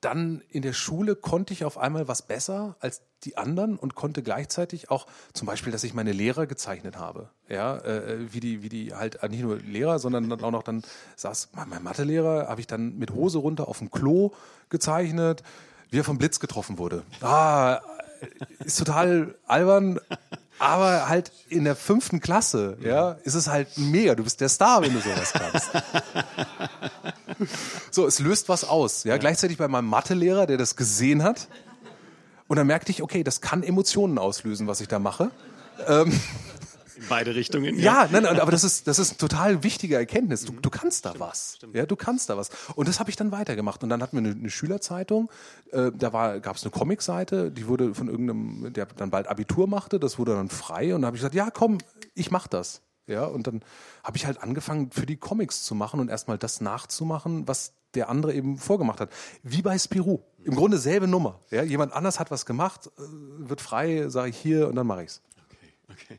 dann 0.07 0.40
in 0.50 0.62
der 0.62 0.72
Schule 0.72 1.16
konnte 1.16 1.52
ich 1.52 1.64
auf 1.64 1.78
einmal 1.78 2.07
was 2.07 2.22
besser 2.22 2.76
als 2.78 3.02
die 3.24 3.36
anderen 3.36 3.76
und 3.76 3.96
konnte 3.96 4.22
gleichzeitig 4.22 4.88
auch 4.88 5.07
zum 5.32 5.46
Beispiel, 5.46 5.72
dass 5.72 5.82
ich 5.82 5.94
meine 5.94 6.12
Lehrer 6.12 6.46
gezeichnet 6.46 6.96
habe. 6.96 7.28
Ja, 7.48 7.78
äh, 7.78 8.32
wie 8.32 8.38
die, 8.38 8.62
wie 8.62 8.68
die 8.68 8.94
halt 8.94 9.16
äh, 9.24 9.28
nicht 9.28 9.42
nur 9.42 9.59
Lehrer, 9.59 9.98
sondern 9.98 10.30
dann 10.30 10.44
auch 10.44 10.52
noch 10.52 10.62
dann 10.62 10.82
saß 11.16 11.48
mein 11.54 11.82
Mathelehrer, 11.82 12.46
habe 12.46 12.61
ich 12.61 12.68
dann 12.68 12.96
mit 12.98 13.11
Hose 13.11 13.38
runter 13.38 13.66
auf 13.66 13.78
dem 13.78 13.90
Klo 13.90 14.30
gezeichnet, 14.68 15.42
wie 15.90 15.98
er 15.98 16.04
vom 16.04 16.18
Blitz 16.18 16.38
getroffen 16.38 16.78
wurde. 16.78 17.02
Ah, 17.20 17.80
ist 18.61 18.78
total 18.78 19.34
albern, 19.46 19.98
aber 20.59 21.09
halt 21.09 21.32
in 21.48 21.64
der 21.64 21.76
fünften 21.76 22.20
Klasse, 22.20 22.76
ja, 22.80 23.12
ist 23.24 23.34
es 23.34 23.48
halt 23.48 23.68
mega. 23.76 24.14
Du 24.14 24.24
bist 24.24 24.40
der 24.40 24.48
Star, 24.48 24.82
wenn 24.82 24.92
du 24.92 25.00
sowas 25.00 25.32
kannst. 25.32 25.70
so, 27.90 28.07
es 28.07 28.18
löst 28.20 28.48
was 28.48 28.64
aus. 28.64 29.04
Ja, 29.04 29.16
gleichzeitig 29.18 29.59
bei 29.59 29.68
meinem 29.68 29.88
Mathelehrer, 29.88 30.46
der 30.46 30.57
das 30.57 30.76
gesehen 30.76 31.22
hat. 31.22 31.48
Und 32.48 32.57
dann 32.57 32.66
merkte 32.66 32.92
ich, 32.92 33.02
okay, 33.02 33.24
das 33.24 33.40
kann 33.40 33.62
Emotionen 33.62 34.18
auslösen, 34.18 34.66
was 34.66 34.80
ich 34.80 34.88
da 34.88 34.98
mache. 34.98 35.30
Ähm, 35.86 36.18
in 36.97 37.05
beide 37.09 37.34
Richtungen. 37.34 37.78
Ja, 37.78 38.05
ja 38.05 38.09
nein, 38.11 38.26
aber 38.26 38.51
das 38.51 38.64
ist, 38.64 38.86
das 38.86 38.99
ist 38.99 39.11
eine 39.11 39.18
total 39.18 39.62
wichtige 39.62 39.97
Erkenntnis. 39.97 40.44
Du, 40.44 40.53
du 40.53 40.70
kannst 40.70 41.05
da 41.05 41.11
stimmt, 41.11 41.20
was. 41.20 41.55
Stimmt. 41.57 41.74
Ja, 41.74 41.86
du 41.86 41.97
kannst 41.97 42.30
da 42.30 42.36
was. 42.36 42.51
Und 42.74 42.88
das 42.88 43.01
habe 43.01 43.11
ich 43.11 43.16
dann 43.16 43.32
weitergemacht. 43.32 43.82
Und 43.82 43.90
dann 43.90 44.03
hatten 44.03 44.16
wir 44.16 44.30
eine, 44.30 44.38
eine 44.38 44.51
Schülerzeitung. 44.51 45.30
Äh, 45.72 45.92
da 45.94 46.12
war, 46.12 46.40
gab 46.40 46.57
es 46.57 46.62
eine 46.62 46.70
Comicseite, 46.70 47.51
die 47.51 47.66
wurde 47.66 47.94
von 47.94 48.09
irgendeinem, 48.09 48.72
der 48.72 48.86
dann 48.86 49.11
bald 49.11 49.28
Abitur 49.28 49.66
machte, 49.66 50.01
das 50.01 50.18
wurde 50.18 50.32
dann 50.32 50.49
frei. 50.49 50.94
Und 50.94 51.03
da 51.03 51.07
habe 51.07 51.16
ich 51.16 51.20
gesagt, 51.20 51.34
ja, 51.34 51.51
komm, 51.51 51.78
ich 52.14 52.30
mach 52.30 52.47
das. 52.47 52.82
Ja, 53.07 53.24
und 53.24 53.47
dann 53.47 53.62
habe 54.03 54.16
ich 54.16 54.26
halt 54.26 54.42
angefangen, 54.42 54.90
für 54.90 55.07
die 55.07 55.16
Comics 55.16 55.62
zu 55.62 55.74
machen 55.74 56.01
und 56.01 56.09
erstmal 56.09 56.38
das 56.38 56.61
nachzumachen, 56.61 57.47
was 57.47 57.72
der 57.94 58.09
andere 58.09 58.34
eben 58.34 58.59
vorgemacht 58.59 59.01
hat. 59.01 59.11
Wie 59.42 59.62
bei 59.62 59.78
Spirou. 59.78 60.20
Im 60.42 60.55
Grunde 60.55 60.78
selbe 60.78 61.07
Nummer. 61.07 61.40
Ja, 61.51 61.62
jemand 61.62 61.92
anders 61.92 62.18
hat 62.20 62.30
was 62.30 62.47
gemacht, 62.47 62.90
äh, 62.99 63.01
wird 63.49 63.61
frei, 63.61 64.09
sage 64.09 64.30
ich 64.30 64.36
hier 64.36 64.68
und 64.68 64.74
dann 64.74 64.86
mache 64.86 65.05
ich's. 65.05 65.22
Okay, 65.88 65.94
okay. 66.14 66.18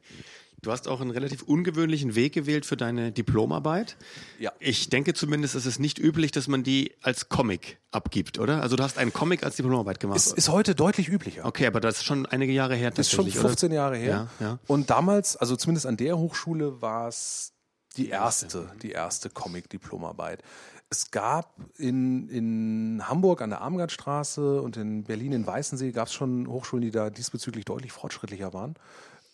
Du 0.63 0.71
hast 0.71 0.87
auch 0.87 1.01
einen 1.01 1.11
relativ 1.11 1.43
ungewöhnlichen 1.43 2.15
Weg 2.15 2.33
gewählt 2.33 2.65
für 2.65 2.75
deine 2.75 3.11
Diplomarbeit. 3.11 3.95
Ja. 4.39 4.51
Ich 4.59 4.89
denke 4.89 5.13
zumindest, 5.13 5.53
es 5.53 5.67
ist 5.67 5.79
nicht 5.79 5.99
üblich, 5.99 6.31
dass 6.31 6.47
man 6.47 6.63
die 6.63 6.93
als 7.01 7.29
Comic 7.29 7.77
abgibt, 7.91 8.39
oder? 8.39 8.61
Also 8.63 8.75
du 8.75 8.83
hast 8.83 8.97
einen 8.97 9.13
Comic 9.13 9.43
als 9.43 9.57
Diplomarbeit 9.57 9.99
gemacht. 9.99 10.17
Ist, 10.17 10.35
ist 10.35 10.49
heute 10.49 10.73
deutlich 10.73 11.09
üblicher. 11.09 11.45
Okay, 11.45 11.67
aber 11.67 11.79
das 11.79 11.97
ist 11.97 12.05
schon 12.05 12.25
einige 12.25 12.51
Jahre 12.53 12.75
her 12.75 12.89
Das 12.89 13.07
ist 13.07 13.11
schon 13.11 13.25
tatsächlich, 13.25 13.47
15 13.47 13.71
Jahre 13.71 13.97
her. 13.97 14.29
Ja, 14.39 14.45
ja. 14.45 14.59
Und 14.65 14.89
damals, 14.89 15.37
also 15.37 15.55
zumindest 15.55 15.85
an 15.85 15.95
der 15.95 16.17
Hochschule, 16.17 16.81
war 16.81 17.07
es 17.07 17.53
die 17.95 18.09
erste, 18.09 18.71
die 18.81 18.91
erste 18.91 19.29
Comic-Diplomarbeit. 19.29 20.41
Es 20.89 21.11
gab 21.11 21.53
in, 21.77 22.29
in 22.29 23.07
Hamburg 23.07 23.41
an 23.41 23.51
der 23.51 23.61
Armgardstraße 23.61 24.61
und 24.61 24.77
in 24.77 25.03
Berlin 25.03 25.33
in 25.33 25.45
Weißensee 25.45 25.91
gab 25.91 26.07
es 26.07 26.13
schon 26.13 26.47
Hochschulen, 26.47 26.81
die 26.81 26.91
da 26.91 27.09
diesbezüglich 27.09 27.65
deutlich 27.65 27.91
fortschrittlicher 27.91 28.53
waren. 28.53 28.75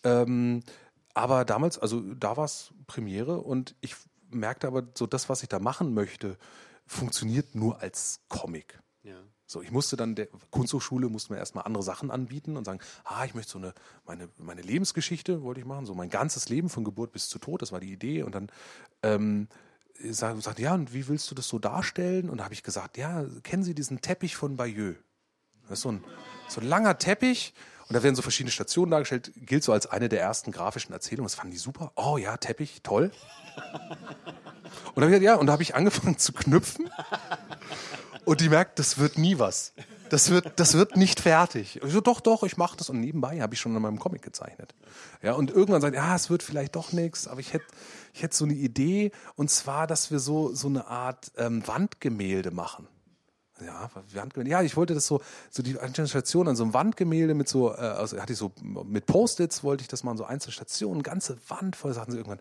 Ähm, 0.04 0.64
aber 1.14 1.46
damals, 1.46 1.78
also 1.80 2.02
da 2.02 2.38
war 2.38 2.46
es 2.46 2.74
Premiere 2.88 3.42
und 3.42 3.76
ich 3.82 3.96
merkte 4.30 4.68
aber 4.68 4.84
so, 4.96 5.06
das, 5.06 5.30
was 5.30 5.44
ich 5.44 5.50
da 5.50 5.60
machen 5.60 5.94
möchte, 5.94 6.38
funktioniert 6.88 7.56
nur 7.56 7.82
als 7.82 8.22
Comic. 8.30 8.80
Ja. 9.04 9.16
So, 9.46 9.62
ich 9.62 9.72
musste 9.72 9.96
dann 9.96 10.16
der 10.16 10.28
Kunsthochschule 10.50 11.10
musste 11.10 11.34
mir 11.34 11.40
erstmal 11.40 11.66
andere 11.66 11.84
Sachen 11.84 12.10
anbieten 12.10 12.58
und 12.58 12.66
sagen, 12.66 12.80
ah, 13.04 13.26
ich 13.26 13.36
möchte 13.36 13.52
so 13.52 13.60
eine 13.60 13.74
meine 14.06 14.30
meine 14.38 14.62
Lebensgeschichte 14.62 15.44
wollte 15.44 15.60
ich 15.60 15.66
machen, 15.68 15.86
so 15.86 15.94
mein 15.94 16.10
ganzes 16.10 16.50
Leben 16.50 16.70
von 16.70 16.84
Geburt 16.84 17.12
bis 17.12 17.30
zu 17.30 17.38
Tod, 17.38 17.62
das 17.62 17.72
war 17.72 17.80
die 17.80 17.92
Idee 17.92 18.24
und 18.24 18.34
dann 18.34 18.50
ähm, 19.04 19.48
sag- 20.10 20.42
sagte 20.42 20.64
ja 20.64 20.74
und 20.74 20.94
wie 20.94 21.08
willst 21.08 21.30
du 21.30 21.36
das 21.36 21.48
so 21.48 21.60
darstellen? 21.60 22.30
Und 22.30 22.38
da 22.40 22.46
habe 22.46 22.54
ich 22.54 22.64
gesagt, 22.64 22.98
ja, 22.98 23.26
kennen 23.44 23.64
Sie 23.64 23.76
diesen 23.76 24.02
Teppich 24.02 24.36
von 24.36 24.56
Bayeux? 24.56 24.96
Das 25.64 25.80
ist 25.80 25.84
so 25.84 25.92
ein 25.92 26.04
so 26.48 26.60
ein 26.62 26.68
langer 26.68 26.98
Teppich 26.98 27.54
und 27.88 27.94
da 27.94 28.04
werden 28.04 28.16
so 28.16 28.22
verschiedene 28.22 28.52
Stationen 28.52 28.92
dargestellt, 28.92 29.32
gilt 29.36 29.64
so 29.64 29.74
als 29.74 29.88
eine 29.88 30.10
der 30.10 30.22
ersten 30.22 30.52
grafischen 30.52 30.94
Erzählungen. 30.94 31.26
Das 31.26 31.36
fanden 31.36 31.52
die 31.52 31.58
super. 31.58 31.92
Oh 31.96 32.18
ja, 32.18 32.38
Teppich, 32.38 32.82
toll. 32.84 33.12
Und 34.96 35.02
dann 35.02 35.12
hab 35.12 35.18
ich 35.18 35.24
ja, 35.24 35.36
und 35.36 35.48
da 35.48 35.54
habe 35.54 35.64
ich 35.64 35.76
angefangen 35.76 36.18
zu 36.18 36.34
knüpfen. 36.34 36.90
Und 38.26 38.42
die 38.42 38.50
merkt, 38.50 38.80
das 38.80 38.98
wird 38.98 39.18
nie 39.18 39.38
was. 39.38 39.74
Das 40.10 40.30
wird, 40.30 40.60
das 40.60 40.76
wird 40.76 40.96
nicht 40.96 41.20
fertig. 41.20 41.82
Ich 41.84 41.92
so, 41.92 42.00
doch, 42.00 42.22
doch, 42.22 42.44
ich 42.44 42.58
mache 42.58 42.78
das. 42.78 42.90
Und 42.90 43.00
nebenbei 43.00 43.42
habe 43.42 43.54
ich 43.54 43.60
schon 43.60 43.76
an 43.76 43.82
meinem 43.82 44.00
Comic 44.00 44.22
gezeichnet. 44.22 44.74
Ja, 45.22 45.34
und 45.34 45.52
irgendwann 45.52 45.82
sagt, 45.82 45.96
ja, 45.96 46.16
es 46.16 46.30
wird 46.30 46.44
vielleicht 46.44 46.76
doch 46.76 46.94
nichts, 46.94 47.28
aber 47.28 47.40
ich 47.40 47.54
hätte 47.54 47.66
ich 48.14 48.22
hätte 48.22 48.36
so 48.36 48.46
eine 48.46 48.54
Idee, 48.54 49.12
und 49.36 49.50
zwar, 49.50 49.88
dass 49.88 50.12
wir 50.12 50.20
so, 50.20 50.54
so 50.54 50.68
eine 50.68 50.88
Art 50.88 51.32
ähm, 51.38 51.68
Wandgemälde 51.68 52.52
machen. 52.52 52.88
Ja, 53.62 53.90
Wandgemälde. 54.14 54.50
Ja, 54.52 54.62
ich 54.62 54.76
wollte 54.76 54.94
das 54.94 55.06
so, 55.06 55.22
so 55.52 55.62
die 55.62 55.80
einzelnen 55.80 56.08
Stationen 56.08 56.50
an 56.50 56.56
so 56.56 56.64
einem 56.64 56.74
Wandgemälde 56.74 57.34
mit 57.34 57.48
so, 57.48 57.72
äh, 57.72 57.76
also 57.78 58.20
hatte 58.20 58.34
ich 58.34 58.40
so, 58.40 58.52
mit 58.62 59.06
Post-its 59.06 59.64
wollte 59.64 59.82
ich 59.82 59.88
das 59.88 60.04
machen, 60.04 60.18
so 60.18 60.26
einzelne 60.26 60.54
Stationen, 60.54 61.04
ganze 61.04 61.38
Wand 61.50 61.76
voll, 61.76 61.94
sagten 61.94 62.12
sie 62.12 62.18
irgendwann, 62.18 62.40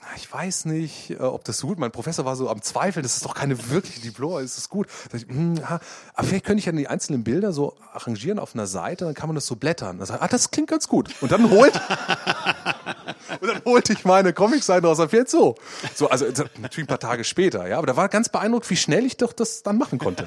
"Na, 0.00 0.08
ich 0.16 0.32
weiß 0.32 0.64
nicht, 0.64 1.10
äh, 1.10 1.16
ob 1.18 1.44
das 1.44 1.58
so 1.58 1.66
gut. 1.66 1.78
Mein 1.78 1.92
Professor 1.92 2.24
war 2.24 2.34
so 2.34 2.48
am 2.48 2.62
Zweifeln, 2.62 3.02
das 3.02 3.16
ist 3.16 3.24
doch 3.26 3.34
keine 3.34 3.68
wirkliche 3.70 4.00
Diploma, 4.00 4.40
ist 4.40 4.56
das 4.56 4.68
gut? 4.70 4.88
Sag 5.12 5.20
ich, 5.20 5.28
hm, 5.28 5.56
ja, 5.56 5.80
aber 6.14 6.26
vielleicht 6.26 6.46
könnte 6.46 6.60
ich 6.60 6.66
ja 6.66 6.72
die 6.72 6.88
einzelnen 6.88 7.24
Bilder 7.24 7.52
so 7.52 7.76
arrangieren 7.92 8.38
auf 8.38 8.54
einer 8.54 8.66
Seite, 8.66 9.04
dann 9.04 9.14
kann 9.14 9.28
man 9.28 9.34
das 9.34 9.46
so 9.46 9.54
blättern. 9.56 9.98
Dann 9.98 10.06
sag 10.06 10.16
ich, 10.16 10.22
ah, 10.22 10.28
das 10.28 10.50
klingt 10.50 10.70
ganz 10.70 10.88
gut. 10.88 11.14
Und 11.20 11.30
dann 11.30 11.50
holt, 11.50 11.78
und 13.40 13.48
dann 13.48 13.64
holte 13.64 13.92
ich 13.92 14.04
meine 14.04 14.32
Comicseite 14.32 14.86
raus 14.86 14.98
und 14.98 15.12
jetzt 15.12 15.30
so. 15.32 15.54
So, 15.94 16.08
also 16.10 16.26
natürlich 16.60 16.78
ein 16.78 16.86
paar 16.86 17.00
Tage 17.00 17.24
später, 17.24 17.66
ja, 17.68 17.78
aber 17.78 17.86
da 17.86 17.96
war 17.96 18.08
ganz 18.08 18.28
beeindruckt, 18.28 18.68
wie 18.70 18.76
schnell 18.76 19.04
ich 19.06 19.16
doch 19.16 19.32
das 19.32 19.62
dann 19.62 19.78
machen 19.78 19.98
konnte. 19.98 20.26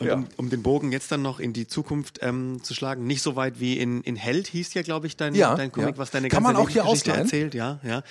Und 0.00 0.06
Ja. 0.06 0.14
um, 0.14 0.28
um 0.36 0.48
den 0.48 0.62
Bogen 0.62 0.92
jetzt 0.92 1.10
dann 1.10 1.22
noch 1.22 1.40
in 1.40 1.52
die 1.52 1.66
Zukunft 1.66 2.20
ähm, 2.22 2.62
zu 2.62 2.72
schlagen, 2.72 3.04
nicht 3.08 3.20
so 3.20 3.34
weit 3.34 3.58
wie 3.58 3.78
in, 3.78 4.00
in 4.02 4.14
Held 4.14 4.46
hieß 4.46 4.72
ja, 4.74 4.82
glaube 4.82 5.08
ich, 5.08 5.16
dein, 5.16 5.34
Ja, 5.34 5.56
dein 5.56 5.72
Comic, 5.72 5.96
ja. 5.96 5.98
was 5.98 6.12
deine 6.12 6.28
Kann 6.28 6.44
ganze 6.44 6.52
man 6.54 6.62
auch 6.62 6.68
hier 6.70 6.82
Lebensgeschichte 6.84 7.10
ausleihen? 7.10 7.50
erzählt, 7.50 7.54
ja, 7.54 7.80
ja. 7.82 8.02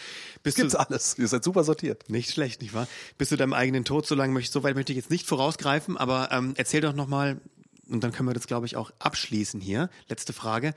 Bist 0.43 0.57
Gibt's 0.57 0.73
du, 0.73 0.79
alles. 0.81 1.17
Ihr 1.17 1.29
seid 1.29 1.45
super 1.45 1.63
sortiert. 1.63 2.09
Nicht 2.09 2.31
schlecht, 2.31 2.61
nicht 2.61 2.73
wahr? 2.73 2.89
Bis 3.17 3.29
zu 3.29 3.37
deinem 3.37 3.53
eigenen 3.53 3.85
Tod, 3.85 4.05
so 4.05 4.15
lange 4.15 4.33
möchte, 4.33 4.51
so 4.51 4.63
weit 4.63 4.75
möchte 4.75 4.91
ich 4.91 4.97
jetzt 4.97 5.09
nicht 5.09 5.25
vorausgreifen, 5.27 5.95
aber 5.95 6.27
ähm, 6.33 6.55
erzähl 6.57 6.81
doch 6.81 6.91
nochmal, 6.93 7.37
und 7.89 8.03
dann 8.03 8.11
können 8.11 8.29
wir 8.29 8.33
das, 8.33 8.47
glaube 8.47 8.65
ich, 8.65 8.75
auch 8.75 8.91
abschließen 8.99 9.59
hier. 9.59 9.89
Letzte 10.07 10.33
Frage. 10.33 10.73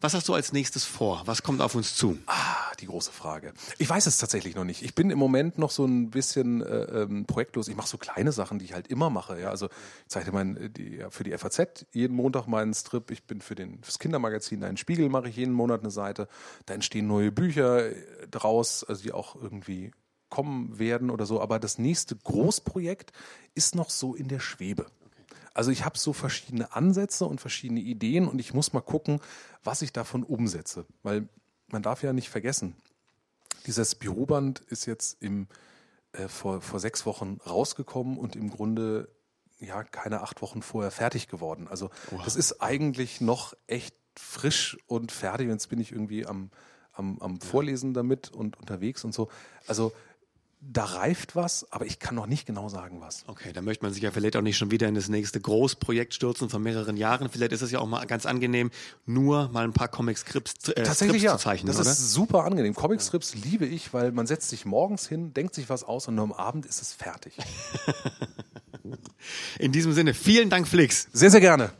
Was 0.00 0.14
hast 0.14 0.28
du 0.28 0.34
als 0.34 0.52
nächstes 0.52 0.84
vor? 0.84 1.22
Was 1.24 1.42
kommt 1.42 1.60
auf 1.60 1.74
uns 1.74 1.96
zu? 1.96 2.18
Ah, 2.26 2.72
die 2.78 2.86
große 2.86 3.10
Frage. 3.10 3.52
Ich 3.78 3.90
weiß 3.90 4.06
es 4.06 4.18
tatsächlich 4.18 4.54
noch 4.54 4.64
nicht. 4.64 4.82
Ich 4.82 4.94
bin 4.94 5.10
im 5.10 5.18
Moment 5.18 5.58
noch 5.58 5.70
so 5.70 5.84
ein 5.84 6.10
bisschen 6.10 6.62
äh, 6.62 7.02
ähm, 7.02 7.26
projektlos. 7.26 7.66
Ich 7.66 7.76
mache 7.76 7.88
so 7.88 7.98
kleine 7.98 8.30
Sachen, 8.30 8.60
die 8.60 8.64
ich 8.64 8.74
halt 8.74 8.86
immer 8.86 9.10
mache. 9.10 9.40
Ja, 9.40 9.50
also 9.50 9.66
ich 9.66 10.08
zeichne 10.08 10.32
mein, 10.32 10.72
die, 10.76 10.96
ja, 10.96 11.10
für 11.10 11.24
die 11.24 11.36
FAZ 11.36 11.86
jeden 11.92 12.14
Montag 12.14 12.46
meinen 12.46 12.74
Strip. 12.74 13.10
Ich 13.10 13.24
bin 13.24 13.40
für 13.40 13.56
den 13.56 13.82
fürs 13.82 13.98
Kindermagazin 13.98 14.62
Ein 14.62 14.76
Spiegel 14.76 15.08
mache 15.08 15.28
ich 15.28 15.36
jeden 15.36 15.54
Monat 15.54 15.80
eine 15.80 15.90
Seite. 15.90 16.28
Da 16.66 16.74
entstehen 16.74 17.08
neue 17.08 17.32
Bücher 17.32 17.86
äh, 17.90 18.28
draus, 18.30 18.84
also 18.84 19.02
die 19.02 19.12
auch 19.12 19.34
irgendwie 19.34 19.90
kommen 20.28 20.78
werden 20.78 21.10
oder 21.10 21.26
so. 21.26 21.40
Aber 21.40 21.58
das 21.58 21.78
nächste 21.78 22.16
Großprojekt 22.16 23.12
ist 23.54 23.74
noch 23.74 23.90
so 23.90 24.14
in 24.14 24.28
der 24.28 24.40
Schwebe. 24.40 24.86
Also 25.58 25.72
ich 25.72 25.84
habe 25.84 25.98
so 25.98 26.12
verschiedene 26.12 26.72
Ansätze 26.72 27.24
und 27.24 27.40
verschiedene 27.40 27.80
Ideen 27.80 28.28
und 28.28 28.38
ich 28.38 28.54
muss 28.54 28.72
mal 28.72 28.80
gucken, 28.80 29.20
was 29.64 29.82
ich 29.82 29.92
davon 29.92 30.22
umsetze. 30.22 30.86
Weil 31.02 31.28
man 31.66 31.82
darf 31.82 32.04
ja 32.04 32.12
nicht 32.12 32.28
vergessen, 32.28 32.76
dieses 33.66 33.96
Büroband 33.96 34.60
ist 34.60 34.86
jetzt 34.86 35.20
im, 35.20 35.48
äh, 36.12 36.28
vor, 36.28 36.60
vor 36.60 36.78
sechs 36.78 37.06
Wochen 37.06 37.40
rausgekommen 37.44 38.18
und 38.18 38.36
im 38.36 38.50
Grunde 38.50 39.08
ja 39.58 39.82
keine 39.82 40.20
acht 40.20 40.42
Wochen 40.42 40.62
vorher 40.62 40.92
fertig 40.92 41.26
geworden. 41.26 41.66
Also 41.66 41.90
das 42.24 42.36
ist 42.36 42.62
eigentlich 42.62 43.20
noch 43.20 43.54
echt 43.66 43.96
frisch 44.14 44.78
und 44.86 45.10
fertig. 45.10 45.48
Jetzt 45.48 45.70
bin 45.70 45.80
ich 45.80 45.90
irgendwie 45.90 46.24
am, 46.24 46.52
am, 46.92 47.18
am 47.18 47.40
Vorlesen 47.40 47.94
damit 47.94 48.30
und 48.30 48.56
unterwegs 48.60 49.02
und 49.02 49.12
so. 49.12 49.28
Also 49.66 49.92
da 50.60 50.84
reift 50.84 51.36
was, 51.36 51.70
aber 51.70 51.86
ich 51.86 52.00
kann 52.00 52.16
noch 52.16 52.26
nicht 52.26 52.46
genau 52.46 52.68
sagen, 52.68 53.00
was. 53.00 53.24
Okay, 53.28 53.52
da 53.52 53.62
möchte 53.62 53.84
man 53.84 53.92
sich 53.92 54.02
ja 54.02 54.10
vielleicht 54.10 54.36
auch 54.36 54.42
nicht 54.42 54.56
schon 54.56 54.70
wieder 54.70 54.88
in 54.88 54.94
das 54.94 55.08
nächste 55.08 55.40
Großprojekt 55.40 56.14
stürzen 56.14 56.50
von 56.50 56.62
mehreren 56.62 56.96
Jahren. 56.96 57.28
Vielleicht 57.28 57.52
ist 57.52 57.62
es 57.62 57.70
ja 57.70 57.78
auch 57.78 57.86
mal 57.86 58.04
ganz 58.06 58.26
angenehm, 58.26 58.70
nur 59.06 59.48
mal 59.50 59.64
ein 59.64 59.72
paar 59.72 59.88
Comic-Scripts 59.88 60.70
äh, 60.70 60.82
Tatsächlich 60.82 61.20
Strips 61.20 61.22
ja. 61.22 61.36
zu 61.36 61.44
zeichnen, 61.44 61.68
das 61.68 61.80
oder? 61.80 61.90
ist 61.90 62.12
super 62.12 62.44
angenehm. 62.44 62.74
Comicstrips 62.74 63.36
liebe 63.36 63.66
ich, 63.66 63.94
weil 63.94 64.10
man 64.10 64.26
setzt 64.26 64.48
sich 64.48 64.64
morgens 64.64 65.06
hin, 65.06 65.32
denkt 65.32 65.54
sich 65.54 65.68
was 65.68 65.84
aus 65.84 66.08
und 66.08 66.16
nur 66.16 66.24
am 66.24 66.32
Abend 66.32 66.66
ist 66.66 66.82
es 66.82 66.92
fertig. 66.92 67.36
In 69.58 69.72
diesem 69.72 69.92
Sinne, 69.92 70.14
vielen 70.14 70.50
Dank, 70.50 70.66
Flix. 70.66 71.08
Sehr, 71.12 71.30
sehr 71.30 71.40
gerne. 71.40 71.70